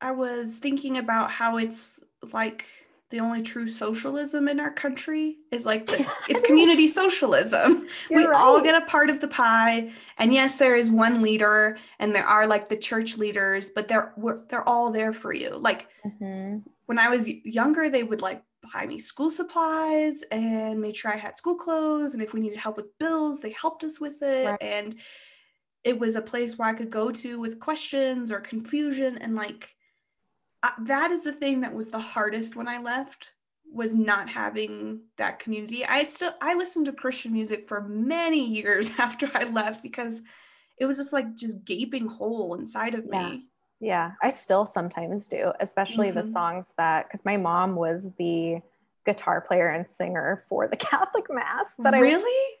i 0.00 0.10
was 0.10 0.56
thinking 0.56 0.98
about 0.98 1.30
how 1.30 1.56
it's 1.56 2.00
like 2.32 2.66
the 3.10 3.20
only 3.20 3.40
true 3.40 3.68
socialism 3.68 4.48
in 4.48 4.60
our 4.60 4.70
country 4.70 5.38
is 5.50 5.64
like 5.64 5.86
the, 5.86 6.06
it's 6.28 6.42
community 6.42 6.86
socialism. 6.86 7.86
You're 8.10 8.20
we 8.20 8.26
right. 8.26 8.36
all 8.36 8.60
get 8.60 8.80
a 8.80 8.86
part 8.86 9.08
of 9.08 9.20
the 9.20 9.28
pie, 9.28 9.92
and 10.18 10.32
yes, 10.32 10.58
there 10.58 10.76
is 10.76 10.90
one 10.90 11.22
leader, 11.22 11.78
and 11.98 12.14
there 12.14 12.26
are 12.26 12.46
like 12.46 12.68
the 12.68 12.76
church 12.76 13.16
leaders, 13.16 13.70
but 13.70 13.88
they're 13.88 14.12
they're 14.48 14.68
all 14.68 14.90
there 14.90 15.12
for 15.12 15.32
you. 15.32 15.56
Like 15.56 15.88
mm-hmm. 16.04 16.58
when 16.86 16.98
I 16.98 17.08
was 17.08 17.28
younger, 17.28 17.88
they 17.88 18.02
would 18.02 18.20
like 18.20 18.42
buy 18.74 18.84
me 18.84 18.98
school 18.98 19.30
supplies 19.30 20.22
and 20.30 20.80
make 20.80 20.96
sure 20.96 21.10
I 21.10 21.16
had 21.16 21.38
school 21.38 21.54
clothes, 21.54 22.12
and 22.12 22.22
if 22.22 22.34
we 22.34 22.40
needed 22.40 22.58
help 22.58 22.76
with 22.76 22.98
bills, 22.98 23.40
they 23.40 23.52
helped 23.52 23.84
us 23.84 23.98
with 23.98 24.22
it, 24.22 24.48
right. 24.48 24.62
and 24.62 24.94
it 25.82 25.98
was 25.98 26.16
a 26.16 26.22
place 26.22 26.58
where 26.58 26.68
I 26.68 26.74
could 26.74 26.90
go 26.90 27.10
to 27.10 27.40
with 27.40 27.58
questions 27.58 28.30
or 28.30 28.40
confusion, 28.40 29.16
and 29.16 29.34
like 29.34 29.74
that 30.80 31.10
is 31.10 31.24
the 31.24 31.32
thing 31.32 31.60
that 31.60 31.74
was 31.74 31.90
the 31.90 31.98
hardest 31.98 32.56
when 32.56 32.68
I 32.68 32.78
left 32.80 33.32
was 33.70 33.94
not 33.94 34.28
having 34.28 35.02
that 35.18 35.38
community. 35.38 35.84
I 35.84 36.04
still 36.04 36.32
I 36.40 36.54
listened 36.54 36.86
to 36.86 36.92
Christian 36.92 37.32
music 37.32 37.68
for 37.68 37.82
many 37.82 38.46
years 38.54 38.90
after 38.98 39.30
I 39.34 39.44
left 39.44 39.82
because 39.82 40.22
it 40.78 40.86
was 40.86 40.96
just 40.96 41.12
like 41.12 41.34
just 41.34 41.64
gaping 41.64 42.06
hole 42.06 42.54
inside 42.54 42.94
of 42.94 43.04
Yeah. 43.10 43.30
me. 43.30 43.44
Yeah, 43.80 44.12
I 44.22 44.30
still 44.30 44.66
sometimes 44.66 45.28
do, 45.28 45.52
especially 45.60 46.10
the 46.10 46.22
Mhm. 46.22 46.32
songs 46.32 46.74
that 46.78 47.06
because 47.06 47.24
my 47.24 47.36
mom 47.36 47.76
was 47.76 48.08
the 48.18 48.60
guitar 49.06 49.40
player 49.40 49.68
and 49.68 49.86
singer 49.86 50.42
for 50.48 50.66
the 50.66 50.76
Catholic 50.90 51.26
Mass 51.30 51.76
that 51.78 51.94
I 51.94 52.00
really? 52.00 52.54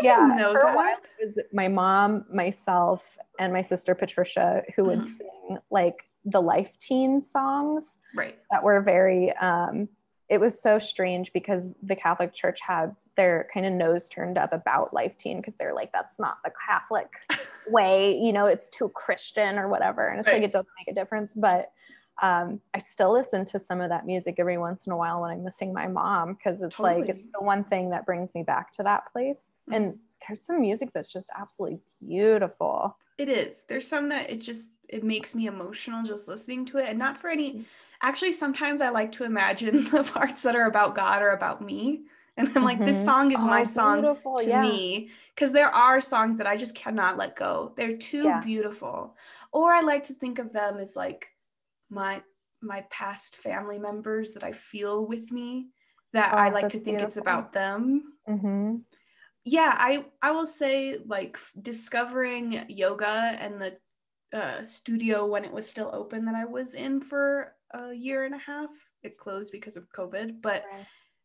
Yeah, 0.00 0.14
didn't 0.28 0.36
know 0.36 0.52
for 0.52 0.60
a 0.60 0.64
that. 0.66 0.76
while 0.76 0.96
it 1.18 1.26
was 1.26 1.38
my 1.52 1.66
mom, 1.66 2.24
myself, 2.32 3.18
and 3.40 3.52
my 3.52 3.62
sister 3.62 3.96
Patricia 3.96 4.62
who 4.76 4.84
would 4.84 5.00
Mhm. 5.00 5.04
sing 5.04 5.58
like 5.70 6.08
the 6.24 6.40
Life 6.40 6.78
Teen 6.78 7.22
songs 7.22 7.98
Right. 8.14 8.38
that 8.50 8.62
were 8.62 8.80
very 8.80 9.32
um 9.36 9.88
it 10.28 10.40
was 10.40 10.60
so 10.62 10.78
strange 10.78 11.32
because 11.32 11.72
the 11.82 11.96
Catholic 11.96 12.32
Church 12.32 12.60
had 12.60 12.94
their 13.16 13.48
kind 13.52 13.66
of 13.66 13.72
nose 13.72 14.08
turned 14.08 14.38
up 14.38 14.52
about 14.52 14.94
Life 14.94 15.18
Teen 15.18 15.38
because 15.38 15.54
they're 15.58 15.74
like, 15.74 15.92
that's 15.92 16.20
not 16.20 16.38
the 16.44 16.52
Catholic 16.68 17.08
way, 17.66 18.16
you 18.16 18.32
know, 18.32 18.46
it's 18.46 18.68
too 18.68 18.88
Christian 18.90 19.58
or 19.58 19.68
whatever. 19.68 20.06
And 20.06 20.20
it's 20.20 20.28
Right. 20.28 20.34
like 20.34 20.44
it 20.44 20.52
doesn't 20.52 20.68
make 20.78 20.86
a 20.88 20.94
difference. 20.94 21.34
But 21.34 21.72
um, 22.22 22.60
I 22.74 22.78
still 22.78 23.12
listen 23.12 23.44
to 23.46 23.58
some 23.58 23.80
of 23.80 23.88
that 23.88 24.06
music 24.06 24.36
every 24.38 24.56
once 24.56 24.86
in 24.86 24.92
a 24.92 24.96
while 24.96 25.20
when 25.22 25.32
I'm 25.32 25.42
missing 25.42 25.72
my 25.72 25.88
mom 25.88 26.34
because 26.34 26.62
it's 26.62 26.78
like 26.78 27.08
it's 27.08 27.24
the 27.34 27.42
one 27.42 27.64
thing 27.64 27.90
that 27.90 28.06
brings 28.06 28.32
me 28.32 28.44
back 28.44 28.70
to 28.72 28.84
that 28.84 29.10
place. 29.12 29.50
And 29.72 29.86
Mm-hmm. 29.86 30.02
There's 30.26 30.42
some 30.42 30.60
music 30.60 30.90
that's 30.92 31.12
just 31.12 31.30
absolutely 31.36 31.80
beautiful. 32.00 32.96
It 33.18 33.28
is. 33.28 33.64
There's 33.64 33.86
some 33.86 34.08
that 34.08 34.30
it 34.30 34.40
just 34.40 34.72
it 34.88 35.04
makes 35.04 35.34
me 35.34 35.46
emotional 35.46 36.02
just 36.02 36.26
listening 36.26 36.64
to 36.66 36.78
it, 36.78 36.88
and 36.88 36.98
not 36.98 37.18
for 37.18 37.28
any. 37.28 37.66
Actually, 38.02 38.32
sometimes 38.32 38.80
I 38.80 38.88
like 38.88 39.12
to 39.12 39.24
imagine 39.24 39.84
the 39.90 40.04
parts 40.04 40.42
that 40.42 40.56
are 40.56 40.66
about 40.66 40.94
God 40.94 41.22
or 41.22 41.30
about 41.30 41.60
me, 41.60 42.04
and 42.36 42.48
I'm 42.56 42.64
like, 42.64 42.84
this 42.84 42.96
Mhm. 42.98 43.04
song 43.04 43.32
is 43.32 43.44
my 43.44 43.60
Oh, 43.60 43.64
song 43.64 44.00
beautiful, 44.02 44.36
to 44.38 44.48
yeah. 44.48 44.62
me 44.62 45.10
because 45.34 45.52
there 45.52 45.68
are 45.68 46.00
songs 46.00 46.38
that 46.38 46.46
I 46.46 46.56
just 46.56 46.74
cannot 46.74 47.18
let 47.18 47.36
go. 47.36 47.74
They're 47.76 47.98
too 47.98 48.24
Yeah. 48.24 48.40
beautiful. 48.40 49.16
Or 49.52 49.70
I 49.70 49.82
like 49.82 50.04
to 50.04 50.14
think 50.14 50.38
of 50.38 50.52
them 50.52 50.78
as 50.78 50.96
like 50.96 51.28
my 51.90 52.22
my 52.62 52.82
past 52.90 53.36
family 53.36 53.78
members 53.78 54.32
that 54.34 54.44
I 54.44 54.52
feel 54.52 55.06
with 55.06 55.30
me 55.32 55.68
that 56.12 56.34
I 56.38 56.48
Oh, 56.48 56.52
like 56.52 56.68
to 56.70 56.78
think 56.78 57.02
it's 57.02 57.16
about 57.16 57.52
them. 57.52 58.14
hmm 58.26 58.76
Yeah, 59.44 59.74
I 59.76 60.06
I 60.22 60.32
will 60.32 60.46
say 60.46 60.98
like 61.06 61.38
discovering 61.60 62.64
yoga 62.68 63.06
and 63.40 63.60
the 63.60 63.78
uh, 64.32 64.62
studio 64.62 65.26
when 65.26 65.44
it 65.44 65.52
was 65.52 65.68
still 65.68 65.90
open 65.92 66.24
that 66.26 66.34
I 66.34 66.44
was 66.44 66.74
in 66.74 67.00
for 67.00 67.56
a 67.72 67.92
year 67.92 68.24
and 68.24 68.34
a 68.34 68.38
half. 68.38 68.70
It 69.02 69.18
closed 69.18 69.50
because 69.52 69.76
of 69.76 69.88
COVID, 69.90 70.40
but 70.42 70.64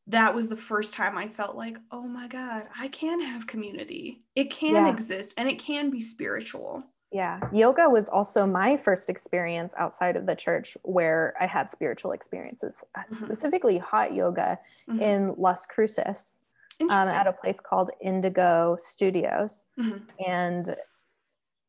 that 0.07 0.33
was 0.33 0.49
the 0.49 0.55
first 0.55 0.93
time 0.93 1.17
I 1.17 1.27
felt 1.27 1.55
like, 1.55 1.77
oh 1.91 2.07
my 2.07 2.27
God, 2.27 2.69
I 2.77 2.87
can 2.87 3.21
have 3.21 3.47
community. 3.47 4.23
It 4.35 4.51
can 4.51 4.85
Yeah. 4.85 4.93
exist 4.93 5.33
and 5.37 5.49
it 5.49 5.59
can 5.59 5.89
be 5.89 5.99
spiritual. 6.01 6.83
Yeah, 7.11 7.39
yoga 7.53 7.89
was 7.89 8.09
also 8.09 8.45
my 8.45 8.75
first 8.75 9.09
experience 9.09 9.73
outside 9.77 10.15
of 10.17 10.25
the 10.25 10.35
church 10.35 10.77
where 10.83 11.33
I 11.39 11.45
had 11.45 11.71
spiritual 11.71 12.11
experiences, 12.11 12.83
uh, 12.95 13.03
Mhm. 13.09 13.15
specifically 13.19 13.77
hot 13.77 14.13
yoga 14.13 14.59
Mhm. 14.87 15.01
in 15.01 15.35
Las 15.37 15.65
Cruces 15.65 16.39
um, 16.81 17.07
at 17.09 17.27
a 17.27 17.33
place 17.33 17.59
called 17.59 17.91
Indigo 18.01 18.75
Studios. 18.79 19.65
Mhm. 19.77 20.07
And 20.25 20.75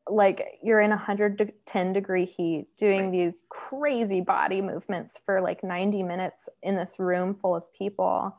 like 0.09 0.59
you're 0.63 0.81
in 0.81 0.91
110 0.91 1.93
degree 1.93 2.25
heat 2.25 2.69
doing 2.77 3.07
Right. 3.07 3.13
these 3.13 3.45
crazy 3.51 4.21
body 4.21 4.63
movements 4.63 5.19
for 5.25 5.41
like 5.41 5.65
90 5.65 6.03
minutes 6.05 6.49
in 6.63 6.77
this 6.77 6.99
room 6.99 7.35
full 7.35 7.57
of 7.57 7.65
people. 7.73 8.37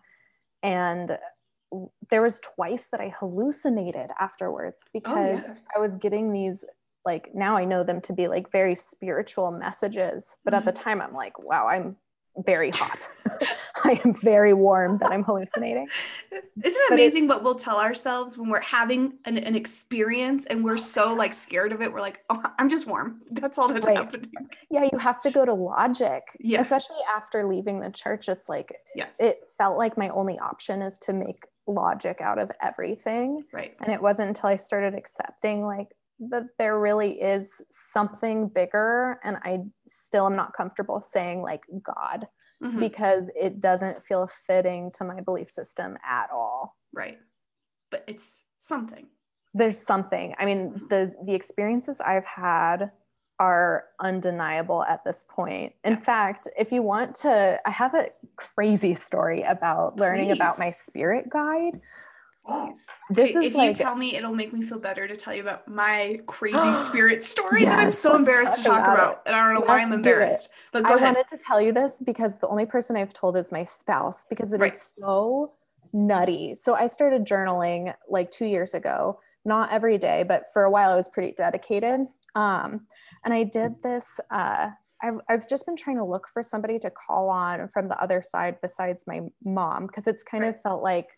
And 0.64 1.20
there 2.10 2.22
was 2.22 2.40
twice 2.40 2.88
that 2.88 3.02
I 3.02 3.10
hallucinated 3.10 4.12
afterwards 4.20 4.86
because 4.94 5.44
yeah. 5.44 5.56
I 5.76 5.80
was 5.80 5.96
getting 5.96 6.32
these 6.32 6.64
like 7.06 7.34
now 7.36 7.56
I 7.58 7.66
know 7.66 7.84
them 7.84 8.02
to 8.02 8.14
be 8.14 8.28
like 8.28 8.52
very 8.52 8.76
spiritual 8.76 9.52
messages, 9.52 10.38
but 10.46 10.54
at 10.54 10.66
the 10.66 10.72
time 10.72 11.02
I'm 11.02 11.14
like, 11.14 11.38
wow, 11.40 11.68
I'm 11.68 11.98
very 12.46 12.72
hot. 12.72 13.10
I 13.84 14.02
am 14.04 14.14
very 14.14 14.54
warm 14.54 14.98
that 14.98 15.12
I'm 15.12 15.24
hallucinating. 15.24 15.88
Isn't 16.32 16.44
it 16.64 16.74
But 16.90 17.00
it- 17.00 17.04
amazing 17.04 17.28
what 17.28 17.44
we'll 17.44 17.56
tell 17.56 17.80
ourselves 17.80 18.38
when 18.38 18.50
we're 18.50 18.60
having 18.62 19.14
an, 19.26 19.38
an 19.38 19.56
experience 19.56 20.46
and 20.48 20.64
we're 20.64 20.78
so 20.78 21.14
like 21.14 21.34
scared 21.34 21.72
of 21.72 21.82
it? 21.82 21.92
We're 21.94 22.02
like, 22.02 22.24
oh, 22.30 22.42
I'm 22.58 22.70
just 22.70 22.88
warm. 22.88 23.22
That's 23.32 23.58
all 23.58 23.68
that's 23.72 23.86
Right. 23.88 23.98
happening. 23.98 24.32
Yeah, 24.72 24.88
you 24.92 24.98
have 24.98 25.22
to 25.24 25.32
go 25.32 25.46
to 25.46 25.54
logic. 25.54 26.24
Yeah. 26.40 26.62
Especially 26.62 26.98
after 27.14 27.46
leaving 27.46 27.80
the 27.80 27.92
church. 27.92 28.28
It's 28.30 28.50
like 28.50 28.74
Yes. 28.96 29.18
it 29.20 29.36
felt 29.58 29.78
like 29.78 29.98
my 29.98 30.10
only 30.10 30.40
option 30.40 30.82
is 30.82 30.98
to 31.00 31.14
make 31.14 31.46
logic 31.68 32.22
out 32.22 32.40
of 32.40 32.50
everything. 32.62 33.44
right. 33.54 33.76
And 33.82 33.94
it 33.94 34.02
wasn't 34.02 34.30
until 34.30 34.50
I 34.50 34.56
started 34.56 34.96
accepting 34.96 35.64
like 35.66 35.90
that 36.20 36.46
there 36.58 36.80
really 36.80 37.22
is 37.22 37.62
something 37.72 38.48
bigger. 38.48 39.20
And 39.24 39.38
I 39.44 39.62
still 39.88 40.26
am 40.26 40.36
not 40.36 40.54
comfortable 40.54 41.00
saying 41.00 41.42
like 41.42 41.66
God 41.84 42.28
Mhm. 42.62 42.80
because 42.80 43.30
it 43.36 43.60
doesn't 43.60 44.04
feel 44.04 44.28
fitting 44.28 44.92
to 44.94 45.04
my 45.04 45.22
belief 45.22 45.50
system 45.50 45.98
at 46.04 46.32
all. 46.32 46.76
Right. 46.94 47.20
But 47.92 48.04
it's 48.08 48.44
something. 48.60 49.08
There's 49.54 49.80
something. 49.80 50.36
I 50.38 50.46
mean, 50.46 50.72
Mhm. 50.72 50.90
the 50.90 51.16
the 51.26 51.34
experiences 51.36 52.02
I've 52.02 52.26
had 52.26 52.92
are 53.40 53.86
undeniable 54.00 54.84
at 54.84 55.04
this 55.04 55.24
point. 55.30 55.76
In 55.84 55.96
fact, 55.98 56.48
if 56.58 56.72
you 56.72 56.82
want 56.82 57.16
to, 57.18 57.62
I 57.66 57.70
have 57.70 57.94
a 57.94 58.10
crazy 58.36 58.96
story 58.96 59.44
about 59.44 59.98
learning 59.98 60.32
about 60.32 60.58
my 60.58 60.72
spirit 60.72 61.30
guide. 61.30 61.80
Please. 62.48 62.88
This 63.10 63.36
Okay, 63.36 63.40
is 63.40 63.46
if 63.48 63.56
like 63.56 63.70
you 63.70 63.76
tell 63.76 63.96
me, 63.96 64.16
it'll 64.16 64.34
make 64.34 64.54
me 64.54 64.62
feel 64.62 64.80
better 64.80 65.08
to 65.08 65.16
tell 65.16 65.34
you 65.34 65.42
about 65.42 65.68
my 65.68 66.20
crazy 66.28 66.74
spirit 66.86 67.22
story 67.22 67.66
that 67.66 67.80
I'm 67.80 67.92
so 67.92 68.16
embarrassed 68.16 68.56
to 68.58 68.64
talk 68.64 68.78
talk 68.80 68.88
about 68.88 68.96
about. 68.96 69.22
And 69.26 69.36
I 69.36 69.44
don't 69.44 69.54
know 69.62 69.68
why 69.68 69.82
I'm 69.82 69.90
Let's 69.92 70.04
do 70.04 70.10
it. 70.10 70.14
embarrassed. 70.14 70.50
But 70.72 70.84
go 70.86 70.94
I 70.94 70.96
ahead. 70.96 71.16
wanted 71.16 71.28
to 71.30 71.38
tell 71.38 71.62
you 71.62 71.74
this 71.74 72.02
because 72.06 72.38
the 72.38 72.48
only 72.48 72.66
person 72.66 72.96
I've 72.96 73.14
told 73.14 73.36
is 73.38 73.52
my 73.52 73.64
spouse 73.64 74.26
because 74.30 74.54
it 74.54 74.58
is 74.58 74.62
Right. 74.62 74.74
so 74.74 75.54
nutty. 75.94 76.56
So 76.56 76.74
I 76.76 76.88
started 76.88 77.26
journaling 77.26 77.94
like 78.10 78.32
two 78.32 78.46
years 78.46 78.74
ago, 78.74 79.20
not 79.46 79.72
every 79.72 79.98
day, 79.98 80.24
but 80.24 80.46
for 80.54 80.64
a 80.64 80.72
while 80.72 80.92
I 80.92 80.96
was 80.96 81.10
pretty 81.10 81.34
dedicated. 81.34 82.02
Um, 82.36 82.88
and 83.26 83.34
I 83.34 83.44
did 83.44 83.74
this. 83.84 84.20
Uh, 84.32 84.70
I've, 85.02 85.20
I've 85.30 85.48
just 85.50 85.66
been 85.66 85.76
trying 85.76 85.98
to 85.98 86.06
look 86.06 86.28
for 86.32 86.42
somebody 86.44 86.80
to 86.80 86.92
call 86.92 87.30
on 87.30 87.68
from 87.70 87.88
the 87.88 88.02
other 88.02 88.24
side 88.24 88.58
besides 88.62 89.04
my 89.06 89.22
mom 89.44 89.88
because 89.88 90.08
it's 90.08 90.24
kind 90.24 90.44
Right. 90.44 90.56
of 90.56 90.62
felt 90.62 90.82
like 90.82 91.10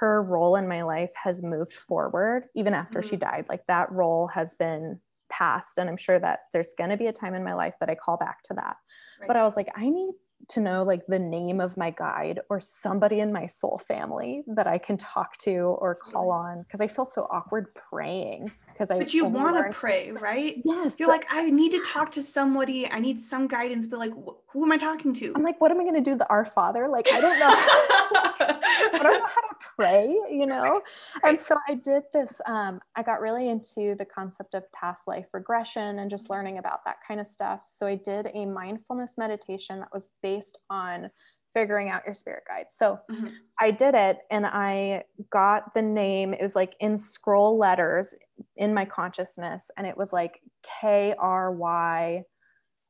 her 0.00 0.22
role 0.22 0.56
in 0.56 0.66
my 0.66 0.82
life 0.82 1.12
has 1.14 1.42
moved 1.42 1.74
forward 1.74 2.44
even 2.54 2.72
after 2.72 3.02
she 3.02 3.16
Mhm. 3.16 3.20
died. 3.20 3.46
Like 3.50 3.66
that 3.66 3.92
role 3.92 4.28
has 4.28 4.54
been 4.54 4.98
passed. 5.28 5.78
And 5.78 5.88
I'm 5.90 5.98
sure 5.98 6.18
that 6.18 6.40
there's 6.52 6.74
going 6.76 6.90
to 6.90 6.96
be 6.96 7.06
a 7.06 7.12
time 7.12 7.34
in 7.34 7.44
my 7.44 7.54
life 7.54 7.74
that 7.80 7.90
I 7.90 7.94
call 7.94 8.16
back 8.16 8.42
to 8.44 8.54
that. 8.54 8.76
But 9.28 9.36
I 9.36 9.42
was 9.42 9.56
like, 9.56 9.68
I 9.76 9.90
need 9.90 10.14
to 10.48 10.60
know 10.60 10.82
like 10.82 11.06
the 11.06 11.18
name 11.18 11.60
of 11.60 11.76
my 11.76 11.90
guide 11.90 12.40
or 12.48 12.60
somebody 12.60 13.20
in 13.20 13.30
my 13.30 13.46
soul 13.46 13.78
family 13.78 14.42
that 14.46 14.66
I 14.66 14.78
can 14.78 14.96
talk 14.96 15.36
to 15.38 15.76
or 15.80 15.94
call 15.94 16.30
on 16.30 16.62
because 16.62 16.80
I 16.80 16.86
feel 16.86 17.04
so 17.04 17.28
awkward 17.30 17.66
praying 17.74 18.50
because 18.80 18.90
I 18.90 18.98
But 18.98 19.12
you 19.12 19.26
want 19.26 19.72
to 19.72 19.78
pray, 19.78 20.10
right? 20.10 20.62
Yes. 20.64 20.98
You're 20.98 21.08
like, 21.10 21.26
I 21.30 21.50
need 21.50 21.70
to 21.72 21.84
talk 21.86 22.10
to 22.12 22.22
somebody. 22.22 22.90
I 22.90 22.98
need 22.98 23.20
some 23.20 23.46
guidance, 23.46 23.86
but 23.86 23.98
like, 23.98 24.12
wh- 24.12 24.32
who 24.50 24.64
am 24.64 24.72
I 24.72 24.78
talking 24.78 25.12
to? 25.14 25.34
I'm 25.36 25.42
like, 25.42 25.60
what 25.60 25.70
am 25.70 25.78
I 25.80 25.82
going 25.82 26.02
to 26.02 26.10
do? 26.10 26.16
The 26.16 26.26
Our 26.30 26.46
Father? 26.46 26.88
Like, 26.88 27.06
I 27.12 27.20
don't 27.20 27.38
know. 27.38 27.48
I 28.92 29.00
don't 29.02 29.20
know 29.20 29.26
how 29.26 29.40
to 29.42 29.56
pray, 29.76 30.18
you 30.30 30.46
know? 30.46 30.80
And 31.24 31.38
so 31.38 31.58
I 31.68 31.74
did 31.74 32.04
this. 32.14 32.40
Um, 32.46 32.80
I 32.96 33.02
got 33.02 33.20
really 33.20 33.50
into 33.50 33.94
the 33.96 34.06
concept 34.06 34.54
of 34.54 34.70
past 34.72 35.06
life 35.06 35.26
regression 35.34 35.98
and 35.98 36.08
just 36.08 36.30
learning 36.30 36.56
about 36.56 36.82
that 36.86 36.96
kind 37.06 37.20
of 37.20 37.26
stuff. 37.26 37.60
So 37.68 37.86
I 37.86 37.96
did 37.96 38.30
a 38.32 38.46
mindfulness 38.46 39.18
meditation 39.18 39.80
that 39.80 39.90
was 39.92 40.08
based 40.22 40.56
on 40.70 41.10
figuring 41.54 41.88
out 41.90 42.02
your 42.06 42.14
spirit 42.14 42.44
guide. 42.48 42.66
So 42.70 42.98
Mhm. 43.10 43.32
I 43.58 43.72
did 43.72 43.94
it 43.94 44.20
and 44.30 44.46
I 44.46 45.04
got 45.30 45.74
the 45.74 45.82
name, 45.82 46.32
it 46.32 46.40
was 46.42 46.54
like 46.56 46.76
in 46.80 46.96
scroll 46.96 47.58
letters 47.58 48.14
in 48.56 48.74
my 48.74 48.84
consciousness, 48.84 49.70
and 49.76 49.86
it 49.86 49.96
was 49.96 50.12
like 50.12 50.40
K 50.80 51.14
R 51.18 51.52
Y 51.52 52.24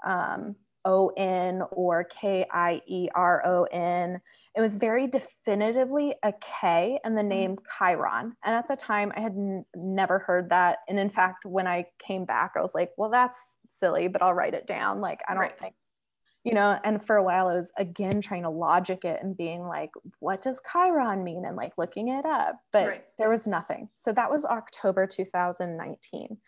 um, 0.04 0.56
O 0.84 1.08
N 1.16 1.62
or 1.72 2.04
K 2.04 2.46
I 2.50 2.80
E 2.86 3.08
R 3.14 3.46
O 3.46 3.64
N. 3.64 4.20
It 4.56 4.60
was 4.60 4.76
very 4.76 5.06
definitively 5.06 6.14
a 6.22 6.32
K 6.40 6.98
and 7.04 7.16
the 7.16 7.22
name 7.22 7.58
Chiron. 7.78 8.34
And 8.44 8.54
at 8.54 8.66
the 8.66 8.76
time, 8.76 9.12
I 9.14 9.20
had 9.20 9.32
n- 9.32 9.64
never 9.76 10.18
heard 10.20 10.50
that. 10.50 10.78
And 10.88 10.98
in 10.98 11.10
fact, 11.10 11.44
when 11.44 11.66
I 11.66 11.86
came 11.98 12.24
back, 12.24 12.52
I 12.56 12.60
was 12.60 12.74
like, 12.74 12.90
well, 12.96 13.10
that's 13.10 13.38
silly, 13.68 14.08
but 14.08 14.22
I'll 14.22 14.34
write 14.34 14.54
it 14.54 14.66
down. 14.66 15.00
Like, 15.00 15.20
I 15.28 15.34
don't 15.34 15.42
Right. 15.42 15.58
think, 15.58 15.74
you 16.44 16.54
know, 16.54 16.78
and 16.84 17.02
for 17.04 17.16
a 17.16 17.22
while, 17.22 17.48
I 17.48 17.54
was 17.54 17.72
again 17.78 18.20
trying 18.20 18.42
to 18.44 18.50
logic 18.50 19.04
it 19.04 19.22
and 19.22 19.36
being 19.36 19.62
like, 19.62 19.90
what 20.20 20.40
does 20.42 20.60
Chiron 20.70 21.22
mean? 21.22 21.44
And 21.44 21.56
like 21.56 21.72
looking 21.76 22.08
it 22.08 22.24
up, 22.24 22.56
but 22.72 22.86
Right. 22.88 23.04
there 23.18 23.28
was 23.30 23.46
nothing. 23.46 23.88
So 23.94 24.12
that 24.12 24.30
was 24.30 24.44
October 24.44 25.06
2019. 25.06 26.38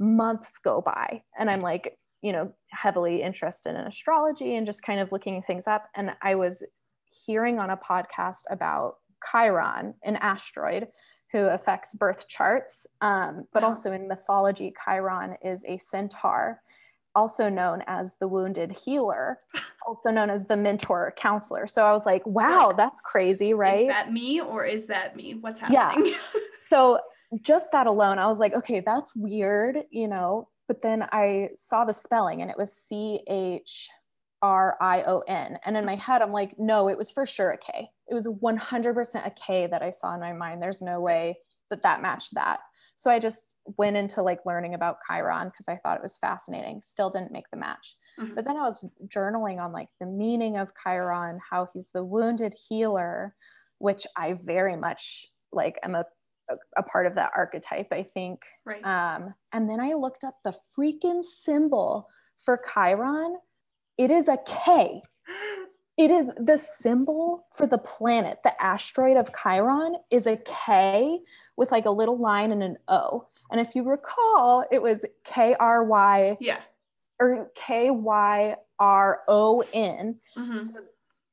Months 0.00 0.58
go 0.58 0.80
by, 0.80 1.22
and 1.38 1.50
I'm 1.50 1.62
like, 1.62 1.96
you 2.22 2.32
know, 2.32 2.52
heavily 2.70 3.22
interested 3.22 3.70
in 3.70 3.86
astrology 3.86 4.56
and 4.56 4.66
just 4.66 4.82
kind 4.82 4.98
of 5.00 5.12
looking 5.12 5.42
things 5.42 5.66
up. 5.66 5.88
And 5.94 6.16
I 6.22 6.34
was 6.34 6.64
hearing 7.04 7.58
on 7.58 7.70
a 7.70 7.76
podcast 7.76 8.42
about 8.50 8.96
Chiron, 9.30 9.94
an 10.04 10.16
asteroid, 10.16 10.88
who 11.32 11.46
affects 11.46 11.94
birth 11.94 12.28
charts. 12.28 12.86
Um, 13.00 13.44
but 13.52 13.62
Wow. 13.62 13.70
also 13.70 13.92
in 13.92 14.08
mythology, 14.08 14.72
Chiron 14.84 15.36
is 15.42 15.64
a 15.66 15.78
centaur, 15.78 16.60
also 17.14 17.48
known 17.48 17.82
as 17.86 18.16
the 18.18 18.28
wounded 18.28 18.72
healer, 18.72 19.38
also 19.86 20.10
known 20.10 20.30
as 20.30 20.44
the 20.46 20.56
mentor 20.56 21.12
counselor. 21.16 21.66
So 21.66 21.84
I 21.84 21.92
was 21.92 22.06
like, 22.06 22.26
wow, 22.26 22.72
that's 22.76 23.00
crazy, 23.00 23.54
right? 23.54 23.82
Is 23.82 23.88
that 23.88 24.12
me 24.12 24.40
or 24.40 24.64
is 24.64 24.86
that 24.86 25.16
me? 25.16 25.34
What's 25.34 25.60
happening? 25.60 26.06
Yeah. 26.06 26.40
so 26.68 26.98
just 27.40 27.72
that 27.72 27.86
alone, 27.86 28.18
I 28.18 28.26
was 28.26 28.38
like, 28.38 28.54
okay, 28.54 28.80
that's 28.80 29.14
weird, 29.16 29.84
you 29.90 30.08
know. 30.08 30.48
But 30.66 30.82
then 30.82 31.06
I 31.12 31.50
saw 31.56 31.84
the 31.84 31.92
spelling 31.92 32.42
and 32.42 32.50
it 32.50 32.56
was 32.56 32.72
C 32.72 33.20
H 33.28 33.88
R 34.40 34.76
I 34.80 35.02
O 35.02 35.20
N. 35.26 35.58
And 35.64 35.76
in 35.76 35.84
my 35.84 35.96
head, 35.96 36.22
I'm 36.22 36.32
like, 36.32 36.58
no, 36.58 36.88
it 36.88 36.98
was 36.98 37.12
for 37.12 37.26
sure 37.26 37.52
a 37.52 37.58
K. 37.58 37.88
It 38.08 38.14
was 38.14 38.26
100% 38.26 39.26
a 39.26 39.30
K 39.30 39.66
that 39.66 39.82
I 39.82 39.90
saw 39.90 40.14
in 40.14 40.20
my 40.20 40.32
mind. 40.32 40.62
There's 40.62 40.82
no 40.82 41.00
way 41.00 41.38
that 41.70 41.82
that 41.82 42.02
matched 42.02 42.34
that. 42.34 42.60
So 42.96 43.10
I 43.10 43.18
just 43.18 43.48
went 43.78 43.96
into 43.96 44.22
like 44.22 44.40
learning 44.44 44.74
about 44.74 44.98
Chiron 45.08 45.48
because 45.48 45.68
I 45.68 45.76
thought 45.76 45.96
it 45.96 46.02
was 46.02 46.18
fascinating. 46.18 46.82
Still 46.82 47.10
didn't 47.10 47.32
make 47.32 47.50
the 47.50 47.56
match. 47.56 47.96
Mhm. 48.18 48.34
But 48.34 48.44
then 48.44 48.56
I 48.56 48.62
was 48.62 48.84
journaling 49.06 49.58
on 49.58 49.72
like 49.72 49.88
the 50.00 50.06
meaning 50.06 50.56
of 50.56 50.72
Chiron, 50.82 51.40
how 51.50 51.66
he's 51.72 51.90
the 51.92 52.04
wounded 52.04 52.54
healer, 52.68 53.34
which 53.78 54.06
I 54.16 54.34
very 54.34 54.76
much 54.76 55.26
like 55.52 55.78
am 55.82 55.94
a, 55.94 56.04
a, 56.50 56.56
a 56.76 56.82
part 56.82 57.06
of 57.06 57.14
that 57.14 57.32
archetype, 57.34 57.88
I 57.92 58.02
think. 58.02 58.44
right. 58.64 58.84
Um, 58.84 59.34
and 59.52 59.68
then 59.70 59.80
I 59.80 59.94
looked 59.94 60.24
up 60.24 60.36
the 60.44 60.54
freaking 60.76 61.24
symbol 61.24 62.08
for 62.44 62.60
Chiron. 62.72 63.38
It 63.96 64.10
is 64.10 64.28
a 64.28 64.38
K. 64.46 65.02
It 65.96 66.10
is 66.10 66.28
the 66.36 66.58
symbol 66.58 67.46
for 67.52 67.68
the 67.68 67.78
planet. 67.78 68.40
The 68.42 68.60
asteroid 68.60 69.16
of 69.16 69.30
Chiron 69.32 69.94
is 70.10 70.26
a 70.26 70.38
K 70.38 71.20
with 71.56 71.70
like 71.70 71.86
a 71.86 71.90
little 71.92 72.18
line 72.18 72.50
and 72.50 72.64
an 72.64 72.78
O. 72.88 73.28
And 73.50 73.60
if 73.60 73.74
you 73.74 73.82
recall, 73.84 74.64
it 74.70 74.82
was 74.82 75.04
K 75.24 75.54
R 75.60 75.84
Y 75.84 76.36
yeah. 76.40 76.60
or 77.20 77.50
K 77.54 77.90
Y 77.90 78.56
R 78.78 79.22
O 79.28 79.64
N. 79.72 80.20
Mhm. 80.36 80.58
So 80.58 80.80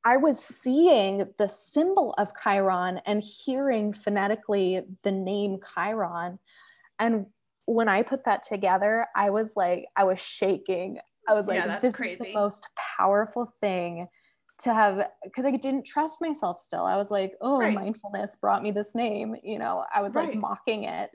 I 0.04 0.16
was 0.16 0.38
seeing 0.38 1.32
the 1.38 1.48
symbol 1.48 2.14
of 2.18 2.32
Chiron 2.42 3.00
and 3.06 3.22
hearing 3.22 3.92
phonetically 3.92 4.82
the 5.02 5.12
name 5.12 5.58
Chiron. 5.74 6.38
And 6.98 7.26
when 7.66 7.88
I 7.88 8.02
put 8.02 8.24
that 8.24 8.42
together, 8.42 9.06
I 9.14 9.30
was 9.30 9.56
like, 9.56 9.86
I 9.96 10.04
was 10.04 10.20
shaking. 10.20 10.98
I 11.28 11.34
was 11.34 11.46
like, 11.46 11.60
Yeah, 11.60 11.66
that's 11.66 11.88
this 11.88 12.00
is 12.00 12.18
the 12.18 12.34
most 12.34 12.68
powerful 12.98 13.54
thing 13.60 14.08
to 14.58 14.74
have 14.74 15.08
because 15.24 15.44
I 15.44 15.52
didn't 15.52 15.86
trust 15.86 16.20
myself 16.20 16.60
still. 16.60 16.84
I 16.84 16.96
was 16.96 17.10
like, 17.10 17.34
oh, 17.40 17.58
Right. 17.58 17.74
mindfulness 17.74 18.36
brought 18.36 18.62
me 18.62 18.70
this 18.70 18.94
name. 18.94 19.36
You 19.42 19.58
know, 19.58 19.84
I 19.94 20.02
was 20.02 20.14
like 20.14 20.34
mocking 20.34 20.84
it. 20.84 21.10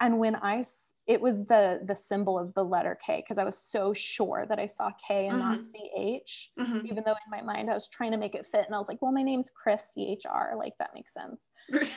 And 0.00 0.18
when 0.18 0.36
i 0.36 0.62
it 1.06 1.20
was 1.20 1.44
the 1.46 1.80
the 1.84 1.96
symbol 1.96 2.38
of 2.38 2.54
the 2.54 2.64
letter 2.64 2.98
K 3.04 3.16
because 3.22 3.38
I 3.38 3.44
was 3.44 3.58
so 3.58 3.92
sure 3.92 4.46
that 4.48 4.58
I 4.58 4.66
saw 4.66 4.90
K 5.06 5.26
and 5.28 5.38
not 5.38 5.62
C 5.62 5.90
H 5.96 6.52
Mhm. 6.58 6.84
even 6.84 7.02
though 7.04 7.12
in 7.12 7.30
my 7.30 7.42
mind 7.42 7.70
I 7.70 7.74
was 7.74 7.88
trying 7.88 8.12
to 8.12 8.18
make 8.18 8.34
it 8.34 8.46
fit 8.46 8.66
and 8.66 8.74
I 8.74 8.78
was 8.78 8.88
like, 8.88 9.00
well, 9.02 9.12
my 9.12 9.22
name's 9.22 9.50
Chris 9.50 9.92
CHR, 9.94 10.56
like 10.56 10.76
that 10.78 10.94
makes 10.94 11.14
sense. 11.14 11.40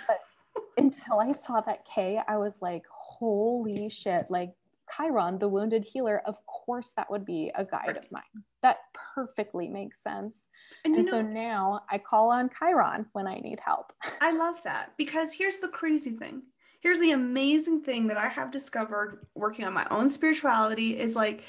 but 0.08 0.20
Until 0.78 1.20
I 1.20 1.34
saw 1.34 1.60
that 1.62 1.84
K, 1.86 2.22
I 2.28 2.38
was 2.38 2.62
like, 2.62 2.84
holy 2.90 3.90
shit, 3.90 4.26
like 4.30 4.52
Chiron, 4.96 5.38
the 5.38 5.48
wounded 5.50 5.84
healer, 5.84 6.22
of 6.26 6.38
course 6.46 6.92
that 6.98 7.10
would 7.12 7.26
be 7.26 7.52
a 7.56 7.64
guide 7.66 7.88
Right. 7.88 7.98
of 7.98 8.12
mine. 8.12 8.44
That 8.62 8.78
perfectly 8.94 9.68
makes 9.68 10.02
sense. 10.02 10.46
and 10.86 10.96
And 10.96 11.06
know, 11.06 11.12
so 11.12 11.22
now 11.22 11.82
I 11.90 11.98
call 11.98 12.32
on 12.32 12.50
Chiron 12.58 13.06
when 13.14 13.28
I 13.28 13.36
need 13.36 13.60
help. 13.60 13.94
I 14.22 14.32
love 14.44 14.62
that 14.64 14.94
because 14.98 15.34
here's 15.34 15.60
the 15.60 15.68
crazy 15.68 16.12
thing. 16.12 16.44
Here's 16.82 17.00
the 17.00 17.12
amazing 17.12 17.82
thing 17.82 18.08
that 18.08 18.18
I 18.18 18.28
have 18.28 18.52
discovered 18.52 19.26
working 19.36 19.66
on 19.66 19.74
my 19.74 19.88
own 19.92 20.10
spirituality 20.10 21.00
is 21.00 21.16
like, 21.16 21.44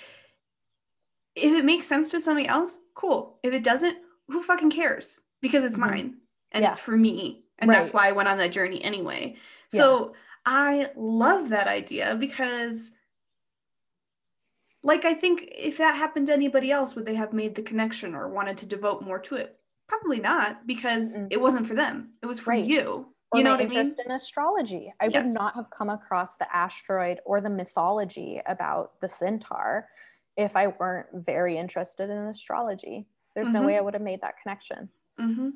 if 1.35 1.59
it 1.59 1.65
makes 1.65 1.87
sense 1.87 2.11
to 2.11 2.21
somebody 2.21 2.47
else, 2.47 2.81
cool. 2.95 3.39
If 3.43 3.55
it 3.55 3.65
doesn't, 3.65 3.97
who 4.29 4.43
fucking 4.43 4.71
cares? 4.71 5.21
Because 5.41 5.65
it's 5.65 5.77
Mhm. 5.77 5.81
mine 5.91 6.21
and 6.53 6.63
Yeah. 6.63 6.71
it's 6.71 6.81
for 6.81 6.97
me. 6.97 7.45
And 7.59 7.71
that's 7.71 7.93
why 7.93 8.09
I 8.09 8.13
went 8.13 8.29
on 8.29 8.39
that 8.39 8.53
journey 8.53 8.83
anyway. 8.85 9.37
So 9.69 10.15
I 10.45 10.91
love 10.97 11.49
that 11.51 11.67
idea 11.69 12.15
because, 12.17 12.93
like, 14.83 15.05
I 15.07 15.15
think 15.15 15.49
if 15.57 15.79
that 15.79 15.95
happened 15.95 16.27
to 16.27 16.33
anybody 16.35 16.71
else, 16.71 16.95
would 16.95 17.07
they 17.07 17.15
have 17.15 17.33
made 17.33 17.55
the 17.55 17.63
connection 17.63 18.15
or 18.15 18.29
wanted 18.29 18.59
to 18.59 18.67
devote 18.67 19.03
more 19.03 19.19
to 19.21 19.37
it? 19.37 19.59
Probably 19.89 20.21
not 20.21 20.67
because 20.67 21.17
Mm-mm. 21.17 21.29
it 21.31 21.41
wasn't 21.41 21.67
for 21.67 21.75
them. 21.75 22.13
It 22.23 22.27
was 22.27 22.41
for 22.41 22.51
Right. 22.51 22.65
you. 22.65 23.12
Or 23.33 23.39
you 23.39 23.45
know 23.45 23.51
my 23.53 23.57
what 23.57 23.65
I 23.65 23.69
mean? 23.69 23.79
interest 23.79 24.03
in 24.05 24.13
astrology. 24.13 24.93
I 25.01 25.09
Yes. 25.09 25.25
would 25.25 25.33
not 25.33 25.55
have 25.55 25.71
come 25.71 25.89
across 25.89 26.37
the 26.37 26.55
asteroid 26.55 27.21
or 27.25 27.41
the 27.41 27.49
mythology 27.51 28.43
about 28.47 29.01
the 29.01 29.09
centaur 29.09 29.89
if 30.37 30.55
I 30.55 30.67
weren't 30.69 31.09
very 31.25 31.57
interested 31.57 32.11
in 32.11 32.19
astrology. 32.19 33.09
There's 33.35 33.53
no 33.53 33.63
Mhm. 33.63 33.67
way 33.67 33.77
I 33.79 33.81
would 33.81 33.95
have 33.95 34.03
made 34.03 34.21
that 34.21 34.39
connection. 34.43 34.91
hmm 35.19 35.51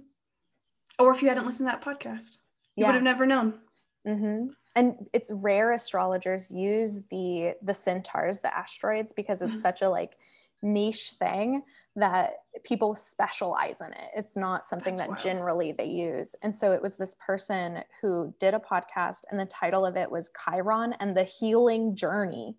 Or 0.99 1.12
if 1.12 1.22
you 1.22 1.29
hadn't 1.29 1.45
listened 1.47 1.68
to 1.70 1.77
that 1.77 1.83
podcast, 1.85 2.39
you 2.77 2.87
would 2.87 2.95
have 2.95 3.05
never 3.05 3.27
known. 3.27 3.61
hmm 4.07 4.49
And 4.74 5.09
it's 5.12 5.31
rare 5.33 5.72
astrologers 5.72 6.51
use 6.51 7.03
the 7.11 7.55
the 7.62 7.74
centaurs, 7.74 8.41
the 8.41 8.57
asteroids, 8.57 9.12
because 9.12 9.43
it's 9.43 9.53
Mhm. 9.59 9.62
such 9.62 9.83
a 9.83 9.91
like 9.91 10.16
niche 10.62 11.14
thing 11.18 11.62
that 11.96 12.34
people 12.64 12.94
specialize 12.94 13.80
in 13.80 13.88
it. 13.92 14.11
It's 14.14 14.36
not 14.36 14.66
something 14.66 14.94
That's 14.94 15.00
that 15.00 15.09
wild. 15.11 15.20
generally 15.22 15.72
they 15.72 15.86
use. 15.86 16.34
And 16.42 16.54
so 16.54 16.72
it 16.72 16.82
was 16.82 16.96
this 16.96 17.14
person 17.24 17.82
who 18.00 18.34
did 18.40 18.54
a 18.54 18.59
podcast, 18.59 19.24
and 19.30 19.38
the 19.40 19.46
title 19.46 19.86
of 19.86 19.96
it 19.96 20.11
was 20.11 20.30
Chiron 20.44 20.94
and 21.00 21.16
the 21.16 21.24
Healing 21.24 21.94
Journey. 21.96 22.57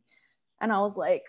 And 0.62 0.72
I 0.72 0.80
was 0.80 0.98
like, 0.98 1.24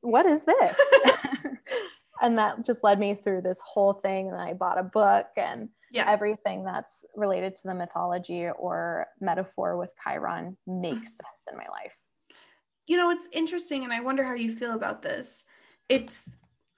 what 0.00 0.26
is 0.26 0.44
this? 0.44 0.80
and 2.22 2.38
that 2.38 2.64
just 2.64 2.82
led 2.84 2.98
me 2.98 3.14
through 3.14 3.42
this 3.42 3.60
whole 3.60 3.92
thing. 3.92 4.28
And 4.28 4.36
then 4.36 4.46
I 4.46 4.52
bought 4.54 4.78
a 4.78 4.82
book 4.82 5.26
and 5.36 5.68
Yeah. 5.92 6.10
everything 6.10 6.64
that's 6.64 7.04
related 7.14 7.54
to 7.56 7.68
the 7.68 7.74
mythology 7.74 8.48
or 8.48 9.06
metaphor 9.20 9.76
with 9.76 9.92
Chiron 10.02 10.56
makes 10.66 11.10
sense 11.16 11.46
in 11.50 11.56
my 11.58 11.66
life. 11.70 11.96
you 12.88 12.96
know, 12.96 13.10
it's 13.10 13.28
interesting, 13.32 13.82
and 13.82 13.92
I 13.92 13.98
wonder 13.98 14.22
how 14.24 14.34
you 14.34 14.54
feel 14.54 14.74
about 14.74 15.02
this. 15.02 15.44
It's 15.88 16.30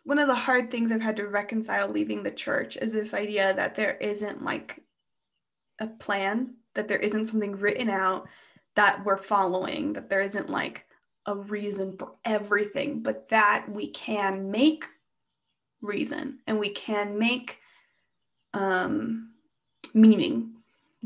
one 0.04 0.18
of 0.18 0.26
the 0.28 0.34
hard 0.34 0.70
things 0.70 0.90
I've 0.90 1.00
had 1.00 1.16
to 1.16 1.28
reconcile 1.28 1.88
leaving 1.88 2.22
the 2.22 2.30
church 2.30 2.76
is 2.76 2.92
this 2.92 3.14
idea 3.14 3.54
that 3.54 3.74
there 3.74 3.96
isn't 3.96 4.42
like 4.42 4.82
a 5.80 5.86
plan, 5.86 6.54
that 6.74 6.88
there 6.88 6.98
isn't 6.98 7.26
something 7.26 7.52
written 7.52 7.90
out 7.90 8.28
that 8.74 9.04
we're 9.04 9.16
following, 9.16 9.92
that 9.94 10.08
there 10.08 10.20
isn't 10.22 10.48
like 10.48 10.86
a 11.26 11.34
reason 11.34 11.96
for 11.98 12.14
everything, 12.24 13.02
but 13.02 13.28
that 13.28 13.66
we 13.68 13.88
can 13.88 14.50
make 14.50 14.84
reason 15.80 16.38
and 16.46 16.58
we 16.58 16.70
can 16.70 17.18
make 17.18 17.60
um 18.54 19.30
meaning 19.94 20.52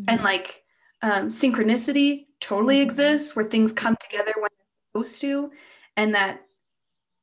and 0.09 0.23
like 0.23 0.65
um, 1.03 1.29
synchronicity 1.29 2.27
totally 2.41 2.79
Mhm. 2.79 2.83
exists 2.83 3.37
where 3.37 3.45
things 3.45 3.73
come 3.73 3.97
together 4.01 4.33
when 4.37 4.49
they're 4.57 5.03
supposed 5.03 5.21
to 5.21 5.53
and 5.97 6.15
that 6.15 6.47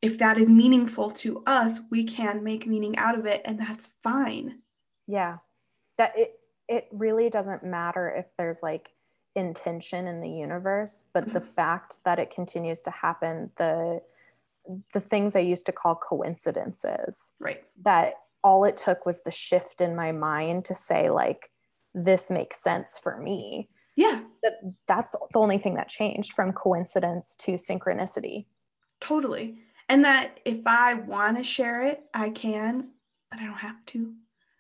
if 0.02 0.18
that 0.18 0.38
is 0.38 0.50
meaningful 0.50 1.12
to 1.12 1.44
us 1.46 1.82
we 1.92 2.04
can 2.04 2.44
make 2.44 2.66
meaning 2.66 2.98
out 2.98 3.18
of 3.18 3.26
it 3.26 3.42
and 3.46 3.60
that's 3.60 3.88
fine. 4.04 4.60
Yeah, 5.08 5.38
that 5.98 6.18
it 6.18 6.40
it 6.68 6.88
really 6.92 7.30
doesn't 7.30 7.64
matter 7.64 8.10
if 8.10 8.26
there's 8.38 8.62
like 8.62 8.92
intention 9.36 10.08
in 10.08 10.20
the 10.20 10.30
universe, 10.30 11.06
but 11.14 11.34
the 11.34 11.40
mm-hmm. 11.40 11.50
fact 11.50 11.98
that 12.06 12.20
it 12.20 12.34
continues 12.34 12.82
to 12.82 12.92
happen, 12.92 13.52
the 13.58 14.02
the 14.94 15.00
things 15.00 15.36
I 15.36 15.40
used 15.40 15.66
to 15.66 15.72
call 15.72 15.96
coincidences, 15.96 17.32
right. 17.40 17.64
that 17.82 18.14
all 18.44 18.66
it 18.66 18.78
took 18.78 19.04
was 19.04 19.24
the 19.24 19.32
shift 19.32 19.82
in 19.82 19.96
my 19.96 20.12
mind 20.12 20.66
to 20.66 20.76
say 20.76 21.10
like 21.10 21.50
this 21.96 22.30
makes 22.30 22.62
sense 22.62 23.00
for 23.00 23.18
me. 23.18 23.68
Yeah. 23.96 24.22
That 24.44 24.60
that's 24.88 25.16
the 25.34 25.40
only 25.40 25.58
thing 25.58 25.74
that 25.76 25.90
changed 25.90 26.34
from 26.34 26.54
coincidence 26.54 27.36
to 27.40 27.54
synchronicity. 27.54 28.46
Totally 29.02 29.58
and 29.90 30.06
that 30.06 30.40
if 30.46 30.60
i 30.66 30.94
want 30.94 31.38
to 31.38 31.44
share 31.44 31.82
it 31.84 32.04
i 32.14 32.30
can 32.30 32.92
but 33.32 33.40
i 33.42 33.46
don't 33.46 33.54
have 33.56 33.84
to 33.86 34.14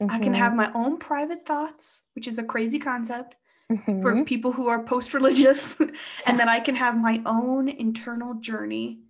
i 0.09 0.19
can 0.19 0.34
have 0.34 0.53
my 0.55 0.71
own 0.73 0.97
private 0.97 1.45
thoughts 1.45 2.05
which 2.15 2.27
is 2.27 2.39
a 2.39 2.43
crazy 2.43 2.80
concept 2.80 3.36
Mhm. 3.71 4.01
for 4.01 4.25
people 4.25 4.51
who 4.53 4.67
are 4.67 4.82
post-religious 4.84 5.80
and 6.25 6.39
then 6.39 6.49
i 6.49 6.59
can 6.59 6.75
have 6.75 6.97
my 6.97 7.21
own 7.25 7.69
internal 7.69 8.34
journey 8.34 9.01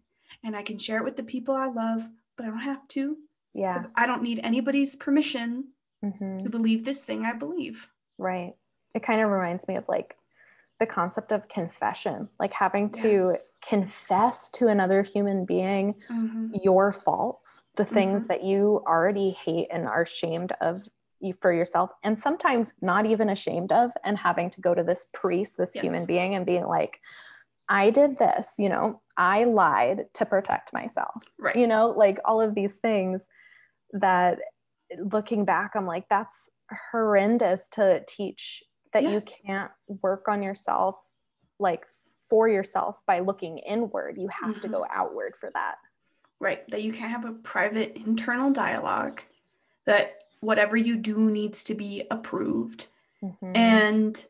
and 0.44 0.54
i 0.54 0.62
can 0.64 0.78
share 0.78 0.98
it 0.98 1.06
with 1.06 1.16
the 1.16 1.24
people 1.24 1.56
i 1.56 1.68
love 1.68 2.02
but 2.36 2.46
i 2.46 2.50
don't 2.50 2.60
have 2.60 2.86
to 2.90 3.18
Yeah. 3.54 3.86
i 3.96 4.06
don't 4.06 4.22
need 4.22 4.42
anybody's 4.44 4.96
permission 4.98 5.70
Mhm. 6.04 6.44
to 6.44 6.50
believe 6.50 6.84
this 6.84 7.04
thing 7.06 7.24
i 7.26 7.32
believe 7.34 7.88
right 8.18 8.54
it 8.94 9.02
kind 9.04 9.22
of 9.22 9.30
reminds 9.30 9.66
me 9.70 9.76
of 9.78 9.88
like 9.88 10.18
the 10.80 10.88
concept 10.88 11.32
of 11.32 11.48
confession 11.50 12.30
like 12.40 12.54
having 12.54 12.90
to 12.90 13.10
Yes. 13.32 13.50
confess 13.62 14.50
to 14.52 14.68
another 14.68 15.04
human 15.04 15.46
being 15.46 15.94
Mhm. 16.10 16.52
your 16.64 16.92
faults 16.92 17.64
the 17.76 17.86
things 17.86 18.26
Mhm. 18.26 18.28
that 18.30 18.44
you 18.44 18.84
already 18.88 19.32
hate 19.32 19.68
and 19.72 19.86
are 19.88 20.04
ashamed 20.04 20.54
of 20.62 20.88
you 21.20 21.34
for 21.42 21.52
yourself 21.52 21.90
and 22.04 22.18
sometimes 22.18 22.74
not 22.82 23.06
even 23.06 23.30
ashamed 23.30 23.74
of 23.74 23.92
and 24.06 24.18
having 24.18 24.50
to 24.52 24.62
go 24.62 24.74
to 24.74 24.84
this 24.84 25.08
priest 25.14 25.58
this 25.58 25.76
Yes. 25.76 25.84
human 25.84 26.06
being 26.06 26.34
and 26.36 26.46
being 26.46 26.66
like 26.66 27.02
i 27.68 27.90
did 27.90 28.18
this 28.18 28.56
you 28.58 28.70
know 28.70 29.02
i 29.18 29.44
lied 29.44 30.06
to 30.14 30.26
protect 30.26 30.72
myself 30.72 31.30
Right. 31.38 31.58
you 31.58 31.68
know 31.68 31.88
like 31.90 32.20
all 32.24 32.40
of 32.40 32.56
these 32.56 32.78
things 32.78 33.28
that 33.92 34.40
looking 34.98 35.44
back 35.44 35.76
i'm 35.76 35.86
like 35.86 36.08
that's 36.10 36.50
horrendous 36.92 37.68
to 37.70 38.02
teach 38.08 38.64
that 38.94 39.04
you 39.04 39.22
can't 39.46 39.72
work 40.02 40.28
on 40.28 40.42
yourself 40.44 40.96
like 41.60 41.86
for 42.30 42.48
yourself 42.48 42.98
by 43.08 43.20
looking 43.20 43.58
inward 43.60 44.18
you 44.18 44.28
have 44.30 44.60
to 44.62 44.68
Mhm. 44.68 44.72
go 44.72 44.86
outward 44.92 45.36
for 45.36 45.50
that 45.54 45.76
Right. 46.42 46.66
That 46.70 46.84
you 46.84 46.94
can't 46.94 47.12
have 47.12 47.26
a 47.26 47.34
private 47.34 47.98
internal 47.98 48.50
dialogue, 48.50 49.22
that 49.86 50.24
whatever 50.40 50.78
you 50.78 50.96
do 50.96 51.30
needs 51.30 51.66
to 51.66 51.74
be 51.76 52.08
approved. 52.10 52.88
Mhm. 53.22 53.58
And 53.58 54.26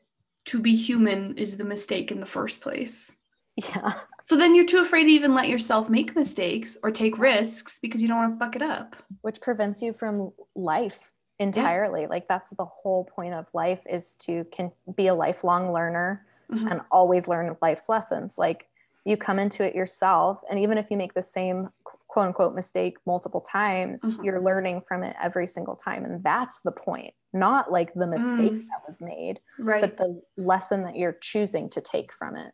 to 0.45 0.60
be 0.60 0.76
human 0.76 1.38
is 1.38 1.57
the 1.57 1.64
mistake 1.64 2.12
in 2.12 2.20
the 2.20 2.26
first 2.26 2.62
place. 2.62 3.18
yeah 3.55 4.01
So 4.26 4.38
then 4.38 4.55
you're 4.55 4.66
too 4.66 4.80
afraid 4.82 5.03
to 5.03 5.12
even 5.12 5.36
let 5.36 5.49
yourself 5.49 5.88
make 5.88 6.16
mistakes 6.16 6.78
or 6.82 6.89
take 6.89 7.20
risks 7.20 7.78
because 7.78 8.01
you 8.01 8.07
don't 8.07 8.18
want 8.18 8.39
to 8.39 8.43
fuck 8.43 8.55
it 8.55 8.64
up. 8.64 8.95
which 9.22 9.39
prevents 9.39 9.80
you 9.84 9.93
from 9.93 10.32
life 10.55 11.12
entirely 11.39 12.05
like 12.07 12.27
that's 12.27 12.49
the 12.51 12.65
whole 12.65 13.05
point 13.05 13.33
of 13.33 13.45
life 13.53 13.79
is 13.89 14.15
to 14.17 14.43
can 14.51 14.71
be 14.95 15.07
a 15.07 15.13
lifelong 15.13 15.71
learner 15.71 16.25
Mhm. 16.51 16.71
and 16.71 16.81
always 16.91 17.27
learn 17.27 17.55
life's 17.61 17.87
lessons 17.87 18.37
like 18.37 18.67
you 19.05 19.15
come 19.15 19.39
into 19.39 19.63
it 19.63 19.73
yourself 19.73 20.41
and 20.49 20.59
even 20.59 20.77
if 20.77 20.91
you 20.91 20.97
make 20.97 21.13
the 21.13 21.23
same 21.23 21.69
quote 21.83 22.27
unquote 22.27 22.53
mistake 22.55 22.97
multiple 23.05 23.41
times 23.41 24.01
Mhm. 24.03 24.23
you're 24.23 24.41
learning 24.41 24.81
from 24.81 25.03
it 25.03 25.15
every 25.21 25.47
single 25.47 25.75
time 25.75 26.03
and 26.03 26.21
that's 26.23 26.59
the 26.61 26.71
point 26.71 27.13
not 27.31 27.71
like 27.71 27.93
the 27.93 28.07
mistake 28.07 28.51
Mm. 28.51 28.67
that 28.69 28.81
was 28.85 28.99
made 29.01 29.37
Right. 29.59 29.81
but 29.81 29.95
the 29.97 30.21
lesson 30.35 30.83
that 30.83 30.95
you're 30.97 31.13
choosing 31.21 31.69
to 31.69 31.79
take 31.81 32.11
from 32.11 32.35
it 32.35 32.53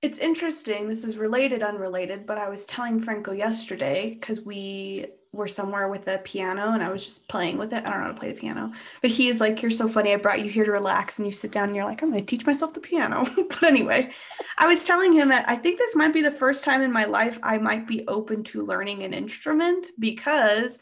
It's 0.00 0.18
interesting. 0.18 0.88
This 0.88 1.04
is 1.04 1.16
related, 1.16 1.62
unrelated, 1.62 2.26
but 2.26 2.36
I 2.36 2.48
was 2.48 2.66
telling 2.66 2.98
Franco 3.00 3.30
yesterday 3.30 4.10
because 4.14 4.40
we 4.40 5.06
were 5.32 5.46
somewhere 5.46 5.88
with 5.88 6.06
a 6.08 6.18
piano 6.18 6.72
and 6.72 6.82
I 6.82 6.90
was 6.90 7.04
just 7.04 7.26
playing 7.26 7.56
with 7.56 7.72
it. 7.72 7.86
I 7.86 7.90
don't 7.90 8.00
know 8.00 8.06
how 8.06 8.12
to 8.12 8.18
play 8.18 8.32
the 8.32 8.38
piano, 8.38 8.72
but 9.00 9.10
he 9.10 9.28
is 9.28 9.40
like, 9.40 9.62
You're 9.62 9.70
so 9.70 9.88
funny. 9.88 10.12
I 10.12 10.16
brought 10.16 10.44
you 10.44 10.50
here 10.50 10.64
to 10.64 10.72
relax. 10.72 11.18
And 11.18 11.26
you 11.26 11.32
sit 11.32 11.52
down 11.52 11.68
and 11.68 11.76
you're 11.76 11.86
like, 11.86 12.02
I'm 12.02 12.10
going 12.10 12.24
to 12.24 12.26
teach 12.26 12.46
myself 12.46 12.74
the 12.74 12.80
piano. 12.80 13.24
but 13.48 13.62
anyway, 13.62 14.10
I 14.58 14.66
was 14.66 14.84
telling 14.84 15.12
him 15.12 15.30
that 15.30 15.48
I 15.48 15.56
think 15.56 15.78
this 15.78 15.96
might 15.96 16.12
be 16.12 16.22
the 16.22 16.30
first 16.30 16.64
time 16.64 16.82
in 16.82 16.92
my 16.92 17.04
life 17.04 17.38
I 17.42 17.58
might 17.58 17.86
be 17.86 18.06
open 18.06 18.44
to 18.44 18.66
learning 18.66 19.02
an 19.02 19.14
instrument 19.14 19.88
because 19.98 20.78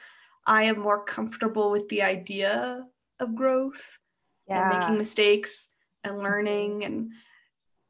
I 0.47 0.65
am 0.65 0.81
more 0.81 1.05
comfortable 1.05 1.71
with 1.71 1.89
the 1.89 2.03
idea 2.03 2.85
of 3.21 3.35
growth 3.37 3.99
and 4.49 4.79
making 4.79 4.99
mistakes 4.99 5.75
and 6.03 6.15
mm-hmm. 6.15 6.25
learning 6.25 6.85
and 6.85 7.13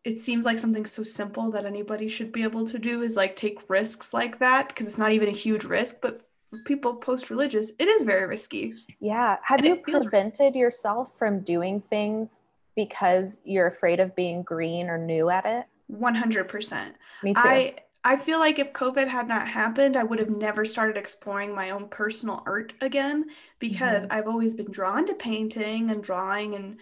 it 0.02 0.18
seems 0.18 0.46
like 0.46 0.58
something 0.58 0.86
so 0.86 1.02
simple 1.02 1.50
that 1.50 1.66
anybody 1.66 2.08
should 2.08 2.32
be 2.32 2.42
able 2.42 2.66
to 2.66 2.78
do 2.78 3.02
is 3.02 3.16
like 3.16 3.36
take 3.36 3.58
risks 3.68 4.14
like 4.14 4.38
that 4.38 4.68
because 4.68 4.86
it's 4.86 4.98
not 4.98 5.12
even 5.12 5.28
a 5.28 5.32
huge 5.32 5.64
risk 5.64 5.96
but 6.00 6.22
people 6.64 6.94
post 6.96 7.30
religious 7.30 7.72
it 7.78 7.88
is 7.88 8.02
very 8.02 8.26
risky 8.26 8.74
Yeah. 9.00 9.36
Have 9.44 9.60
And 9.60 9.66
you 9.68 9.76
prevented 9.76 10.56
yourself 10.56 11.16
from 11.18 11.40
doing 11.42 11.80
things 11.80 12.40
because 12.76 13.40
you're 13.44 13.66
afraid 13.66 14.00
of 14.00 14.14
being 14.16 14.42
green 14.42 14.88
or 14.88 14.98
new 14.98 15.30
at 15.30 15.46
it? 15.46 15.66
100% 15.90 16.92
Me 17.22 17.34
too. 17.34 17.40
i 17.42 17.74
i 18.04 18.16
feel 18.16 18.38
like 18.38 18.58
if 18.58 18.72
covid 18.72 19.08
had 19.08 19.26
not 19.28 19.48
happened 19.48 19.96
i 19.96 20.02
would 20.04 20.18
have 20.18 20.30
never 20.30 20.64
started 20.64 20.96
exploring 20.96 21.54
my 21.54 21.70
own 21.70 21.88
personal 21.88 22.42
art 22.46 22.72
again 22.80 23.26
because 23.58 24.04
Mm-hmm. 24.04 24.12
i've 24.12 24.28
always 24.28 24.54
been 24.54 24.70
drawn 24.70 25.06
to 25.06 25.14
painting 25.14 25.90
and 25.90 26.02
drawing 26.02 26.54
and 26.54 26.78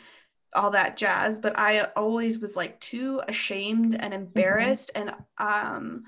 all 0.54 0.70
that 0.70 0.96
jazz 0.96 1.38
but 1.38 1.58
i 1.58 1.80
always 1.96 2.38
was 2.38 2.56
like 2.56 2.78
too 2.80 3.20
ashamed 3.28 3.94
and 3.94 4.12
Mm-hmm. 4.14 4.14
embarrassed 4.14 4.90
and 4.94 5.12
um 5.38 6.04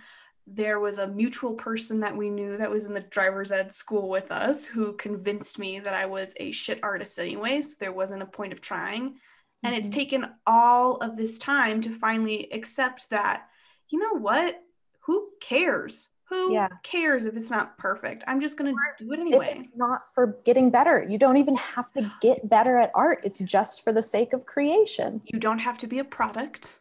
there 0.53 0.80
was 0.80 0.98
a 0.98 1.07
mutual 1.07 1.55
person 1.55 2.01
that 2.01 2.16
we 2.16 2.28
knew 2.28 2.57
that 2.57 2.70
was 2.70 2.84
in 2.84 2.92
the 2.92 3.01
driver's 3.01 3.53
ed 3.53 3.72
school 3.72 4.09
with 4.09 4.32
us 4.32 4.64
who 4.66 4.92
convinced 4.94 5.59
me 5.59 5.78
that 5.78 5.94
I 5.94 6.07
was 6.07 6.34
a 6.38 6.51
shit 6.51 6.80
artist 6.82 7.18
anyway, 7.18 7.61
so 7.61 7.76
there 7.78 7.92
wasn't 7.92 8.22
a 8.22 8.26
point 8.26 8.53
of 8.53 8.61
trying. 8.61 9.20
And 9.62 9.74
it's 9.76 9.88
Mhm. 9.88 9.92
taken 9.92 10.34
all 10.46 10.96
of 10.96 11.16
this 11.16 11.38
time 11.38 11.80
to 11.82 11.90
finally 11.90 12.51
accept 12.53 13.11
that, 13.11 13.48
you 13.88 13.98
know 14.01 14.18
what? 14.18 14.61
Who 15.01 15.30
cares? 15.40 16.09
Who 16.30 16.53
Yeah. 16.53 16.68
cares 16.82 17.26
if 17.26 17.36
it's 17.36 17.51
not 17.51 17.76
perfect? 17.76 18.24
I'm 18.26 18.40
just 18.40 18.57
going 18.57 18.74
to 18.74 19.05
do 19.05 19.12
it 19.12 19.18
if 19.18 19.20
anyway. 19.20 19.57
it's 19.59 19.70
not 19.76 20.07
for 20.14 20.38
getting 20.44 20.70
better, 20.70 21.03
you 21.09 21.18
don't 21.18 21.36
even 21.36 21.57
have 21.57 21.92
to 21.92 22.11
get 22.20 22.48
better 22.48 22.76
at 22.78 22.90
art. 22.94 23.20
It's 23.24 23.40
just 23.40 23.82
for 23.84 23.92
the 23.92 24.03
sake 24.03 24.32
of 24.32 24.46
creation. 24.46 25.20
You 25.24 25.38
don't 25.38 25.59
have 25.59 25.78
to 25.78 25.86
be 25.86 25.98
a 25.98 26.05
product, 26.05 26.80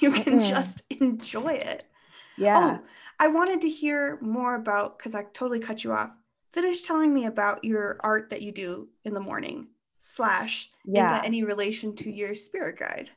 you 0.00 0.10
can 0.12 0.38
Mm-mm. 0.38 0.48
just 0.48 0.82
enjoy 0.90 1.54
it. 1.54 1.86
Yeah. 2.38 2.78
Oh, 2.80 2.86
I 3.18 3.28
wanted 3.28 3.60
to 3.62 3.68
hear 3.68 4.18
more 4.20 4.54
about 4.54 4.98
because 4.98 5.14
I 5.14 5.24
totally 5.32 5.60
cut 5.60 5.84
you 5.84 5.92
off. 5.92 6.10
Finish 6.52 6.82
telling 6.82 7.12
me 7.12 7.26
about 7.26 7.64
your 7.64 7.98
art 8.00 8.30
that 8.30 8.42
you 8.42 8.52
do 8.52 8.88
in 9.04 9.14
the 9.14 9.20
morning. 9.20 9.68
Slash, 9.98 10.70
is 10.86 10.94
that 11.10 11.24
any 11.24 11.42
relation 11.42 11.96
to 11.96 12.10
your 12.10 12.34
spirit 12.34 12.78
guide? 12.78 13.10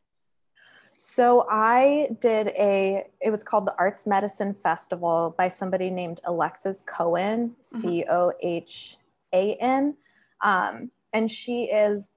So 0.97 1.45
I 1.49 2.09
did 2.19 2.47
a, 2.47 3.05
it 3.21 3.29
was 3.29 3.43
called 3.43 3.65
the 3.65 3.75
Arts 3.77 4.05
Medicine 4.05 4.53
Festival 4.53 5.33
by 5.37 5.47
somebody 5.47 5.89
named 5.89 6.19
Alexis 6.25 6.81
Cohan, 6.81 7.55
C 7.61 8.03
O 8.09 8.33
H 8.41 8.97
A 9.33 9.55
N. 9.55 9.95
Um, 10.41 10.91
and 11.13 11.31
she 11.31 11.65
is 11.65 12.09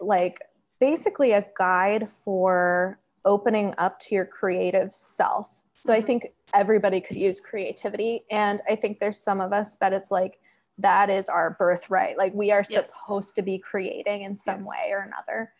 like 0.00 0.40
basically 0.78 1.32
a 1.32 1.46
guide 1.56 2.08
for 2.08 3.00
opening 3.24 3.74
up 3.78 3.98
to 4.00 4.14
your 4.14 4.24
creative 4.24 4.92
self. 4.92 5.64
So 5.84 5.92
I 5.92 6.00
think 6.00 6.28
everybody 6.54 7.00
could 7.00 7.16
use 7.16 7.40
creativity. 7.40 8.24
And 8.30 8.60
I 8.68 8.74
think 8.74 9.00
there's 9.00 9.18
some 9.18 9.40
of 9.40 9.52
us 9.52 9.76
that 9.76 9.92
it's 9.92 10.10
like, 10.10 10.40
that 10.78 11.10
is 11.10 11.28
our 11.28 11.56
birthright. 11.58 12.16
Like 12.18 12.32
we 12.34 12.50
are 12.50 12.64
Yes. 12.68 12.92
supposed 13.00 13.34
to 13.36 13.42
be 13.42 13.58
creating 13.58 14.22
in 14.22 14.36
some 14.36 14.60
Yes. 14.60 14.68
way 14.68 14.92
or 14.92 15.00
another. 15.00 15.52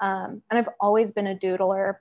Um, 0.00 0.42
and 0.50 0.58
I've 0.58 0.68
always 0.80 1.12
been 1.12 1.26
a 1.26 1.34
doodler. 1.34 1.96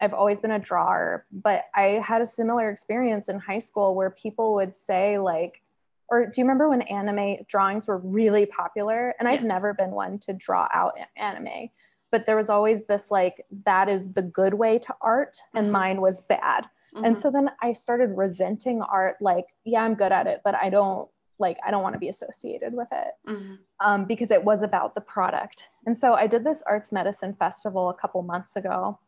I've 0.00 0.14
always 0.14 0.40
been 0.40 0.50
a 0.50 0.58
drawer, 0.58 1.24
but 1.30 1.66
I 1.74 1.84
had 2.04 2.20
a 2.20 2.26
similar 2.26 2.70
experience 2.70 3.28
in 3.28 3.38
high 3.38 3.58
school 3.58 3.94
where 3.94 4.10
people 4.10 4.54
would 4.54 4.74
say, 4.74 5.18
like, 5.18 5.62
or 6.08 6.26
do 6.26 6.32
you 6.40 6.44
remember 6.44 6.68
when 6.68 6.82
anime 6.82 7.36
drawings 7.46 7.86
were 7.88 7.98
really 7.98 8.44
popular? 8.46 9.14
And 9.18 9.28
I've 9.28 9.44
never 9.44 9.72
been 9.72 9.92
one 9.92 10.18
to 10.20 10.32
draw 10.32 10.68
out 10.74 10.98
anime, 11.16 11.70
but 12.10 12.26
there 12.26 12.36
was 12.36 12.50
always 12.50 12.86
this, 12.86 13.10
like, 13.10 13.44
that 13.64 13.88
is 13.88 14.04
the 14.12 14.22
good 14.22 14.54
way 14.54 14.78
to 14.80 14.94
art, 15.00 15.38
and 15.54 15.68
Mhm. 15.68 15.72
mine 15.72 16.00
was 16.00 16.20
bad. 16.22 16.66
And 16.94 17.16
Mhm. 17.16 17.18
so 17.18 17.30
then 17.30 17.50
I 17.60 17.72
started 17.72 18.16
resenting 18.16 18.80
art, 18.82 19.16
like, 19.20 19.46
yeah, 19.64 19.82
I'm 19.82 19.94
good 19.94 20.12
at 20.12 20.26
it, 20.26 20.42
but 20.44 20.54
I 20.54 20.70
don't 20.70 21.08
like, 21.40 21.58
I 21.66 21.72
don't 21.72 21.82
want 21.82 21.94
to 21.94 21.98
be 21.98 22.08
associated 22.08 22.74
with 22.74 22.88
it 22.92 23.14
Mhm. 23.26 23.58
um, 23.80 24.04
because 24.04 24.30
it 24.30 24.44
was 24.44 24.62
about 24.62 24.94
the 24.94 25.00
product. 25.00 25.66
And 25.84 25.96
so 25.96 26.14
I 26.14 26.28
did 26.28 26.44
this 26.44 26.62
arts 26.62 26.92
medicine 26.92 27.34
festival 27.34 27.88
a 27.90 27.94
couple 27.94 28.22
months 28.22 28.54
ago 28.54 28.98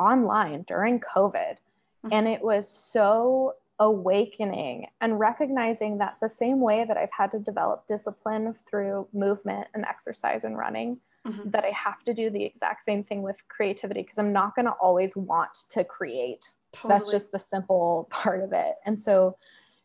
online 0.00 0.62
during 0.62 0.98
COVID. 1.00 1.58
Mhm. 2.04 2.08
And 2.10 2.26
it 2.28 2.42
was 2.42 2.66
so 2.66 3.54
awakening 3.78 4.88
and 5.02 5.18
recognizing 5.18 5.98
that 5.98 6.16
the 6.20 6.28
same 6.28 6.60
way 6.60 6.84
that 6.84 6.96
I've 6.96 7.12
had 7.12 7.30
to 7.32 7.38
develop 7.38 7.86
discipline 7.86 8.54
through 8.54 9.08
movement 9.12 9.68
and 9.74 9.84
exercise 9.84 10.44
and 10.44 10.56
running, 10.56 11.00
Mhm. 11.26 11.50
that 11.52 11.64
I 11.64 11.70
have 11.70 12.02
to 12.04 12.14
do 12.14 12.30
the 12.30 12.44
exact 12.44 12.82
same 12.82 13.04
thing 13.04 13.20
with 13.22 13.46
creativity 13.48 14.02
because 14.02 14.18
I'm 14.18 14.32
not 14.32 14.54
going 14.54 14.66
to 14.66 14.72
always 14.80 15.14
want 15.16 15.54
to 15.70 15.84
create 15.84 16.54
that's 16.88 17.10
just 17.10 17.32
the 17.32 17.38
simple 17.38 18.06
part 18.10 18.42
of 18.42 18.52
it 18.52 18.74
and 18.86 18.98
so 18.98 19.36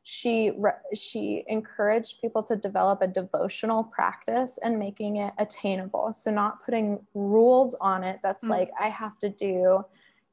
she 0.03 0.51
she 0.95 1.43
encouraged 1.47 2.19
people 2.21 2.41
to 2.41 2.55
develop 2.55 3.01
a 3.01 3.07
devotional 3.07 3.83
practice 3.83 4.57
and 4.63 4.79
making 4.79 5.17
it 5.17 5.33
attainable 5.37 6.11
so 6.13 6.31
not 6.31 6.63
putting 6.63 6.99
rules 7.13 7.75
on 7.81 8.03
it 8.03 8.19
that's 8.23 8.45
Mm. 8.45 8.49
like 8.49 8.71
i 8.79 8.87
have 8.87 9.19
to 9.19 9.29
do 9.29 9.83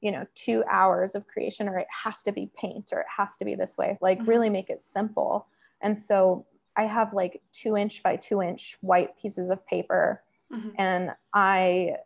you 0.01 0.11
know 0.13 0.25
two 0.35 0.63
hours 0.71 1.15
of 1.15 1.27
creation 1.27 1.69
or 1.69 1.79
it 1.79 1.89
has 2.05 2.23
to 2.23 2.33
be 2.33 2.51
paint 2.57 2.91
or 2.93 3.01
it 3.01 3.07
has 3.15 3.37
to 3.39 3.45
be 3.45 3.55
this 3.55 3.77
way 3.77 3.99
like 4.01 4.21
Mhm. 4.21 4.27
really 4.29 4.51
make 4.51 4.71
it 4.71 4.81
simple 4.81 5.49
and 5.81 5.97
so 5.99 6.47
i 6.77 6.85
have 6.85 7.13
like 7.13 7.43
two 7.53 7.77
inch 7.77 8.03
by 8.03 8.15
two 8.17 8.41
inch 8.41 8.79
white 8.83 9.17
pieces 9.19 9.51
of 9.51 9.67
paper 9.67 10.23
Mhm. 10.53 10.75
and 10.79 11.11
i 11.35 11.97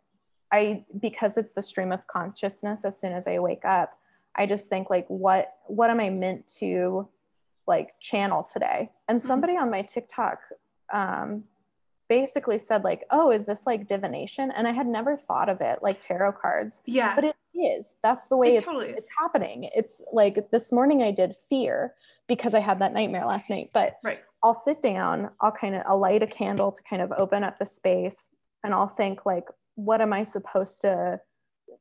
i 0.51 0.83
because 0.99 1.37
it's 1.37 1.53
the 1.53 1.61
stream 1.61 1.91
of 1.91 2.05
consciousness 2.07 2.83
as 2.85 2.99
soon 2.99 3.13
as 3.13 3.27
i 3.27 3.37
wake 3.39 3.65
up 3.65 3.99
i 4.35 4.45
just 4.45 4.69
think 4.69 4.89
like 4.89 5.05
what 5.07 5.53
what 5.67 5.89
am 5.89 5.99
i 5.99 6.09
meant 6.09 6.45
to 6.47 7.07
like 7.67 7.91
channel 7.99 8.43
today 8.43 8.89
and 9.07 9.17
Mhm. 9.19 9.21
somebody 9.21 9.57
on 9.57 9.69
my 9.71 9.81
tiktok 9.81 10.39
um 10.91 11.43
basically 12.09 12.57
said 12.57 12.83
like 12.83 13.05
oh 13.11 13.31
is 13.31 13.45
this 13.45 13.65
like 13.65 13.87
divination 13.87 14.51
and 14.51 14.67
i 14.67 14.71
had 14.71 14.87
never 14.87 15.15
thought 15.15 15.47
of 15.49 15.61
it 15.61 15.79
like 15.81 16.01
tarot 16.01 16.33
cards 16.33 16.81
Yeah. 16.85 17.15
but 17.15 17.23
it 17.23 17.35
is. 17.53 17.95
That's 18.01 18.27
the 18.27 18.37
way 18.37 18.55
It 18.55 18.59
it's, 18.59 18.63
totally 18.65 18.89
it's 18.91 19.09
happening. 19.19 19.69
It's 19.75 20.01
like 20.13 20.49
this 20.51 20.71
morning 20.71 21.03
I 21.03 21.11
did 21.11 21.35
fear 21.49 21.93
because 22.27 22.53
I 22.53 22.59
had 22.61 22.79
that 22.79 22.93
nightmare 22.93 23.25
last 23.25 23.49
night. 23.49 23.67
But 23.73 23.97
Right. 24.05 24.21
I'll 24.41 24.53
sit 24.53 24.81
down, 24.81 25.29
I'll 25.41 25.51
kind 25.51 25.75
of 25.75 25.83
I'll 25.85 25.99
light 25.99 26.23
a 26.23 26.27
candle 26.27 26.71
to 26.71 26.81
kind 26.89 27.01
of 27.01 27.11
open 27.11 27.43
up 27.43 27.59
the 27.59 27.65
space 27.65 28.29
and 28.63 28.73
I'll 28.73 28.87
think 28.87 29.25
like, 29.25 29.43
what 29.75 29.99
am 30.01 30.13
I 30.13 30.23
supposed 30.23 30.79
to 30.81 31.19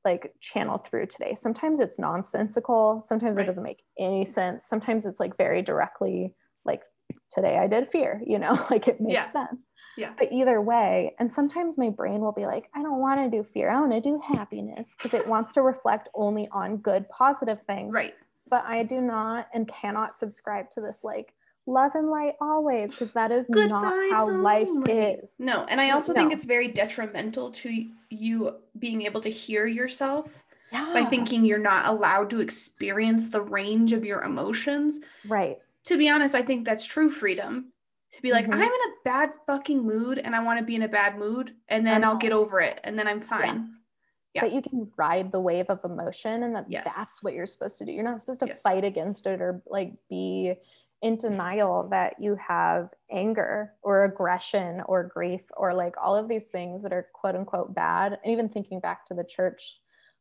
like 0.04 0.32
channel 0.40 0.78
through 0.78 1.06
today? 1.06 1.34
Sometimes 1.34 1.80
it's 1.80 1.98
nonsensical, 1.98 3.02
sometimes 3.02 3.36
Right. 3.36 3.44
it 3.44 3.46
doesn't 3.46 3.62
make 3.64 3.82
any 3.98 4.24
sense. 4.24 4.66
Sometimes 4.66 5.06
it's 5.06 5.20
like 5.20 5.36
very 5.36 5.62
directly 5.62 6.34
like 6.64 6.82
today 7.30 7.58
I 7.58 7.66
did 7.66 7.86
fear, 7.88 8.22
you 8.26 8.38
know, 8.38 8.58
like 8.70 8.88
it 8.88 9.00
makes 9.00 9.14
Yeah. 9.14 9.26
sense. 9.26 9.60
Yeah. 9.96 10.12
But 10.16 10.32
either 10.32 10.60
way, 10.62 11.14
and 11.18 11.30
sometimes 11.30 11.76
my 11.76 11.90
brain 11.90 12.20
will 12.20 12.32
be 12.32 12.46
like, 12.46 12.70
I 12.74 12.82
don't 12.82 13.00
want 13.00 13.20
to 13.20 13.36
do 13.36 13.42
fear. 13.42 13.68
I 13.70 13.80
want 13.80 13.92
to 13.92 14.00
do 14.00 14.20
happiness 14.24 14.94
because 14.96 15.18
it 15.18 15.26
wants 15.26 15.52
to 15.54 15.62
reflect 15.62 16.08
only 16.14 16.48
on 16.52 16.78
good, 16.78 17.08
positive 17.08 17.62
things. 17.62 17.92
Right. 17.92 18.14
But 18.48 18.64
I 18.66 18.82
do 18.84 19.00
not 19.00 19.48
and 19.52 19.66
cannot 19.68 20.14
subscribe 20.14 20.70
to 20.70 20.80
this 20.80 21.02
like 21.04 21.34
love 21.66 21.92
and 21.94 22.08
light 22.08 22.34
always 22.40 22.90
because 22.90 23.12
that 23.12 23.30
is 23.30 23.46
Good 23.50 23.70
not 23.70 23.92
how 24.12 24.28
life 24.30 24.68
is. 24.88 25.34
No, 25.38 25.64
and 25.68 25.80
I 25.80 25.90
also 25.90 26.12
think 26.12 26.32
it's 26.32 26.44
very 26.44 26.68
detrimental 26.68 27.50
to 27.50 27.84
you 28.10 28.56
being 28.78 29.02
able 29.02 29.20
to 29.20 29.28
hear 29.30 29.66
yourself 29.66 30.44
Yeah. 30.72 30.90
by 30.92 31.04
thinking 31.04 31.44
you're 31.44 31.58
not 31.58 31.86
allowed 31.86 32.30
to 32.30 32.40
experience 32.40 33.30
the 33.30 33.40
range 33.42 33.92
of 33.92 34.04
your 34.04 34.22
emotions. 34.22 35.00
right. 35.26 35.58
To 35.84 35.96
be 35.96 36.10
honest, 36.10 36.34
I 36.34 36.42
think 36.42 36.66
that's 36.66 36.84
true 36.84 37.08
freedom. 37.10 37.72
To 38.12 38.22
be 38.22 38.32
like, 38.32 38.44
Mhm. 38.46 38.54
I'm 38.54 38.60
in 38.60 38.68
a 38.68 38.94
bad 39.04 39.32
fucking 39.46 39.82
mood 39.82 40.18
and 40.18 40.36
I 40.36 40.42
want 40.44 40.58
to 40.58 40.64
be 40.64 40.74
in 40.74 40.82
a 40.82 40.88
bad 40.88 41.16
mood 41.18 41.56
and 41.68 41.86
then 41.86 42.04
I'll 42.04 42.16
get 42.18 42.32
over 42.32 42.60
it 42.60 42.80
and 42.84 42.98
then 42.98 43.08
I'm 43.08 43.20
fine. 43.22 43.76
Yeah. 44.34 44.42
That 44.42 44.52
you 44.52 44.60
can 44.62 44.92
ride 44.96 45.32
the 45.32 45.40
wave 45.40 45.66
of 45.70 45.80
emotion 45.84 46.42
and 46.42 46.54
that 46.54 46.66
Yes. 46.70 46.84
that's 46.84 47.24
what 47.24 47.32
you're 47.34 47.46
supposed 47.46 47.78
to 47.78 47.86
do. 47.86 47.92
You're 47.92 48.04
not 48.04 48.20
supposed 48.20 48.40
to 48.40 48.46
Yes. 48.48 48.60
fight 48.60 48.84
against 48.84 49.26
it 49.26 49.40
or 49.40 49.62
like 49.66 49.94
be 50.10 50.54
in 51.02 51.16
denial 51.16 51.88
that 51.90 52.16
you 52.18 52.36
have 52.36 52.90
anger 53.10 53.72
or 53.82 54.04
aggression 54.04 54.82
or 54.86 55.04
grief 55.04 55.40
or 55.56 55.72
like 55.72 55.94
all 56.00 56.14
of 56.14 56.28
these 56.28 56.48
things 56.48 56.82
that 56.82 56.92
are 56.92 57.08
quote 57.14 57.34
unquote 57.34 57.74
bad. 57.74 58.18
And 58.22 58.32
even 58.32 58.48
thinking 58.48 58.80
back 58.80 59.06
to 59.06 59.14
the 59.14 59.24
church, 59.24 59.78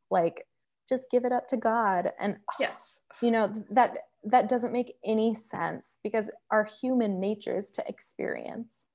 like 0.09 0.47
just 0.87 1.07
give 1.11 1.25
it 1.25 1.31
up 1.31 1.47
to 1.49 1.57
God. 1.57 2.11
And 2.19 2.37
Yes. 2.59 2.99
you 3.21 3.31
know 3.31 3.53
that 3.69 3.97
that 4.23 4.49
doesn't 4.49 4.73
make 4.73 4.95
any 5.05 5.33
sense 5.33 5.97
because 6.03 6.29
our 6.51 6.63
human 6.63 7.19
nature 7.19 7.55
is 7.55 7.71
to 7.71 7.87
experience 7.87 8.85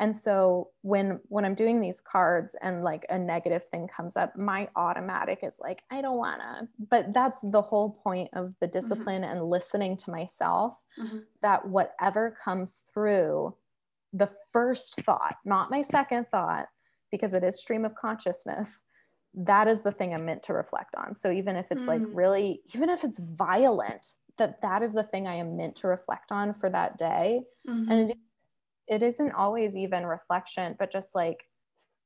and 0.00 0.16
so 0.16 0.70
when 0.82 1.20
when 1.28 1.44
i'm 1.44 1.54
doing 1.54 1.80
these 1.80 2.00
cards 2.00 2.56
and 2.62 2.82
like 2.84 3.06
a 3.10 3.18
negative 3.18 3.64
thing 3.64 3.88
comes 3.88 4.16
up 4.16 4.36
my 4.36 4.68
automatic 4.76 5.40
is 5.44 5.60
like 5.60 5.84
i 5.90 6.02
don't 6.02 6.18
wanna 6.18 6.68
but 6.90 7.12
that's 7.14 7.40
the 7.42 7.62
whole 7.62 7.92
point 7.92 8.30
of 8.34 8.54
the 8.60 8.68
discipline 8.68 9.24
and 9.24 9.44
listening 9.50 9.96
to 9.96 10.10
myself 10.10 10.76
Mhm. 10.98 11.26
that 11.42 11.66
whatever 11.68 12.32
comes 12.32 12.80
through 12.92 13.56
the 14.12 14.30
first 14.52 14.96
thought 14.96 15.36
not 15.44 15.70
my 15.70 15.82
second 15.82 16.26
thought 16.30 16.68
because 17.10 17.34
it 17.34 17.44
is 17.44 17.60
stream 17.60 17.84
of 17.84 17.94
consciousness 17.94 18.84
that 19.34 19.68
is 19.68 19.82
the 19.82 19.92
thing 19.92 20.14
i'm 20.14 20.24
meant 20.26 20.42
to 20.42 20.52
reflect 20.54 20.94
on 20.96 21.14
so 21.14 21.30
even 21.30 21.56
if 21.56 21.70
it's 21.70 21.86
like 21.88 22.02
Mm. 22.02 22.14
really 22.14 22.62
even 22.74 22.88
if 22.90 23.04
it's 23.04 23.20
violent 23.20 24.14
that 24.38 24.60
that 24.62 24.82
is 24.82 24.92
the 24.92 25.04
thing 25.04 25.28
i 25.28 25.34
am 25.34 25.56
meant 25.56 25.76
to 25.76 25.86
reflect 25.88 26.32
on 26.32 26.54
for 26.54 26.68
that 26.70 26.98
day 26.98 27.44
Mhm. 27.66 27.88
and 27.90 28.10
it, 28.10 28.18
it 28.90 29.02
isn't 29.02 29.32
always 29.32 29.76
even 29.76 30.04
reflection 30.04 30.74
but 30.78 30.92
just 30.92 31.14
like 31.14 31.46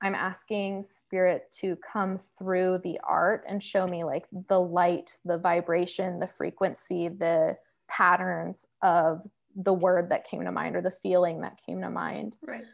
i'm 0.02 0.14
asking 0.14 0.82
spirit 0.82 1.44
to 1.50 1.76
come 1.76 2.18
through 2.38 2.78
the 2.84 3.00
art 3.02 3.44
and 3.48 3.62
show 3.62 3.86
me 3.86 4.04
like 4.04 4.26
the 4.48 4.60
light 4.60 5.16
the 5.24 5.38
vibration 5.38 6.20
the 6.20 6.28
frequency 6.28 7.08
the 7.08 7.56
patterns 7.88 8.66
of 8.82 9.22
the 9.56 9.72
word 9.72 10.10
that 10.10 10.24
came 10.24 10.44
to 10.44 10.52
mind 10.52 10.76
or 10.76 10.82
the 10.82 10.90
feeling 10.90 11.40
that 11.40 11.60
came 11.64 11.80
to 11.80 11.90
mind. 11.90 12.36
Right. 12.46 12.64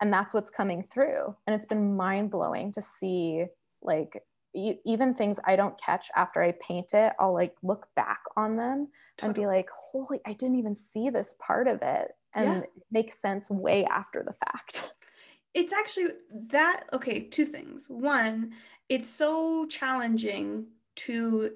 and 0.00 0.12
that's 0.12 0.32
what's 0.32 0.48
coming 0.48 0.82
through. 0.82 1.36
And 1.46 1.54
it's 1.54 1.66
been 1.66 1.96
mind 1.96 2.30
blowing 2.30 2.72
to 2.72 2.80
see 2.80 3.44
like 3.82 4.22
e- 4.54 4.78
even 4.84 5.14
things 5.14 5.38
i 5.44 5.56
don't 5.56 5.80
catch 5.80 6.10
after 6.16 6.42
i 6.42 6.52
paint 6.60 6.92
it 6.94 7.12
i'll 7.18 7.32
like 7.32 7.54
look 7.62 7.88
back 7.96 8.20
on 8.36 8.56
them 8.56 8.88
and 9.22 9.34
be 9.34 9.46
like 9.46 9.68
holy 9.70 10.20
i 10.26 10.32
didn't 10.32 10.56
even 10.56 10.74
see 10.74 11.10
this 11.10 11.34
part 11.38 11.68
of 11.68 11.80
it 11.82 12.12
and 12.34 12.48
Yeah. 12.48 12.58
it 12.60 12.70
makes 12.90 13.18
sense 13.18 13.50
way 13.50 13.84
after 13.84 14.22
the 14.22 14.32
fact 14.32 14.94
it's 15.54 15.72
actually 15.72 16.08
that 16.48 16.84
okay 16.92 17.20
two 17.20 17.44
things 17.44 17.88
one 17.88 18.52
it's 18.88 19.08
so 19.08 19.66
challenging 19.66 20.66
to 20.96 21.52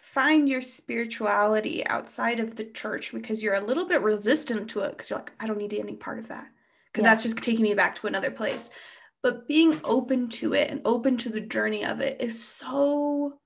find 0.00 0.48
your 0.48 0.60
spirituality 0.60 1.86
outside 1.86 2.40
of 2.40 2.56
the 2.56 2.64
church 2.64 3.12
because 3.12 3.42
you're 3.42 3.54
a 3.54 3.64
little 3.64 3.86
bit 3.86 4.02
resistant 4.02 4.68
to 4.68 4.80
it 4.80 4.90
because 4.90 5.08
you're 5.08 5.18
like 5.18 5.32
i 5.40 5.46
don't 5.46 5.58
need 5.58 5.72
any 5.74 5.94
part 5.94 6.18
of 6.18 6.28
that 6.28 6.48
because 6.92 7.04
Yeah. 7.04 7.10
that's 7.10 7.22
just 7.22 7.38
taking 7.38 7.62
me 7.62 7.74
back 7.74 7.94
to 7.96 8.06
another 8.06 8.30
place 8.30 8.70
but 9.22 9.46
being 9.46 9.80
open 9.84 10.28
to 10.28 10.52
it 10.54 10.70
and 10.70 10.82
open 10.84 11.16
to 11.18 11.28
the 11.28 11.40
journey 11.40 11.84
of 11.84 12.00
it 12.00 12.20
is 12.20 12.44
so 12.44 13.38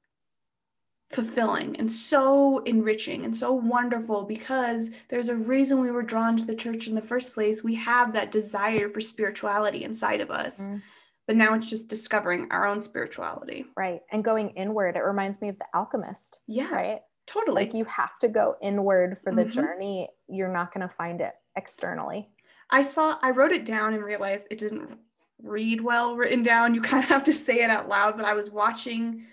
fulfilling 1.10 1.76
and 1.76 1.90
so 1.90 2.58
enriching 2.64 3.24
and 3.24 3.36
so 3.36 3.52
wonderful 3.52 4.24
because 4.24 4.90
there's 5.08 5.28
a 5.28 5.36
reason 5.36 5.80
we 5.80 5.90
were 5.90 6.02
drawn 6.02 6.36
to 6.36 6.44
the 6.44 6.54
church 6.54 6.88
in 6.88 6.94
the 6.94 7.00
first 7.00 7.32
place. 7.32 7.62
We 7.62 7.74
have 7.76 8.12
that 8.14 8.32
desire 8.32 8.88
for 8.88 9.00
spirituality 9.00 9.84
inside 9.84 10.20
of 10.20 10.30
us, 10.30 10.66
Mhm. 10.66 10.82
but 11.26 11.36
now 11.36 11.54
it's 11.54 11.70
just 11.70 11.88
discovering 11.88 12.48
our 12.50 12.66
own 12.66 12.80
spirituality. 12.80 13.66
right 13.76 14.02
and 14.10 14.24
going 14.24 14.50
inward 14.50 14.96
it 14.96 15.00
reminds 15.04 15.40
me 15.40 15.48
of 15.48 15.58
the 15.58 15.66
alchemist 15.74 16.40
Yeah, 16.46 16.74
right 16.74 17.00
totally. 17.26 17.64
like 17.64 17.74
you 17.74 17.84
have 17.84 18.18
to 18.20 18.28
go 18.28 18.56
inward 18.60 19.18
for 19.22 19.32
the 19.32 19.44
Mhm. 19.44 19.50
journey 19.50 20.08
you're 20.28 20.52
not 20.52 20.72
going 20.74 20.86
to 20.86 20.92
find 20.94 21.20
it 21.20 21.34
externally 21.56 22.30
I 22.68 22.82
saw, 22.82 23.16
I 23.22 23.30
wrote 23.30 23.52
it 23.52 23.64
down 23.64 23.94
and 23.94 24.02
realized 24.04 24.48
it 24.50 24.58
didn't 24.58 24.98
read 25.40 25.80
well 25.82 26.16
written 26.16 26.42
down. 26.42 26.74
You 26.74 26.80
kind 26.80 27.04
of 27.04 27.08
have 27.10 27.22
to 27.24 27.32
say 27.32 27.62
it 27.62 27.70
out 27.70 27.86
loud, 27.88 28.16
but 28.16 28.24
I 28.26 28.32
was 28.32 28.50
watching, 28.50 29.24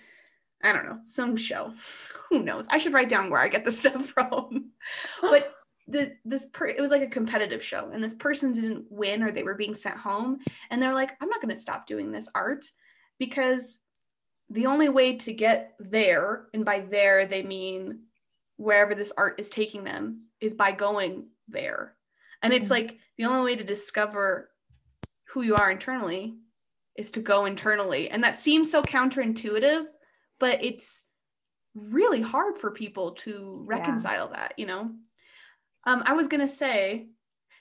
I 0.64 0.72
don't 0.72 0.86
know, 0.86 0.98
some 1.02 1.36
show. 1.36 1.72
Who 2.30 2.42
knows? 2.42 2.66
I 2.68 2.78
should 2.78 2.94
write 2.94 3.08
down 3.08 3.30
where 3.30 3.40
I 3.40 3.48
get 3.48 3.64
this 3.64 3.78
stuff 3.80 4.06
from. 4.06 4.70
but 5.20 5.54
the 5.86 6.16
this 6.24 6.46
per 6.46 6.66
it 6.66 6.80
was 6.80 6.90
like 6.90 7.02
a 7.02 7.06
competitive 7.06 7.62
show 7.62 7.90
and 7.92 8.02
this 8.02 8.14
person 8.14 8.54
didn't 8.54 8.86
win 8.90 9.22
or 9.22 9.30
they 9.30 9.42
were 9.42 9.54
being 9.54 9.74
sent 9.74 9.98
home 9.98 10.38
and 10.70 10.82
they're 10.82 10.94
like 10.94 11.12
i'm 11.20 11.28
not 11.28 11.42
going 11.42 11.54
to 11.54 11.60
stop 11.60 11.86
doing 11.86 12.10
this 12.10 12.26
art 12.34 12.64
because 13.18 13.80
the 14.48 14.64
only 14.64 14.88
way 14.88 15.16
to 15.16 15.34
get 15.34 15.74
there 15.78 16.46
and 16.54 16.64
by 16.64 16.80
there 16.80 17.26
they 17.26 17.42
mean 17.42 17.98
wherever 18.56 18.94
this 18.94 19.12
art 19.18 19.38
is 19.38 19.50
taking 19.50 19.84
them 19.84 20.22
is 20.40 20.54
by 20.54 20.72
going 20.72 21.26
there 21.48 21.96
and 22.42 22.54
it's 22.54 22.68
Mhm. 22.68 22.70
like 22.70 22.98
the 23.18 23.26
only 23.26 23.44
way 23.52 23.54
to 23.56 23.62
discover 23.64 24.48
who 25.34 25.42
you 25.42 25.54
are 25.54 25.70
internally 25.70 26.34
is 26.96 27.10
to 27.10 27.20
go 27.20 27.44
internally 27.44 28.08
and 28.08 28.24
that 28.24 28.38
seems 28.38 28.70
so 28.70 28.80
counterintuitive 28.80 29.84
but 30.44 30.62
it's 30.62 31.04
really 31.74 32.20
hard 32.20 32.58
for 32.58 32.70
people 32.70 33.12
to 33.12 33.64
reconcile 33.66 34.28
that 34.28 34.54
you 34.58 34.66
know 34.66 34.90
um, 35.86 36.02
I 36.06 36.14
was 36.14 36.28
gonna 36.28 36.48
say, 36.48 37.06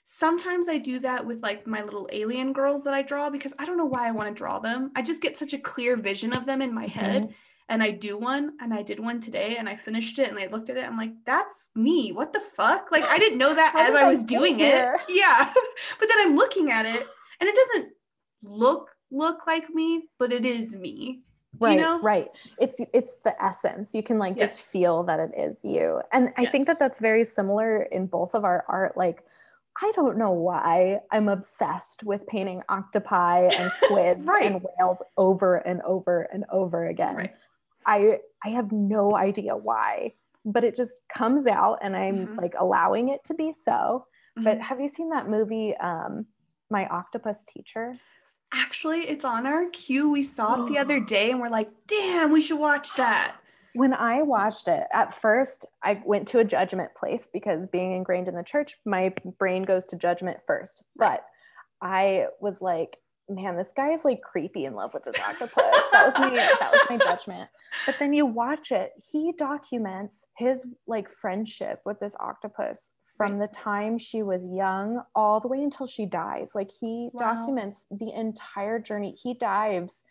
sometimes 0.03 0.67
I 0.69 0.77
do 0.77 0.99
that 0.99 1.25
with 1.25 1.41
like 1.41 1.67
my 1.67 1.83
little 1.83 2.07
alien 2.11 2.53
girls 2.53 2.83
that 2.83 2.93
I 2.93 3.01
draw 3.01 3.29
because 3.29 3.53
I 3.59 3.65
don't 3.65 3.77
know 3.77 3.85
why 3.85 4.07
I 4.07 4.11
want 4.11 4.29
to 4.29 4.33
draw 4.33 4.59
them. 4.59 4.91
I 4.95 5.01
just 5.01 5.21
get 5.21 5.37
such 5.37 5.53
a 5.53 5.59
clear 5.59 5.95
vision 5.97 6.33
of 6.33 6.45
them 6.45 6.61
in 6.61 6.73
my 6.73 6.87
head, 6.87 7.33
and 7.69 7.83
I 7.83 7.91
do 7.91 8.17
one, 8.17 8.53
and 8.61 8.73
I 8.73 8.81
did 8.81 8.99
one 8.99 9.19
today, 9.19 9.57
and 9.57 9.67
I 9.67 9.75
finished 9.75 10.19
it, 10.19 10.29
and 10.29 10.39
I 10.39 10.47
looked 10.47 10.69
at 10.69 10.77
it. 10.77 10.85
I'm 10.85 10.97
like, 10.97 11.13
that's 11.25 11.69
me. 11.75 12.11
What 12.11 12.33
the 12.33 12.39
fuck? 12.39 12.91
Like 12.91 13.03
I 13.05 13.17
didn't 13.17 13.39
know 13.39 13.53
that 13.53 13.75
as 13.89 13.95
I 13.95 14.05
I 14.05 14.09
was 14.09 14.23
get 14.23 14.37
doing 14.39 14.59
here? 14.59 14.99
it. 14.99 15.01
Yeah, 15.09 15.51
but 15.99 16.09
then 16.09 16.17
I'm 16.19 16.35
looking 16.35 16.71
at 16.71 16.85
it, 16.85 17.05
and 17.39 17.49
it 17.49 17.55
doesn't 17.55 17.93
look 18.43 18.89
look 19.11 19.45
like 19.47 19.69
me, 19.69 20.03
but 20.17 20.33
it 20.33 20.45
is 20.45 20.75
me. 20.75 21.21
Do 21.61 21.67
right 21.67 21.77
you 21.77 21.83
know? 21.83 21.99
right 22.01 22.29
it's 22.59 22.79
it's 22.93 23.15
the 23.23 23.41
essence 23.43 23.93
you 23.93 24.01
can 24.03 24.17
like 24.17 24.35
Yes. 24.37 24.57
just 24.57 24.71
feel 24.71 25.03
that 25.03 25.19
it 25.19 25.31
is 25.37 25.63
you 25.63 26.01
and 26.11 26.33
i 26.37 26.45
think 26.45 26.67
that 26.67 26.79
that's 26.79 26.99
very 26.99 27.23
similar 27.23 27.83
in 27.83 28.07
both 28.07 28.33
of 28.33 28.43
our 28.43 28.65
art 28.67 28.97
like 28.97 29.23
i 29.81 29.91
don't 29.95 30.17
know 30.17 30.31
why 30.31 30.99
i'm 31.11 31.29
obsessed 31.29 32.03
with 32.03 32.25
painting 32.27 32.63
octopi 32.69 33.49
and 33.57 33.71
squids 33.83 34.25
Right. 34.27 34.45
and 34.51 34.61
whales 34.63 35.03
over 35.17 35.57
and 35.57 35.81
over 35.83 36.23
and 36.33 36.43
over 36.51 36.87
again 36.87 37.15
Right. 37.15 37.35
i 37.85 38.19
i 38.43 38.49
have 38.49 38.71
no 38.71 39.15
idea 39.15 39.55
why 39.55 40.13
but 40.45 40.63
it 40.63 40.75
just 40.75 41.01
comes 41.07 41.45
out 41.45 41.77
and 41.81 41.95
i'm 41.95 42.27
Mhm. 42.27 42.41
like 42.41 42.55
allowing 42.57 43.09
it 43.09 43.23
to 43.25 43.33
be 43.35 43.53
so 43.53 44.07
but 44.37 44.57
Mhm. 44.57 44.61
have 44.61 44.81
you 44.81 44.87
seen 44.87 45.09
that 45.09 45.29
movie 45.29 45.77
um 45.77 46.25
my 46.71 46.87
octopus 46.87 47.43
teacher 47.43 47.95
Actually, 48.53 49.01
it's 49.01 49.25
on 49.25 49.47
our 49.47 49.65
queue. 49.71 50.09
We 50.09 50.21
saw 50.23 50.63
it 50.63 50.67
the 50.67 50.77
other 50.77 50.97
oh. 50.97 51.05
day, 51.05 51.31
and 51.31 51.39
we're 51.39 51.49
like, 51.49 51.69
damn, 51.87 52.31
we 52.31 52.39
should 52.41 52.59
watch 52.59 52.93
that. 52.95 53.35
when 53.73 53.93
I 53.93 54.21
watched 54.21 54.67
it, 54.67 54.85
at 54.93 55.13
first 55.13 55.65
I 55.81 56.01
went 56.05 56.27
to 56.29 56.39
a 56.39 56.43
judgment 56.43 56.93
place 56.95 57.27
because 57.31 57.67
being 57.67 57.91
ingrained 57.91 58.27
in 58.27 58.35
the 58.35 58.43
church, 58.43 58.77
my 58.85 59.13
brain 59.39 59.63
goes 59.63 59.85
to 59.87 59.95
judgment 59.95 60.37
first. 60.45 60.83
But 60.95 61.25
I 61.81 62.27
was 62.39 62.61
like, 62.61 62.97
man, 63.35 63.55
this 63.55 63.73
guy 63.75 63.89
is 63.89 64.05
like 64.05 64.21
creepy 64.21 64.65
in 64.65 64.75
love 64.75 64.93
with 64.93 65.03
this 65.03 65.19
octopus. 65.19 65.53
that 65.91 66.05
was 66.05 66.13
my 66.17 66.29
that 66.35 66.69
was 66.71 66.81
my 66.89 66.97
judgment. 66.97 67.49
But 67.85 67.97
then 67.99 68.13
you 68.13 68.25
watch 68.25 68.71
it, 68.71 68.91
he 69.11 69.33
documents 69.37 70.25
his 70.37 70.65
like 70.87 71.09
friendship 71.09 71.81
with 71.85 71.99
this 71.99 72.15
octopus 72.19 72.91
from 73.17 73.37
the 73.37 73.47
time 73.47 73.97
she 73.97 74.23
was 74.23 74.45
young 74.47 75.01
all 75.15 75.39
the 75.39 75.47
way 75.47 75.61
until 75.61 75.87
she 75.87 76.05
dies. 76.05 76.51
Like 76.55 76.71
he 76.71 77.09
wow. 77.13 77.33
documents 77.33 77.85
the 77.91 78.11
entire 78.11 78.79
journey. 78.79 79.15
He 79.21 79.33
dives 79.35 80.03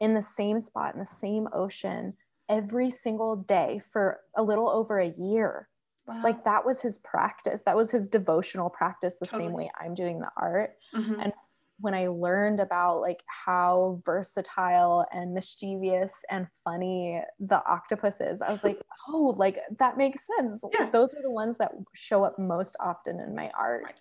in 0.00 0.14
the 0.14 0.22
same 0.22 0.60
spot 0.60 0.94
in 0.94 1.00
the 1.00 1.06
same 1.06 1.48
ocean 1.52 2.14
every 2.48 2.90
single 2.90 3.36
day 3.36 3.80
for 3.92 4.20
a 4.36 4.42
little 4.42 4.68
over 4.68 4.98
a 4.98 5.08
year. 5.08 5.68
Wow. 6.06 6.22
Like 6.24 6.44
that 6.44 6.64
was 6.64 6.80
his 6.80 6.98
practice. 6.98 7.62
That 7.64 7.76
was 7.76 7.90
his 7.90 8.08
devotional 8.08 8.70
practice, 8.70 9.18
the 9.18 9.26
totally. 9.26 9.44
same 9.44 9.52
way 9.52 9.70
I'm 9.78 9.94
doing 9.94 10.20
the 10.20 10.30
art. 10.36 10.76
Mm-hmm. 10.94 11.20
And 11.20 11.32
when 11.80 11.94
I 11.94 12.08
learned 12.08 12.60
about 12.60 13.00
like 13.00 13.22
how 13.26 14.02
versatile 14.04 15.06
and 15.12 15.32
mischievous 15.32 16.12
and 16.30 16.46
funny 16.64 17.22
the 17.38 17.64
octopus 17.66 18.20
is, 18.20 18.42
I 18.42 18.50
was 18.50 18.64
like, 18.64 18.80
oh, 19.08 19.34
like 19.36 19.58
that 19.78 19.96
makes 19.96 20.26
sense. 20.36 20.60
Yeah. 20.78 20.90
Those 20.90 21.14
are 21.14 21.22
the 21.22 21.30
ones 21.30 21.56
that 21.58 21.72
show 21.94 22.24
up 22.24 22.38
most 22.38 22.76
often 22.80 23.20
in 23.20 23.34
my 23.34 23.50
art. 23.56 23.84
Right. 23.84 23.94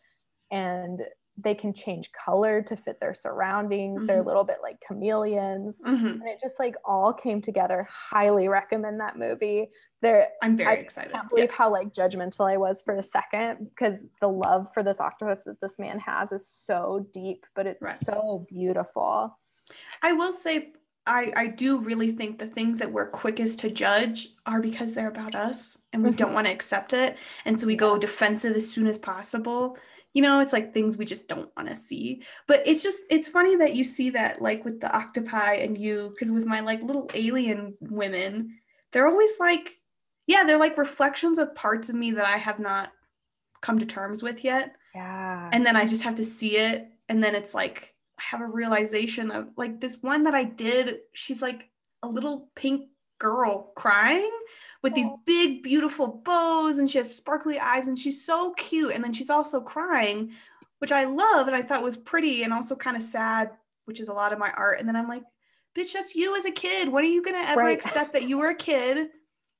And 0.51 1.01
they 1.37 1.53
can 1.53 1.73
change 1.73 2.11
color 2.11 2.61
to 2.63 2.75
fit 2.75 2.99
their 2.99 3.13
surroundings. 3.13 3.99
Mm-hmm. 3.99 4.07
They're 4.07 4.21
a 4.21 4.25
little 4.25 4.43
bit 4.43 4.57
like 4.61 4.77
chameleons. 4.87 5.79
Mm-hmm. 5.85 6.07
And 6.07 6.27
it 6.27 6.39
just 6.41 6.59
like 6.59 6.75
all 6.83 7.13
came 7.13 7.41
together. 7.41 7.87
Highly 7.91 8.47
recommend 8.47 8.99
that 8.99 9.17
movie. 9.17 9.69
There 10.01 10.27
I'm 10.41 10.57
very 10.57 10.69
I 10.69 10.73
excited. 10.73 11.13
I 11.13 11.17
can't 11.17 11.29
believe 11.29 11.49
yeah. 11.49 11.55
how 11.55 11.71
like 11.71 11.93
judgmental 11.93 12.51
I 12.51 12.57
was 12.57 12.81
for 12.81 12.95
a 12.95 13.03
second 13.03 13.69
because 13.69 14.05
the 14.19 14.29
love 14.29 14.67
for 14.73 14.83
this 14.83 14.99
octopus 14.99 15.43
that 15.45 15.61
this 15.61 15.77
man 15.77 15.99
has 15.99 16.31
is 16.31 16.47
so 16.47 17.07
deep, 17.13 17.45
but 17.55 17.67
it's 17.67 17.81
right. 17.81 17.97
so 17.97 18.45
beautiful. 18.49 19.37
I 20.01 20.13
will 20.13 20.33
say 20.33 20.71
I, 21.05 21.31
I 21.37 21.47
do 21.47 21.79
really 21.79 22.11
think 22.11 22.37
the 22.37 22.47
things 22.47 22.79
that 22.79 22.91
we're 22.91 23.09
quickest 23.09 23.59
to 23.59 23.69
judge 23.69 24.29
are 24.45 24.59
because 24.59 24.93
they're 24.93 25.07
about 25.07 25.35
us 25.35 25.79
and 25.93 26.03
we 26.03 26.11
don't 26.11 26.27
mm-hmm. 26.27 26.35
want 26.35 26.47
to 26.47 26.53
accept 26.53 26.93
it. 26.93 27.17
And 27.45 27.57
so 27.57 27.65
we 27.65 27.77
go 27.77 27.97
defensive 27.97 28.55
as 28.55 28.69
soon 28.69 28.87
as 28.87 28.97
possible 28.97 29.77
you 30.13 30.21
know 30.21 30.39
it's 30.39 30.53
like 30.53 30.73
things 30.73 30.97
we 30.97 31.05
just 31.05 31.27
don't 31.27 31.51
want 31.55 31.69
to 31.69 31.75
see. 31.75 32.23
But 32.47 32.63
it's 32.65 32.83
just 32.83 32.99
it's 33.09 33.27
funny 33.27 33.55
that 33.57 33.75
you 33.75 33.83
see 33.83 34.09
that 34.11 34.41
like 34.41 34.65
with 34.65 34.79
the 34.79 34.95
octopi 34.95 35.53
and 35.53 35.77
you 35.77 36.09
because 36.13 36.31
with 36.31 36.45
my 36.45 36.61
like 36.61 36.81
little 36.81 37.09
alien 37.13 37.75
women 37.79 38.57
they're 38.91 39.07
always 39.07 39.33
like 39.39 39.71
yeah 40.25 40.43
they're 40.43 40.57
like 40.57 40.77
reflections 40.77 41.37
of 41.37 41.53
parts 41.55 41.89
of 41.89 41.95
me 41.95 42.11
that 42.11 42.25
i 42.25 42.37
have 42.37 42.59
not 42.59 42.91
come 43.61 43.79
to 43.79 43.85
terms 43.85 44.21
with 44.21 44.43
yet. 44.43 44.75
Yeah. 44.95 45.49
And 45.51 45.65
then 45.65 45.75
i 45.75 45.85
just 45.85 46.03
have 46.03 46.15
to 46.15 46.23
see 46.23 46.57
it 46.57 46.89
and 47.09 47.23
then 47.23 47.35
it's 47.35 47.53
like 47.53 47.93
i 48.19 48.23
have 48.23 48.41
a 48.41 48.47
realization 48.47 49.31
of 49.31 49.49
like 49.57 49.79
this 49.79 49.97
one 50.01 50.23
that 50.23 50.33
i 50.33 50.43
did 50.43 50.97
she's 51.13 51.41
like 51.41 51.69
a 52.03 52.07
little 52.07 52.49
pink 52.55 52.87
girl 53.19 53.71
crying 53.75 54.31
with 54.83 54.93
these 54.93 55.09
big 55.25 55.63
beautiful 55.63 56.21
bows 56.23 56.77
and 56.77 56.89
she 56.89 56.97
has 56.97 57.15
sparkly 57.15 57.59
eyes 57.59 57.87
and 57.87 57.97
she's 57.97 58.25
so 58.25 58.53
cute. 58.53 58.93
And 58.93 59.03
then 59.03 59.13
she's 59.13 59.29
also 59.29 59.61
crying 59.61 60.31
which 60.79 60.91
i 60.91 61.05
love 61.05 61.47
and 61.47 61.55
i 61.55 61.61
thought 61.61 61.83
was 61.83 61.97
pretty 61.97 62.43
and 62.43 62.53
also 62.53 62.75
kind 62.75 62.95
of 62.95 63.03
sad 63.03 63.51
which 63.85 63.99
is 63.99 64.09
a 64.09 64.13
lot 64.13 64.33
of 64.33 64.39
my 64.39 64.51
art. 64.51 64.79
And 64.79 64.87
then 64.87 64.95
i'm 64.95 65.07
like 65.07 65.23
bitch 65.77 65.93
that's 65.93 66.15
you 66.15 66.35
as 66.35 66.45
a 66.45 66.51
kid. 66.51 66.89
When 66.89 67.03
are 67.03 67.07
you 67.07 67.21
going 67.21 67.41
to 67.41 67.49
ever 67.49 67.61
right. 67.61 67.77
accept 67.77 68.13
that 68.13 68.27
you 68.27 68.39
were 68.39 68.49
a 68.49 68.55
kid? 68.55 69.09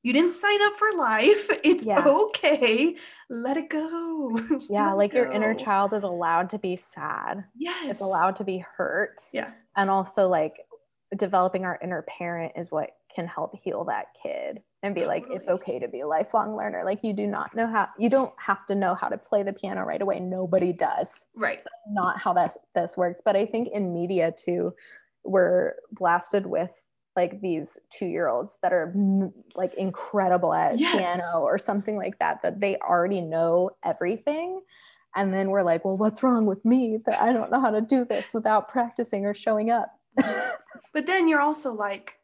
You 0.03 0.13
didn't 0.13 0.31
sign 0.31 0.61
up 0.63 0.73
for 0.75 0.91
life. 0.97 1.49
It's 1.63 1.85
yeah. 1.85 2.03
okay. 2.05 2.95
Let 3.29 3.57
it 3.57 3.69
go. 3.69 4.39
Yeah 4.69 4.93
like 4.93 5.13
your 5.13 5.31
inner 5.31 5.53
child 5.53 5.93
is 5.93 6.03
allowed 6.03 6.49
to 6.51 6.59
be 6.59 6.77
sad. 6.77 7.43
Yes. 7.55 7.91
it's 7.91 8.01
allowed 8.01 8.37
to 8.37 8.43
be 8.43 8.63
hurt. 8.77 9.21
Yeah. 9.33 9.51
And 9.75 9.89
also 9.89 10.27
like 10.27 10.55
developing 11.15 11.63
our 11.63 11.79
inner 11.81 12.03
parent 12.03 12.53
is 12.57 12.69
what 12.69 12.91
can 13.13 13.27
help 13.27 13.57
heal 13.63 13.85
that 13.85 14.07
kid 14.21 14.61
and 14.83 14.93
be 14.93 15.05
like 15.05 15.25
it's 15.29 15.47
okay 15.47 15.79
to 15.79 15.87
be 15.87 16.01
a 16.01 16.07
lifelong 16.07 16.55
learner. 16.55 16.83
Like 16.83 17.03
you 17.03 17.13
do 17.13 17.25
not 17.25 17.55
know 17.55 17.67
how 17.67 17.89
you 17.97 18.09
don't 18.09 18.33
have 18.37 18.65
to 18.67 18.75
know 18.75 18.95
how 18.95 19.09
to 19.09 19.17
play 19.17 19.43
the 19.43 19.53
piano 19.53 19.83
right 19.83 20.01
away. 20.01 20.19
Nobody 20.19 20.71
does. 20.71 21.25
Right. 21.35 21.57
That's 21.57 21.75
not 21.89 22.19
how 22.19 22.33
this 22.33 22.57
this 22.75 22.95
works. 22.95 23.21
But 23.23 23.35
i 23.35 23.45
think 23.45 23.69
in 23.73 23.93
media 23.93 24.33
too 24.37 24.73
we're 25.23 25.73
blasted 25.91 26.45
with 26.45 26.83
like 27.15 27.41
these 27.41 27.79
two 27.89 28.05
year 28.05 28.27
olds 28.27 28.59
that 28.61 28.71
are 28.71 28.93
like 29.55 29.73
incredible 29.73 30.53
at 30.53 30.79
yes. 30.79 30.95
piano 30.95 31.41
or 31.41 31.57
something 31.57 31.97
like 31.97 32.19
that 32.19 32.41
that 32.43 32.59
they 32.59 32.77
already 32.77 33.21
know 33.21 33.71
everything. 33.83 34.61
And 35.15 35.33
then 35.33 35.49
we're 35.49 35.63
like 35.63 35.83
well 35.83 35.97
what's 35.97 36.21
wrong 36.21 36.45
with 36.45 36.63
me 36.63 36.99
that 37.07 37.19
i 37.19 37.33
don't 37.33 37.51
know 37.51 37.59
how 37.59 37.71
to 37.71 37.81
do 37.81 38.05
this 38.05 38.33
without 38.33 38.67
practicing 38.67 39.25
or 39.25 39.33
showing 39.33 39.71
up? 39.71 39.91
But 40.93 41.05
then 41.05 41.27
you're 41.27 41.41
also 41.41 41.73
like 41.73 42.16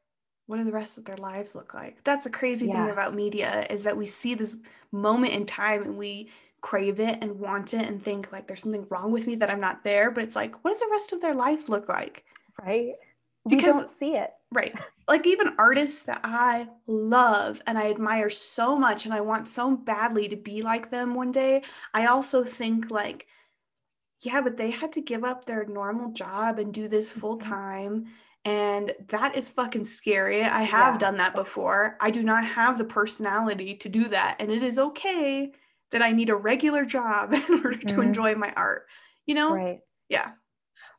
what 0.53 0.59
do 0.59 0.65
the 0.65 0.71
rest 0.71 0.99
of 0.99 1.05
their 1.05 1.17
lives 1.17 1.55
look 1.55 1.73
like? 1.73 1.97
That's 2.03 2.27
a 2.27 2.29
crazy 2.29 2.67
yeah. 2.67 2.73
thing 2.73 2.91
about 2.91 3.15
media 3.15 3.65
is 3.71 3.85
that 3.85 3.97
we 3.97 4.05
see 4.05 4.35
this 4.35 4.55
moment 4.91 5.33
in 5.33 5.47
time 5.47 5.81
and 5.81 5.97
we 5.97 6.29
crave 6.61 6.99
it 6.99 7.17
and 7.21 7.39
want 7.39 7.73
it 7.73 7.87
and 7.87 8.03
think 8.03 8.31
like 8.31 8.45
there's 8.45 8.61
something 8.61 8.85
wrong 8.91 9.11
with 9.11 9.25
me 9.25 9.33
that 9.37 9.49
I'm 9.49 9.59
not 9.59 9.83
there. 9.83 10.11
But 10.11 10.25
it's 10.25 10.35
like, 10.35 10.63
what 10.63 10.69
does 10.69 10.81
the 10.81 10.89
rest 10.91 11.11
of 11.11 11.21
their 11.21 11.33
life 11.33 11.69
look 11.69 11.89
like? 11.89 12.23
Right. 12.63 12.93
Because 13.49 13.65
we 13.65 13.71
don't 13.71 13.89
see 13.89 14.15
it. 14.15 14.29
Right. 14.51 14.75
Like 15.07 15.25
even 15.25 15.55
artists 15.57 16.03
that 16.03 16.21
I 16.23 16.67
love 16.85 17.59
and 17.65 17.75
I 17.75 17.89
admire 17.89 18.29
so 18.29 18.75
much 18.75 19.05
and 19.05 19.13
I 19.15 19.21
want 19.21 19.47
so 19.47 19.75
badly 19.75 20.29
to 20.29 20.35
be 20.35 20.61
like 20.61 20.91
them 20.91 21.15
one 21.15 21.31
day. 21.31 21.63
I 21.95 22.05
also 22.05 22.43
think 22.43 22.91
like, 22.91 23.25
yeah, 24.21 24.41
but 24.41 24.57
they 24.57 24.69
had 24.69 24.91
to 24.91 25.01
give 25.01 25.23
up 25.23 25.45
their 25.45 25.65
normal 25.65 26.11
job 26.11 26.59
and 26.59 26.71
do 26.71 26.87
this 26.87 27.11
full 27.11 27.39
mm-hmm. 27.39 27.49
time 27.49 28.05
and 28.45 28.93
that 29.07 29.37
is 29.37 29.49
fucking 29.51 29.85
scary. 29.85 30.43
I 30.43 30.63
have 30.63 30.95
yeah. 30.95 30.99
done 30.99 31.17
that 31.17 31.33
before. 31.33 31.95
I 32.01 32.11
do 32.11 32.23
not 32.23 32.45
have 32.45 32.77
the 32.77 32.83
personality 32.83 33.75
to 33.75 33.89
do 33.89 34.09
that. 34.09 34.35
And 34.39 34.51
it 34.51 34.63
is 34.63 34.77
okay 34.77 35.53
that 35.91 36.01
I 36.01 36.11
need 36.11 36.29
a 36.29 36.35
regular 36.35 36.83
job 36.83 37.33
in 37.33 37.41
order 37.41 37.71
mm-hmm. 37.71 37.95
to 37.95 38.01
enjoy 38.01 38.35
my 38.35 38.51
art. 38.55 38.85
You 39.25 39.35
know? 39.35 39.53
Right. 39.53 39.79
Yeah. 40.09 40.31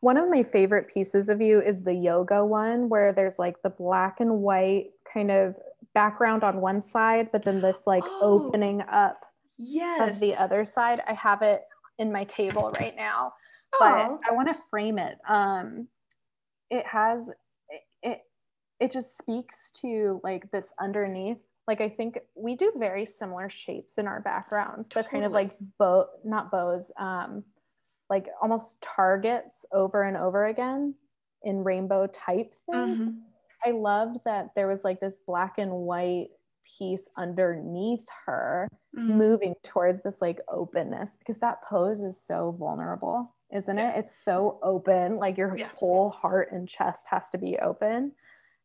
One 0.00 0.16
of 0.16 0.30
my 0.30 0.42
favorite 0.42 0.88
pieces 0.88 1.28
of 1.28 1.42
you 1.42 1.60
is 1.60 1.82
the 1.82 1.94
yoga 1.94 2.44
one 2.44 2.88
where 2.88 3.12
there's 3.12 3.38
like 3.38 3.60
the 3.62 3.70
black 3.70 4.20
and 4.20 4.40
white 4.40 4.90
kind 5.12 5.30
of 5.30 5.54
background 5.94 6.44
on 6.44 6.60
one 6.60 6.80
side, 6.80 7.28
but 7.30 7.44
then 7.44 7.60
this 7.60 7.86
like 7.86 8.02
oh, 8.04 8.46
opening 8.46 8.82
up 8.88 9.20
yes. 9.58 10.10
of 10.10 10.20
the 10.20 10.34
other 10.34 10.64
side. 10.64 11.00
I 11.06 11.12
have 11.14 11.42
it 11.42 11.62
in 11.98 12.10
my 12.12 12.24
table 12.24 12.74
right 12.80 12.94
now, 12.96 13.32
but 13.78 14.18
I 14.28 14.32
want 14.32 14.48
to 14.48 14.60
frame 14.70 14.98
it. 14.98 15.16
Um, 15.26 15.88
it 16.74 16.86
has 16.86 17.30
it 18.02 18.20
it 18.80 18.90
just 18.90 19.16
speaks 19.16 19.70
to 19.72 20.20
like 20.24 20.50
this 20.50 20.72
underneath 20.80 21.38
like 21.68 21.80
i 21.80 21.88
think 21.88 22.18
we 22.34 22.56
do 22.56 22.72
very 22.76 23.06
similar 23.06 23.48
shapes 23.48 23.98
in 23.98 24.06
our 24.06 24.20
backgrounds 24.20 24.88
totally. 24.88 25.04
the 25.04 25.10
kind 25.10 25.24
of 25.24 25.32
like 25.32 25.56
bow 25.78 26.06
not 26.24 26.50
bows 26.50 26.90
um 26.98 27.44
like 28.10 28.28
almost 28.42 28.82
targets 28.82 29.64
over 29.72 30.02
and 30.02 30.16
over 30.16 30.46
again 30.46 30.94
in 31.44 31.62
rainbow 31.62 32.06
type 32.08 32.52
thing 32.70 32.96
mm-hmm. 32.96 33.10
i 33.64 33.70
loved 33.70 34.18
that 34.24 34.48
there 34.56 34.66
was 34.66 34.82
like 34.82 35.00
this 35.00 35.20
black 35.26 35.58
and 35.58 35.70
white 35.70 36.28
piece 36.78 37.08
underneath 37.16 38.06
her 38.26 38.66
mm-hmm. 38.96 39.16
moving 39.16 39.54
towards 39.62 40.02
this 40.02 40.20
like 40.20 40.40
openness 40.48 41.16
because 41.18 41.38
that 41.38 41.62
pose 41.62 42.00
is 42.00 42.20
so 42.20 42.56
vulnerable 42.58 43.34
isn't 43.54 43.78
yeah. 43.78 43.92
it? 43.92 44.00
It's 44.00 44.14
so 44.24 44.58
open, 44.62 45.16
like 45.16 45.38
your 45.38 45.56
yeah. 45.56 45.68
whole 45.74 46.10
heart 46.10 46.52
and 46.52 46.68
chest 46.68 47.06
has 47.08 47.30
to 47.30 47.38
be 47.38 47.56
open. 47.58 48.12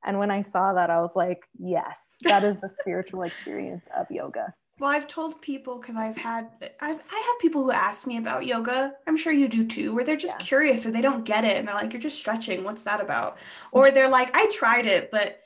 And 0.04 0.18
when 0.18 0.32
I 0.32 0.42
saw 0.42 0.74
that, 0.74 0.90
I 0.90 1.00
was 1.00 1.16
like, 1.16 1.44
yes, 1.58 2.16
that 2.24 2.44
is 2.44 2.58
the 2.58 2.70
spiritual 2.82 3.24
experience 3.24 3.88
of 3.96 4.10
yoga. 4.10 4.54
Well, 4.80 4.90
I've 4.90 5.08
told 5.08 5.42
people 5.42 5.78
because 5.78 5.98
I've 5.98 6.16
had 6.16 6.48
I've, 6.80 7.02
I 7.12 7.24
have 7.32 7.42
people 7.42 7.64
who 7.64 7.72
ask 7.72 8.08
me 8.08 8.18
about 8.18 8.46
yoga. 8.46 8.94
I'm 9.08 9.18
sure 9.18 9.34
you 9.34 9.50
do 9.50 9.68
too, 9.68 9.94
where 9.94 10.06
they're 10.06 10.16
just 10.16 10.40
yeah. 10.40 10.46
curious 10.46 10.86
or 10.86 10.92
they 10.92 11.02
don't 11.02 11.26
get 11.26 11.44
it 11.44 11.58
and 11.58 11.68
they're 11.68 11.76
like, 11.76 11.92
"You're 11.92 12.02
just 12.02 12.18
stretching. 12.18 12.64
What's 12.64 12.84
that 12.84 13.02
about?" 13.02 13.36
Mm-hmm. 13.36 13.78
Or 13.78 13.92
they're 13.92 14.10
like, 14.10 14.34
"I 14.34 14.48
tried 14.48 14.86
it, 14.86 15.12
but 15.12 15.42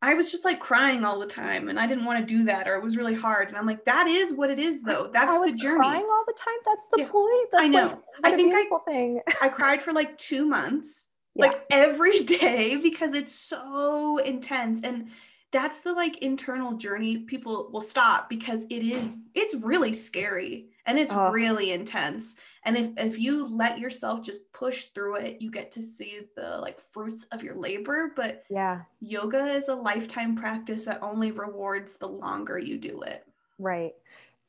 I 0.00 0.14
was 0.14 0.30
just 0.30 0.44
like 0.44 0.60
crying 0.60 1.04
all 1.04 1.18
the 1.18 1.26
time 1.26 1.68
and 1.68 1.78
I 1.78 1.86
didn't 1.86 2.04
want 2.04 2.20
to 2.20 2.24
do 2.24 2.44
that 2.44 2.68
or 2.68 2.76
it 2.76 2.82
was 2.82 2.96
really 2.96 3.14
hard. 3.14 3.48
And 3.48 3.56
I'm 3.56 3.66
like, 3.66 3.84
that 3.86 4.06
is 4.06 4.32
what 4.32 4.48
it 4.48 4.58
is 4.58 4.82
though. 4.82 5.10
That's 5.12 5.38
the 5.40 5.56
journey. 5.56 5.80
Crying 5.80 6.06
all 6.08 6.24
the 6.26 6.34
time. 6.38 6.54
That's 6.64 6.86
the 6.92 7.00
yeah. 7.00 7.08
point. 7.08 7.48
That's 7.50 7.64
I 7.64 7.68
know. 7.68 8.02
Like, 8.22 8.32
I 8.32 8.36
think 8.36 8.54
I, 8.54 8.78
thing. 8.86 9.20
I 9.42 9.48
cried 9.48 9.82
for 9.82 9.92
like 9.92 10.16
two 10.16 10.46
months, 10.46 11.08
yeah. 11.34 11.46
like 11.46 11.64
every 11.70 12.20
day 12.24 12.76
because 12.76 13.14
it's 13.14 13.34
so 13.34 14.18
intense. 14.18 14.82
And 14.82 15.08
that's 15.50 15.80
the 15.80 15.92
like 15.94 16.18
internal 16.18 16.74
journey 16.74 17.18
people 17.18 17.68
will 17.72 17.80
stop 17.80 18.28
because 18.28 18.66
it 18.70 18.84
is, 18.84 19.16
it's 19.34 19.54
really 19.56 19.94
scary 19.94 20.68
and 20.86 20.96
it's 20.96 21.12
oh. 21.12 21.32
really 21.32 21.72
intense 21.72 22.36
and 22.68 22.76
if 22.76 22.90
if 22.98 23.18
you 23.18 23.48
let 23.48 23.78
yourself 23.78 24.22
just 24.22 24.52
push 24.52 24.84
through 24.94 25.16
it 25.16 25.40
you 25.40 25.50
get 25.50 25.72
to 25.72 25.82
see 25.82 26.20
the 26.36 26.58
like 26.58 26.78
fruits 26.92 27.24
of 27.32 27.42
your 27.42 27.54
labor 27.54 28.12
but 28.14 28.44
yeah 28.50 28.82
yoga 29.00 29.46
is 29.46 29.68
a 29.68 29.74
lifetime 29.74 30.36
practice 30.36 30.84
that 30.84 31.02
only 31.02 31.32
rewards 31.32 31.96
the 31.96 32.06
longer 32.06 32.58
you 32.58 32.78
do 32.78 33.00
it 33.02 33.26
right 33.58 33.94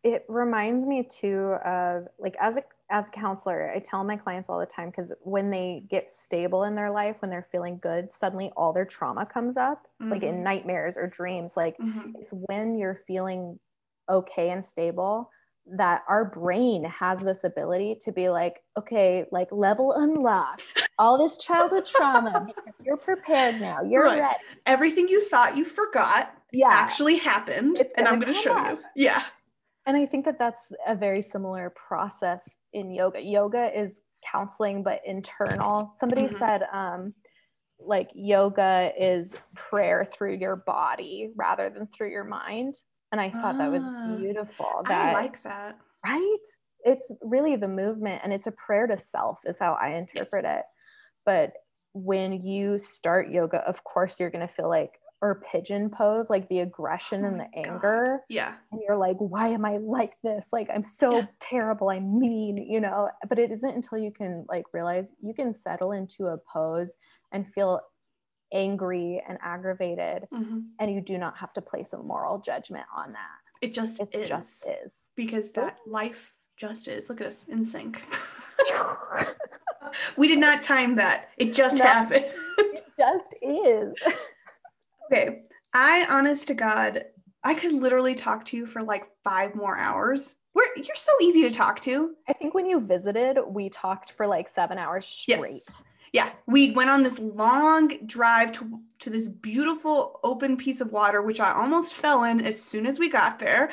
it 0.04 0.26
reminds 0.28 0.86
me 0.86 1.04
too 1.04 1.56
of 1.66 2.08
like 2.20 2.36
as 2.40 2.58
a 2.58 2.64
as 2.92 3.08
a 3.08 3.12
counselor, 3.12 3.72
I 3.72 3.78
tell 3.78 4.04
my 4.04 4.18
clients 4.18 4.50
all 4.50 4.60
the 4.60 4.66
time 4.66 4.90
because 4.90 5.14
when 5.22 5.52
they 5.52 5.84
get 5.90 6.10
stable 6.10 6.64
in 6.64 6.74
their 6.74 6.90
life, 6.90 7.18
when 7.20 7.30
they're 7.30 7.48
feeling 7.52 7.78
good, 7.78 8.12
suddenly 8.12 8.52
all 8.58 8.74
their 8.74 8.86
trauma 8.86 9.28
comes 9.28 9.58
up, 9.58 9.88
mm-hmm. 10.02 10.12
like 10.12 10.24
in 10.24 10.38
Mhm. 10.38 10.44
nightmares 10.44 10.98
or 10.98 11.06
dreams. 11.06 11.56
Like 11.56 11.78
Mhm. 11.78 12.14
it's 12.16 12.34
when 12.34 12.80
you're 12.80 12.96
feeling 12.96 13.60
okay 14.10 14.50
and 14.50 14.66
stable 14.66 15.30
that 15.66 16.04
our 16.08 16.26
brain 16.26 16.84
has 16.86 17.20
this 17.22 17.44
ability 17.44 17.96
to 18.02 18.12
be 18.12 18.30
like, 18.30 18.62
okay, 18.78 19.26
like 19.32 19.52
level 19.52 19.94
unlocked, 19.94 20.88
all 20.98 21.18
this 21.18 21.38
childhood 21.38 21.86
trauma, 21.86 22.48
you're 22.84 22.98
prepared 22.98 23.60
now. 23.62 23.82
You're 23.84 24.04
Right. 24.06 24.20
ready. 24.20 24.44
Everything 24.66 25.08
you 25.08 25.24
thought 25.24 25.56
you 25.56 25.66
forgot 25.66 26.34
Yeah. 26.52 26.70
actually 26.72 27.18
happened, 27.18 27.78
It's 27.80 27.94
and 27.96 28.08
I'm 28.08 28.20
going 28.20 28.34
to 28.34 28.40
show 28.40 28.56
you. 28.58 28.80
Yeah. 28.96 29.24
And 29.86 29.96
I 29.96 30.06
think 30.06 30.26
that 30.26 30.40
that's 30.40 30.62
a 30.88 30.96
very 30.96 31.22
similar 31.22 31.70
process 31.72 32.42
in 32.74 32.92
yoga. 32.92 33.22
Yoga 33.22 33.72
is 33.80 34.02
counseling, 34.24 34.84
but 34.84 35.02
internal. 35.06 35.88
Somebody 35.88 36.24
Mhm. 36.24 36.30
said, 36.38 36.68
um, 36.72 37.14
like, 37.80 38.10
yoga 38.14 38.92
is 38.98 39.36
prayer 39.56 40.04
through 40.06 40.34
your 40.36 40.58
body 40.58 41.32
rather 41.36 41.70
than 41.70 41.88
through 41.88 42.10
your 42.10 42.26
mind. 42.26 42.76
And 43.12 43.20
I 43.22 43.30
thought 43.32 43.58
that 43.58 43.72
was 43.72 43.92
Ah, 43.92 44.04
beautiful. 44.04 44.86
That, 44.88 45.02
I 45.02 45.06
like 45.12 45.42
that. 45.44 45.80
right? 46.06 46.38
It's 46.86 47.12
really 47.22 47.56
the 47.56 47.68
movement 47.68 48.22
and 48.24 48.34
it's 48.34 48.48
a 48.48 48.52
prayer 48.52 48.88
to 48.88 48.98
self, 48.98 49.40
is 49.46 49.60
how 49.60 49.74
I 49.74 49.90
interpret 49.96 50.46
it. 50.46 50.66
But 51.26 51.54
when 51.94 52.46
you 52.46 52.80
start 52.80 53.30
yoga, 53.32 53.60
of 53.68 53.84
course, 53.84 54.20
you're 54.20 54.30
going 54.30 54.48
to 54.48 54.54
feel 54.54 54.70
like, 54.70 55.00
or 55.22 55.42
pigeon 55.52 55.90
pose, 55.90 56.30
like 56.30 56.48
the 56.50 56.60
aggression 56.60 57.26
Oh 57.26 57.26
and 57.26 57.40
the 57.40 57.50
God. 57.64 57.82
anger 57.82 58.22
Yeah. 58.30 58.58
and 58.72 58.82
you're 58.88 58.98
like 58.98 59.18
why 59.18 59.48
am 59.48 59.66
i 59.66 59.78
like 59.78 60.14
this 60.24 60.50
like 60.54 60.70
i'm 60.70 60.84
so 60.84 61.22
Yeah. 61.22 61.28
terrible 61.40 61.90
i'm 61.90 62.20
mean 62.20 62.58
you 62.58 62.80
know 62.80 63.10
but 63.28 63.40
it 63.40 63.52
isn't 63.52 63.76
until 63.76 63.98
you 63.98 64.12
can 64.12 64.46
like 64.48 64.66
realize 64.74 65.12
you 65.22 65.34
can 65.34 65.52
settle 65.52 65.92
into 65.92 66.28
a 66.28 66.38
pose 66.54 66.96
and 67.32 67.52
feel 67.52 67.82
angry 68.52 69.24
and 69.28 69.38
aggravated 69.42 70.28
Mhm. 70.34 70.70
and 70.80 70.92
you 70.92 71.02
do 71.02 71.18
not 71.18 71.38
have 71.38 71.54
to 71.54 71.62
place 71.62 71.94
a 71.94 71.98
moral 71.98 72.40
judgment 72.40 72.86
on 72.96 73.14
that 73.14 73.40
It 73.62 73.74
just 73.74 74.00
it's 74.00 74.14
is. 74.16 74.28
just 74.30 74.68
is 74.68 75.10
because 75.16 75.52
that 75.54 75.78
life 75.86 76.34
just 76.58 76.88
is. 76.88 77.10
Look 77.10 77.22
at 77.22 77.28
us 77.28 77.48
in 77.48 77.64
sync. 77.64 78.02
we 80.18 80.28
did 80.28 80.40
not 80.40 80.62
time 80.64 80.96
that. 80.96 81.30
It 81.38 81.54
just 81.54 81.80
No. 81.80 81.86
happened. 81.86 82.26
it 82.58 82.84
just 82.98 83.34
is 83.42 83.94
okay. 85.12 85.44
I 85.74 86.06
honest 86.10 86.48
to 86.48 86.54
God, 86.54 87.06
I 87.44 87.54
could 87.54 87.72
literally 87.72 88.16
talk 88.16 88.44
to 88.46 88.58
you 88.58 88.66
for 88.66 88.82
like 88.82 89.08
five 89.24 89.56
more 89.56 89.78
hours. 89.78 90.38
We're 90.54 90.64
you're 90.76 90.96
so 90.96 91.12
easy 91.22 91.44
to 91.44 91.52
talk 91.52 91.80
to. 91.82 92.16
i 92.28 92.34
think 92.34 92.54
when 92.54 92.66
you 92.66 92.80
visited 92.82 93.38
we 93.48 93.70
talked 93.70 94.12
for 94.12 94.26
like 94.28 94.50
seven 94.50 94.78
hours 94.78 95.06
straight 95.06 95.40
Yes. 95.40 95.70
Yeah, 96.14 96.30
we 96.48 96.72
went 96.72 96.90
on 96.90 97.04
this 97.04 97.20
long 97.20 97.90
drive 98.06 98.52
to, 98.54 98.80
to 99.00 99.10
this 99.10 99.30
beautiful 99.30 100.20
open 100.24 100.58
piece 100.58 100.82
of 100.82 100.92
water, 100.92 101.22
which 101.22 101.40
I 101.40 101.52
almost 101.54 101.94
fell 101.94 102.24
in 102.24 102.42
as 102.42 102.62
soon 102.62 102.86
as 102.88 103.00
we 103.00 103.10
got 103.10 103.40
there. 103.40 103.72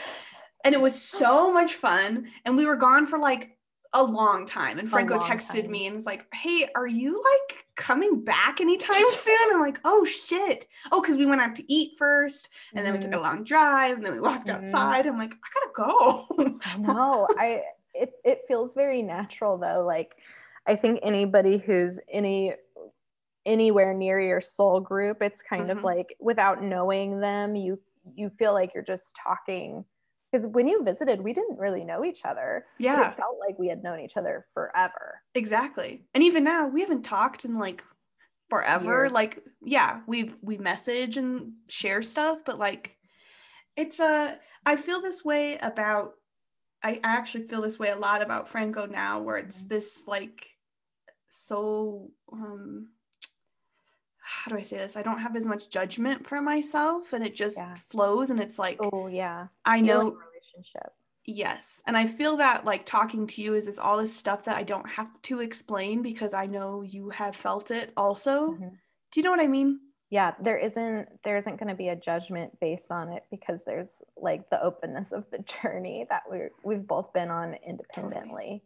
And 0.65 0.75
it 0.75 0.81
was 0.81 1.01
so 1.01 1.53
much 1.53 1.75
fun. 1.75 2.27
And 2.45 2.57
we 2.57 2.67
were 2.67 2.77
gone 2.77 3.07
for 3.07 3.19
like 3.19 3.57
a 3.93 4.03
long 4.03 4.45
time. 4.47 4.79
And 4.79 4.91
Franco 4.91 5.17
texted 5.19 5.63
time. 5.63 5.71
me 5.71 5.87
and 5.87 5.95
was 5.95 6.05
like, 6.05 6.27
Hey, 6.35 6.69
are 6.75 6.87
you 6.89 7.23
like 7.23 7.65
coming 7.77 8.23
back 8.25 8.61
anytime 8.61 9.05
soon? 9.13 9.37
I'm 9.55 9.61
like, 9.61 9.81
Oh 9.85 10.05
shit. 10.05 10.67
Oh, 10.93 11.01
because 11.01 11.17
we 11.17 11.25
went 11.25 11.41
out 11.41 11.55
to 11.57 11.73
eat 11.73 11.93
first 11.97 12.51
and 12.75 12.85
then 12.85 12.93
we 12.93 12.99
took 12.99 13.15
a 13.15 13.19
long 13.19 13.45
drive 13.45 13.97
and 13.97 14.05
then 14.05 14.13
we 14.13 14.21
walked 14.21 14.49
Mhm. 14.49 14.57
outside. 14.57 15.07
I'm 15.07 15.17
like, 15.17 15.33
I 15.35 15.49
gotta 15.55 15.73
go. 15.75 16.59
no 16.79 17.27
i 17.39 17.63
it, 17.95 18.13
it 18.25 18.41
feels 18.47 18.75
very 18.75 19.01
natural 19.01 19.57
though 19.57 19.83
like 19.83 20.17
i 20.67 20.77
think 20.77 20.99
anybody 21.03 21.59
who's 21.59 21.99
any 22.11 22.55
anywhere 23.45 23.95
near 23.95 24.19
your 24.21 24.41
soul 24.41 24.81
group 24.81 25.23
it's 25.23 25.43
kind 25.43 25.69
Mhm. 25.69 25.79
of 25.79 25.85
like 25.85 26.17
without 26.21 26.63
knowing 26.63 27.21
them 27.21 27.55
you 27.57 27.81
you 28.15 28.31
feel 28.39 28.53
like 28.53 28.73
you're 28.75 28.83
just 28.85 29.15
talking 29.23 29.85
because 30.31 30.47
when 30.47 30.67
you 30.69 30.83
visited 30.83 31.21
we 31.21 31.33
didn't 31.33 31.59
really 31.59 31.85
know 31.85 32.05
each 32.05 32.25
other 32.25 32.67
yeah, 32.79 33.11
it 33.11 33.17
felt 33.17 33.39
like 33.41 33.59
we 33.59 33.69
had 33.69 33.83
known 33.83 34.01
each 34.01 34.17
other 34.17 34.47
forever 34.55 35.23
exactly. 35.35 36.07
And 36.15 36.23
even 36.25 36.45
now, 36.45 36.67
we 36.67 36.81
haven't 36.81 37.03
talked 37.03 37.45
in 37.45 37.55
like 37.59 37.85
forever. 38.51 39.03
Years. 39.03 39.13
Like, 39.13 39.45
yeah, 39.63 40.01
we've 40.07 40.37
we 40.43 40.59
message 40.59 41.17
and 41.17 41.53
share 41.69 42.03
stuff, 42.03 42.39
but 42.45 42.59
like 42.59 42.97
it's 43.77 44.01
a 44.01 44.39
I 44.65 44.77
feel 44.77 45.01
this 45.01 45.25
way 45.25 45.59
about 45.59 46.15
I 46.83 47.01
actually 47.05 47.49
feel 47.49 47.63
this 47.63 47.79
way 47.79 47.91
a 47.91 47.97
lot 47.97 48.23
about 48.23 48.49
Franco 48.49 48.87
now 48.87 49.21
where 49.21 49.37
it's 49.39 49.65
Mhm. 49.65 49.69
this 49.69 50.05
like 50.07 50.56
so 51.31 52.11
um 52.33 52.89
how 54.29 54.51
do 54.51 54.59
I 54.59 54.63
say 54.63 54.79
this? 54.79 54.97
I 54.97 55.03
don't 55.03 55.21
have 55.21 55.37
as 55.37 55.47
much 55.47 55.71
judgment 55.71 56.27
for 56.27 56.41
myself 56.43 57.13
and 57.13 57.25
it 57.25 57.35
just 57.37 57.59
Yeah. 57.59 57.77
flows 57.91 58.31
and 58.31 58.41
it's 58.41 58.59
like 58.59 58.79
oh 58.81 59.07
yeah 59.07 59.49
I 59.65 59.81
know 59.81 60.17
relationship 60.17 60.93
Yes. 61.29 61.83
And 61.89 61.97
I 61.97 62.07
feel 62.07 62.37
that 62.37 62.65
like 62.65 62.87
talking 62.87 63.27
to 63.27 63.43
you 63.43 63.55
is 63.55 63.67
is 63.67 63.81
all 63.81 63.97
this 63.99 64.15
stuff 64.17 64.45
that 64.45 64.57
I 64.57 64.63
don't 64.63 64.89
have 64.89 65.21
to 65.23 65.41
explain 65.41 66.01
because 66.01 66.35
I 66.35 66.47
know 66.47 66.83
you 66.83 67.11
have 67.11 67.35
felt 67.35 67.73
it 67.73 67.93
also. 67.97 68.53
Mhm. 68.53 68.79
Do 69.11 69.21
you 69.21 69.23
know 69.25 69.31
what 69.33 69.41
I 69.41 69.47
mean? 69.49 69.81
yeah 70.09 70.35
there 70.41 70.57
isn't 70.57 71.09
there 71.25 71.37
isn't 71.37 71.57
going 71.59 71.69
to 71.69 71.75
be 71.75 71.89
a 71.89 71.97
judgment 71.97 72.57
based 72.61 72.93
on 72.93 73.09
it 73.09 73.25
because 73.29 73.65
there's 73.65 74.03
like 74.17 74.49
the 74.51 74.63
openness 74.63 75.11
of 75.11 75.29
the 75.33 75.39
journey 75.63 76.07
that 76.09 76.23
we're 76.31 76.53
we've 76.63 76.87
both 76.87 77.13
been 77.13 77.29
on 77.29 77.55
independently 77.67 78.23
Totally. 78.23 78.63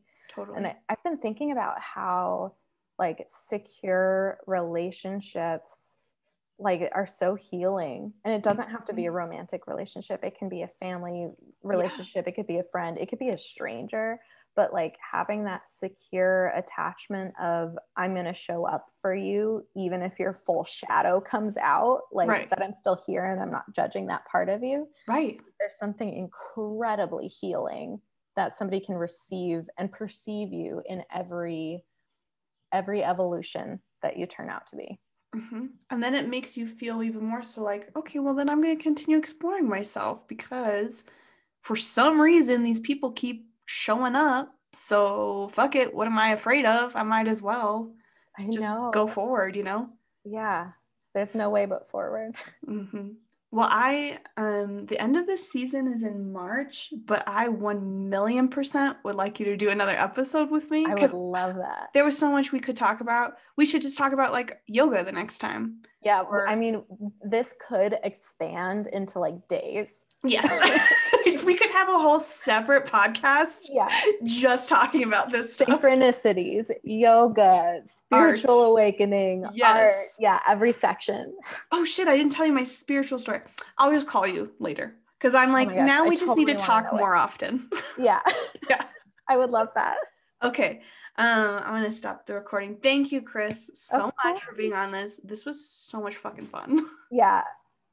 And 0.57 0.67
I, 0.67 0.77
i've 0.89 1.03
been 1.05 1.19
thinking 1.19 1.53
about 1.53 1.81
how 1.81 2.55
like 2.99 3.25
secure 3.27 4.39
relationships 4.47 5.97
like 6.61 6.89
are 6.93 7.07
so 7.07 7.35
healing 7.35 8.13
and 8.25 8.35
it 8.35 8.43
doesn't 8.43 8.69
have 8.69 8.85
to 8.85 8.93
be 8.93 9.07
a 9.07 9.09
mm-hmm. 9.09 9.17
romantic 9.17 9.67
relationship. 9.67 10.23
It 10.23 10.39
can 10.39 10.49
be 10.49 10.63
a 10.63 10.69
family 10.79 11.29
relationship. 11.63 12.29
It 12.29 12.33
could 12.33 12.47
be 12.47 12.59
a 12.59 12.65
friend. 12.65 12.99
It 12.99 13.09
could 13.09 13.19
be 13.19 13.31
a 13.31 13.39
stranger. 13.39 14.21
But 14.57 14.75
like 14.75 14.99
having 15.01 15.45
that 15.45 15.69
secure 15.69 16.49
attachment 16.49 17.33
of 17.41 17.79
i'm 17.97 18.13
going 18.13 18.27
to 18.27 18.35
show 18.35 18.67
up 18.67 18.87
for 19.01 19.15
you 19.15 19.65
even 19.75 20.03
if 20.03 20.19
your 20.19 20.35
full 20.35 20.65
shadow 20.65 21.21
comes 21.21 21.57
out 21.57 22.01
like 22.13 22.29
Right. 22.29 22.51
that 22.51 22.61
i'm 22.61 22.73
still 22.73 23.01
here 23.07 23.25
and 23.25 23.41
i'm 23.41 23.51
not 23.51 23.73
judging 23.75 24.09
that 24.09 24.27
part 24.27 24.49
of 24.51 24.63
you. 24.63 24.89
Right. 25.09 25.41
there's 25.61 25.79
something 25.79 26.13
incredibly 26.13 27.29
healing 27.29 28.01
that 28.41 28.55
somebody 28.55 28.81
can 28.81 28.95
receive 28.95 29.69
and 29.77 29.93
perceive 29.93 30.51
you 30.51 30.83
in 30.87 31.05
every 31.15 31.85
every 32.73 33.05
evolution 33.05 33.79
that 34.01 34.17
you 34.17 34.25
turn 34.25 34.49
out 34.49 34.67
to 34.67 34.77
be 34.77 34.99
hmm 35.35 35.67
And 35.91 36.03
then 36.03 36.15
it 36.15 36.27
makes 36.27 36.57
you 36.57 36.67
feel 36.67 37.03
even 37.03 37.23
more 37.23 37.43
so 37.43 37.63
like, 37.63 37.91
okay, 37.95 38.19
well, 38.19 38.35
then 38.35 38.49
I'm 38.49 38.63
going 38.63 38.77
to 38.77 38.83
continue 38.83 39.19
exploring 39.19 39.69
myself 39.69 40.27
because 40.27 41.05
for 41.63 41.77
some 41.77 42.19
reason 42.21 42.63
these 42.63 42.81
people 42.81 43.13
keep 43.13 43.47
showing 43.67 44.17
up. 44.17 44.55
So 44.73 45.51
fuck 45.53 45.77
it. 45.77 45.95
What 45.95 46.07
am 46.07 46.19
I 46.19 46.29
afraid 46.29 46.65
of? 46.65 46.97
I 46.97 47.03
might 47.03 47.29
as 47.29 47.43
well 47.43 47.93
i 48.39 48.45
just 48.45 48.71
know 48.71 48.91
go 48.93 49.07
forward, 49.07 49.55
you 49.57 49.65
know? 49.65 49.91
yeah 50.25 50.73
there's 51.15 51.35
no 51.35 51.51
way 51.51 51.67
but 51.67 51.91
forward 51.91 52.35
hmm 52.65 53.11
Well, 53.53 53.69
I 53.71 54.19
um 54.37 54.87
the 54.87 55.01
end 55.01 55.17
of 55.17 55.27
this 55.27 55.51
season 55.51 55.87
is 55.93 56.05
in 56.05 56.33
March, 56.33 56.93
but 57.05 57.25
I 57.27 57.49
one 57.49 58.09
million 58.09 58.49
percent 58.49 58.97
would 59.05 59.17
like 59.17 59.41
you 59.41 59.47
to 59.47 59.57
do 59.57 59.71
another 59.71 59.97
episode 59.99 60.51
with 60.51 60.71
me 60.71 60.87
i 60.89 60.95
would 60.95 61.13
love 61.13 61.57
that 61.57 61.89
there 61.95 62.05
was 62.05 62.17
so 62.17 62.31
much 62.31 62.53
we 62.53 62.61
could 62.61 62.77
talk 62.77 63.01
about. 63.01 63.35
We 63.57 63.67
should 63.67 63.83
just 63.83 63.99
talk 63.99 64.13
about 64.13 64.33
like 64.33 64.61
yoga 64.67 65.03
the 65.05 65.13
next 65.13 65.39
time. 65.39 65.83
yeah 66.03 66.21
Or- 66.23 66.49
i 66.49 66.55
mean 66.55 66.83
this 67.23 67.55
could 67.69 67.97
expand 68.05 68.87
into 68.87 69.19
like 69.19 69.49
days 69.49 70.05
Yes, 70.23 70.47
we 71.51 71.57
could 71.57 71.71
have 71.71 71.89
a 71.89 71.99
whole 71.99 72.21
separate 72.21 72.87
podcast 72.87 73.63
yeah 73.73 73.89
just 74.25 74.69
talking 74.69 75.03
about 75.03 75.31
this 75.31 75.53
stuff. 75.55 75.69
synchronicities 75.69 76.71
yoga 76.85 77.81
spiritual 77.87 78.61
Art. 78.61 78.71
awakening 78.71 79.45
art 79.45 79.55
Yes. 79.57 80.17
yeah 80.21 80.39
every 80.49 80.73
section 80.73 81.35
Oh 81.73 81.85
shit! 81.85 82.07
I 82.09 82.17
didn't 82.17 82.33
tell 82.33 82.47
you 82.47 82.53
my 82.53 82.65
spiritual 82.65 83.19
story. 83.19 83.41
I'll 83.79 83.91
just 83.91 84.07
call 84.07 84.27
you 84.27 84.53
later 84.59 84.95
because 85.19 85.35
I'm 85.35 85.53
like 85.53 85.69
Oh 85.69 85.71
my 85.73 85.77
gosh, 85.79 85.87
now 85.89 86.05
I 86.05 86.09
we 86.09 86.17
just 86.17 86.37
need 86.37 86.47
to 86.47 86.53
totally 86.55 86.67
talk 86.67 86.85
know 86.93 86.99
it. 86.99 87.01
more 87.01 87.15
often. 87.17 87.69
yeah 87.99 88.21
Yeah. 88.69 88.83
i 89.29 89.37
would 89.37 89.51
love 89.51 89.69
that 89.75 89.97
Okay. 90.43 90.81
Um, 91.19 91.61
I'm 91.65 91.75
gonna 91.75 91.93
stop 91.93 92.25
the 92.27 92.33
recording. 92.35 92.77
Thank 92.83 93.13
you, 93.13 93.21
Chris, 93.21 93.71
so 93.75 94.07
Of 94.09 94.13
much 94.25 94.41
for 94.43 94.55
being 94.55 94.73
on 94.73 94.91
this. 94.91 95.21
This 95.23 95.45
was 95.45 95.59
so 95.69 96.01
much 96.01 96.17
fucking 96.17 96.47
fun. 96.47 96.87
Yeah, 97.11 97.43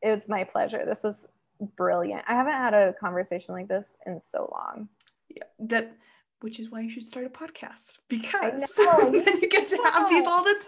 it 0.01 0.12
was 0.12 0.30
my 0.30 0.43
pleasure. 0.45 0.84
This 0.86 1.03
was 1.03 1.28
brilliant. 1.76 2.24
I 2.28 2.34
haven't 2.34 2.53
had 2.53 2.74
a 2.74 2.93
conversation 2.93 3.53
like 3.53 3.68
this 3.68 3.97
in 4.05 4.22
so 4.22 4.49
long. 4.51 4.89
yeah, 5.30 5.43
that 5.60 5.95
which 6.41 6.60
is 6.60 6.70
why 6.70 6.82
you 6.82 6.89
should 6.89 7.03
start 7.03 7.26
a 7.26 7.30
podcast 7.30 7.97
because 8.10 8.76
then 8.78 9.41
you 9.41 9.49
get 9.49 9.68
to 9.68 9.78
have 9.84 10.10
these 10.10 10.28
all 10.28 10.43
the 10.43 10.66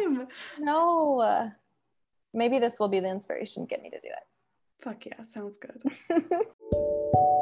time. 0.00 0.28
No, 0.58 1.50
maybe 2.34 2.58
this 2.58 2.80
will 2.80 2.88
be 2.88 3.00
the 3.00 3.08
inspiration 3.08 3.64
to 3.64 3.68
get 3.68 3.82
me 3.82 3.90
to 3.90 4.00
do 4.00 4.08
it. 4.08 4.82
Fuck 4.82 5.06
yeah, 5.06 5.22
sounds 5.22 5.58
good. 5.58 5.80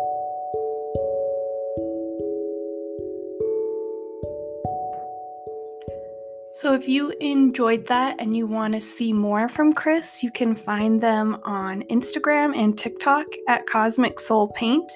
So, 6.61 6.75
if 6.75 6.87
you 6.87 7.15
enjoyed 7.23 7.87
that 7.87 8.21
and 8.21 8.37
you 8.37 8.47
want 8.47 8.75
to 8.75 8.83
see 8.83 9.15
more 9.15 9.49
from 9.49 9.73
Chris, 9.73 10.23
you 10.23 10.31
can 10.31 10.55
find 10.55 11.01
them 11.01 11.39
on 11.43 11.85
Instagram 11.85 12.55
and 12.55 12.77
TikTok 12.77 13.25
at 13.49 13.67
Cosmic 13.67 14.21
Soul 14.21 14.49
Paint 14.49 14.93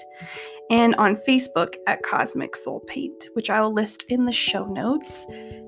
and 0.69 0.95
on 0.97 1.17
Facebook 1.17 1.77
at 1.87 2.03
Cosmic 2.03 2.55
Soul 2.55 2.81
Paint, 2.81 3.31
which 3.33 3.49
I 3.49 3.63
will 3.63 3.73
list 3.73 4.11
in 4.11 4.27
the 4.27 4.33
show 4.33 4.67
notes. 4.67 5.25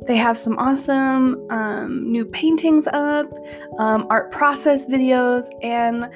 They 0.06 0.18
have 0.18 0.38
some 0.38 0.58
awesome 0.58 1.50
um, 1.50 2.12
new 2.12 2.26
paintings 2.26 2.86
up, 2.88 3.32
um, 3.78 4.06
art 4.10 4.30
process 4.30 4.84
videos, 4.84 5.46
and 5.62 6.10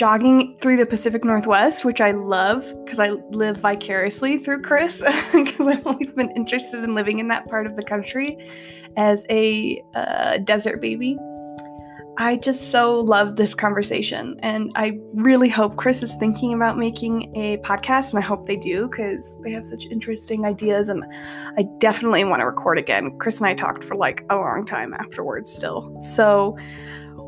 jogging 0.00 0.56
through 0.62 0.78
the 0.78 0.86
Pacific 0.86 1.26
Northwest, 1.26 1.84
which 1.84 2.00
I 2.00 2.12
love 2.12 2.64
because 2.86 2.98
I 2.98 3.10
live 3.32 3.58
vicariously 3.58 4.38
through 4.38 4.62
Chris 4.62 5.02
because 5.34 5.68
I've 5.68 5.86
always 5.86 6.10
been 6.14 6.30
interested 6.34 6.82
in 6.82 6.94
living 6.94 7.18
in 7.18 7.28
that 7.28 7.46
part 7.50 7.66
of 7.66 7.76
the 7.76 7.82
country 7.82 8.38
as 8.96 9.26
a 9.28 9.84
uh, 9.94 10.38
desert 10.38 10.80
baby. 10.80 11.18
I 12.16 12.36
just 12.36 12.70
so 12.70 13.00
love 13.00 13.36
this 13.36 13.54
conversation, 13.54 14.40
and 14.42 14.70
I 14.74 14.98
really 15.12 15.50
hope 15.50 15.76
Chris 15.76 16.02
is 16.02 16.14
thinking 16.14 16.54
about 16.54 16.78
making 16.78 17.36
a 17.36 17.58
podcast, 17.58 18.14
and 18.14 18.24
I 18.24 18.26
hope 18.26 18.46
they 18.46 18.56
do 18.56 18.88
because 18.88 19.38
they 19.42 19.52
have 19.52 19.66
such 19.66 19.84
interesting 19.90 20.46
ideas, 20.46 20.88
and 20.88 21.04
I 21.58 21.64
definitely 21.78 22.24
want 22.24 22.40
to 22.40 22.46
record 22.46 22.78
again. 22.78 23.18
Chris 23.18 23.38
and 23.38 23.48
I 23.48 23.54
talked 23.54 23.84
for 23.84 23.96
like 23.96 24.24
a 24.30 24.36
long 24.36 24.64
time 24.64 24.94
afterwards, 24.94 25.52
still. 25.52 25.94
So 26.00 26.56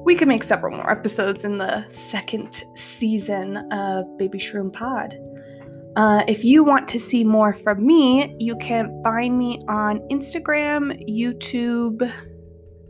we 0.05 0.15
could 0.15 0.29
make 0.29 0.43
several 0.43 0.77
more 0.77 0.91
episodes 0.91 1.45
in 1.45 1.59
the 1.59 1.85
second 1.93 2.65
season 2.75 3.57
of 3.73 4.05
Baby 4.19 4.39
Shroom 4.39 4.73
Pod. 4.73 5.15
Uh, 5.97 6.25
if 6.27 6.43
you 6.43 6.65
want 6.65 6.89
to 6.89 6.99
see 6.99 7.23
more 7.23 7.53
from 7.53 7.87
me, 7.87 8.35
you 8.39 8.57
can 8.57 9.03
find 9.05 9.39
me 9.39 9.63
on 9.69 10.01
Instagram, 10.11 10.99
YouTube, 11.09 12.11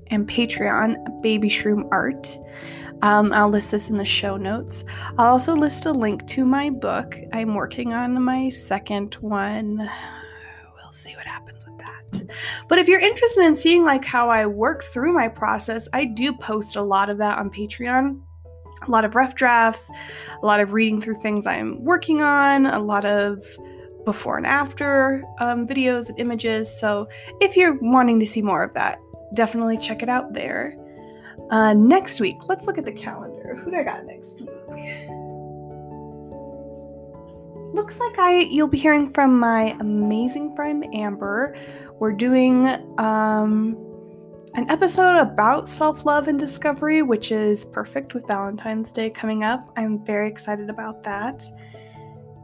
and 0.09 0.29
Patreon, 0.29 1.23
Baby 1.23 1.49
Shroom 1.49 1.89
Art. 1.91 2.39
Um, 3.03 3.33
I'll 3.33 3.49
list 3.49 3.73
this 3.73 3.91
in 3.91 3.99
the 3.99 4.05
show 4.05 4.37
notes. 4.37 4.85
I'll 5.19 5.33
also 5.33 5.55
list 5.55 5.87
a 5.87 5.93
link 5.93 6.27
to 6.29 6.45
my 6.45 6.71
book. 6.71 7.19
I'm 7.33 7.55
working 7.55 7.93
on 7.93 8.23
my 8.23 8.49
second 8.49 9.15
one. 9.17 9.79
We'll 10.77 10.93
see 10.93 11.17
what 11.17 11.27
happens 11.27 11.67
But 12.69 12.79
if 12.79 12.89
you're 12.89 13.01
interested 13.01 13.45
in 13.45 13.57
seeing 13.57 13.85
like 13.85 14.05
how 14.05 14.31
I 14.31 14.47
work 14.47 14.85
through 14.85 15.13
my 15.13 15.29
process, 15.29 15.89
I 15.93 16.05
do 16.05 16.33
post 16.33 16.77
a 16.77 16.83
lot 16.83 17.11
of 17.11 17.19
that 17.19 17.39
on 17.39 17.51
Patreon. 17.51 18.21
A 18.87 18.91
lot 18.91 19.05
of 19.05 19.15
rough 19.15 19.37
drafts, 19.37 19.91
a 20.43 20.47
lot 20.47 20.59
of 20.59 20.73
reading 20.73 21.01
through 21.01 21.15
things 21.23 21.47
I'm 21.47 21.85
working 21.85 22.21
on, 22.21 22.67
a 22.67 22.81
lot 22.81 23.05
of 23.05 23.45
before 24.05 24.37
and 24.37 24.47
after 24.47 25.23
um, 25.39 25.67
videos 25.69 26.09
and 26.09 26.19
images. 26.19 26.81
So 26.81 27.09
if 27.41 27.57
you're 27.57 27.79
wanting 27.81 28.19
to 28.21 28.27
see 28.27 28.43
more 28.43 28.65
of 28.65 28.75
that, 28.75 28.99
definitely 29.35 29.79
check 29.79 30.03
it 30.03 30.09
out 30.09 30.33
there. 30.33 30.77
Uh, 31.51 31.75
next 31.75 32.21
week, 32.21 32.49
let's 32.49 32.67
look 32.67 32.79
at 32.79 32.85
the 32.85 32.93
calendar. 32.93 33.55
Who 33.57 33.71
do 33.71 33.77
I 33.77 33.83
got 33.83 34.05
next 34.05 34.41
week? 34.41 35.09
Looks 37.75 37.99
like 38.01 38.19
I 38.19 38.41
you'll 38.51 38.69
be 38.69 38.79
hearing 38.79 39.09
from 39.09 39.39
my 39.39 39.77
amazing 39.81 40.55
friend 40.55 40.85
Amber. 40.95 41.57
We're 42.03 42.11
doing 42.11 42.67
um, 42.99 43.77
an 44.55 44.69
episode 44.69 45.21
about 45.21 45.69
self-love 45.69 46.27
and 46.27 46.37
discovery, 46.37 47.01
which 47.01 47.31
is 47.31 47.65
perfect 47.65 48.13
with 48.13 48.27
Valentine's 48.27 48.93
Day 48.93 49.09
coming 49.09 49.45
up. 49.45 49.73
I'm 49.77 50.05
very 50.05 50.27
excited 50.27 50.69
about 50.69 51.05
that. 51.05 51.45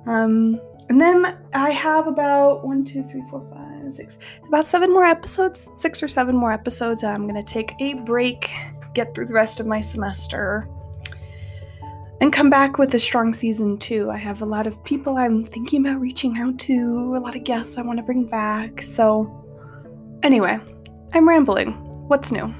Um, 0.07 0.61
and 0.89 1.01
then 1.01 1.39
I 1.55 1.73
have 1.73 2.07
about 2.07 2.65
one, 2.65 2.85
two, 2.85 3.03
three, 3.03 3.25
four, 3.29 3.45
five, 3.53 3.93
six, 3.93 4.19
about 4.47 4.69
seven 4.69 4.93
more 4.93 5.05
episodes, 5.05 5.73
six 5.75 6.05
or 6.05 6.09
seven 6.09 6.37
more 6.37 6.53
episodes. 6.53 7.03
I'm 7.03 7.27
going 7.27 7.35
to 7.35 7.53
take 7.53 7.73
a 7.81 7.95
break, 7.95 8.53
get 8.95 9.13
through 9.13 9.27
the 9.27 9.35
rest 9.35 9.59
of 9.59 9.67
my 9.67 9.81
semester, 9.81 10.69
and 12.21 12.33
come 12.33 12.49
back 12.49 12.79
with 12.79 12.95
a 12.95 12.99
strong 13.01 13.35
season 13.35 13.77
two. 13.77 14.09
I 14.09 14.19
have 14.19 14.41
a 14.41 14.47
lot 14.47 14.69
of 14.69 14.85
people 14.85 15.17
I'm 15.17 15.45
thinking 15.45 15.85
about 15.85 16.01
reaching 16.01 16.39
out 16.39 16.61
to, 16.61 17.17
a 17.17 17.19
lot 17.19 17.35
of 17.35 17.43
guests 17.43 17.77
I 17.77 17.83
want 17.83 17.97
to 17.99 18.05
bring 18.05 18.25
back. 18.25 18.83
So, 18.83 19.38
anyway, 20.23 20.59
I'm 21.15 21.29
rambling. 21.29 21.73
What's 22.09 22.33
new? 22.33 22.55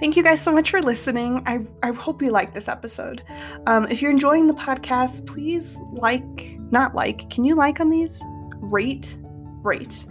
Thank 0.00 0.16
you 0.16 0.22
guys 0.22 0.42
so 0.42 0.52
much 0.52 0.70
for 0.70 0.82
listening. 0.82 1.42
I, 1.46 1.60
I 1.82 1.92
hope 1.92 2.20
you 2.20 2.30
like 2.30 2.52
this 2.52 2.68
episode. 2.68 3.22
Um, 3.66 3.86
if 3.88 4.02
you're 4.02 4.10
enjoying 4.10 4.46
the 4.46 4.54
podcast, 4.54 5.26
please 5.26 5.78
like, 5.92 6.58
not 6.70 6.94
like, 6.94 7.30
can 7.30 7.44
you 7.44 7.54
like 7.54 7.80
on 7.80 7.90
these? 7.90 8.22
Rate, 8.56 9.16
rate. 9.62 10.04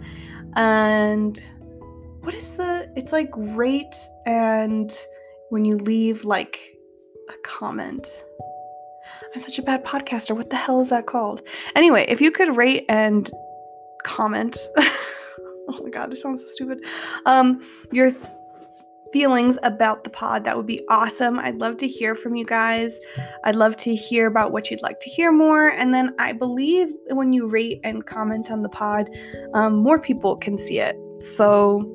And 0.56 1.40
what 2.20 2.34
is 2.34 2.56
the, 2.56 2.90
it's 2.96 3.12
like 3.12 3.30
rate 3.36 3.94
and 4.26 4.96
when 5.50 5.64
you 5.64 5.76
leave 5.76 6.24
like 6.24 6.76
a 7.28 7.34
comment. 7.44 8.24
I'm 9.34 9.40
such 9.40 9.58
a 9.58 9.62
bad 9.62 9.84
podcaster. 9.84 10.34
What 10.34 10.50
the 10.50 10.56
hell 10.56 10.80
is 10.80 10.90
that 10.90 11.06
called? 11.06 11.42
Anyway, 11.76 12.06
if 12.08 12.20
you 12.20 12.30
could 12.30 12.56
rate 12.56 12.86
and 12.88 13.30
comment. 14.02 14.56
oh 15.68 15.82
my 15.82 15.90
god, 15.90 16.10
this 16.10 16.22
sounds 16.22 16.42
so 16.42 16.48
stupid. 16.48 16.84
Um, 17.26 17.62
your 17.92 18.10
th- 18.10 18.24
feelings 19.14 19.58
about 19.62 20.02
the 20.02 20.10
pod, 20.10 20.42
that 20.42 20.56
would 20.56 20.66
be 20.66 20.84
awesome. 20.88 21.38
I'd 21.38 21.54
love 21.54 21.76
to 21.76 21.86
hear 21.86 22.16
from 22.16 22.34
you 22.34 22.44
guys. 22.44 22.98
I'd 23.44 23.54
love 23.54 23.76
to 23.76 23.94
hear 23.94 24.26
about 24.26 24.50
what 24.50 24.72
you'd 24.72 24.82
like 24.82 24.98
to 25.00 25.08
hear 25.08 25.30
more. 25.30 25.68
And 25.68 25.94
then 25.94 26.16
I 26.18 26.32
believe 26.32 26.88
when 27.10 27.32
you 27.32 27.46
rate 27.46 27.78
and 27.84 28.04
comment 28.04 28.50
on 28.50 28.62
the 28.62 28.68
pod, 28.68 29.08
um, 29.54 29.76
more 29.76 30.00
people 30.00 30.36
can 30.36 30.58
see 30.58 30.80
it. 30.80 30.96
So 31.20 31.88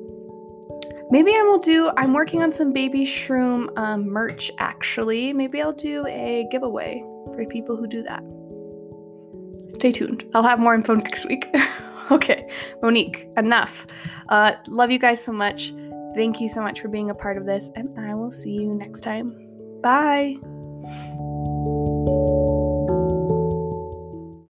maybe 1.10 1.32
I 1.32 1.42
will 1.42 1.58
do, 1.58 1.90
I'm 1.98 2.14
working 2.14 2.42
on 2.42 2.54
some 2.54 2.72
Baby 2.72 3.04
Shroom 3.04 3.68
um, 3.78 4.08
merch 4.08 4.50
actually. 4.56 5.34
Maybe 5.34 5.60
I'll 5.60 5.72
do 5.72 6.06
a 6.06 6.46
giveaway 6.50 7.02
for 7.34 7.44
people 7.50 7.76
who 7.76 7.86
do 7.86 8.02
that. 8.02 8.22
Stay 9.74 9.92
tuned. 9.92 10.24
I'll 10.34 10.42
have 10.42 10.58
more 10.58 10.74
info 10.74 10.94
next 11.06 11.26
week. 11.26 11.46
okay, 12.14 12.48
Monique, 12.82 13.28
enough. 13.36 13.86
Uh, 14.28 14.52
love 14.66 14.90
you 14.90 14.98
guys 14.98 15.22
so 15.22 15.32
much. 15.32 15.72
Thank 16.14 16.40
you 16.40 16.48
so 16.48 16.60
much 16.60 16.80
for 16.80 16.88
being 16.88 17.10
a 17.10 17.14
part 17.14 17.36
of 17.36 17.46
this, 17.46 17.70
and 17.76 17.88
I 17.98 18.14
will 18.14 18.32
see 18.32 18.52
you 18.52 18.74
next 18.74 19.00
time. 19.00 19.36
Bye. 19.82 20.36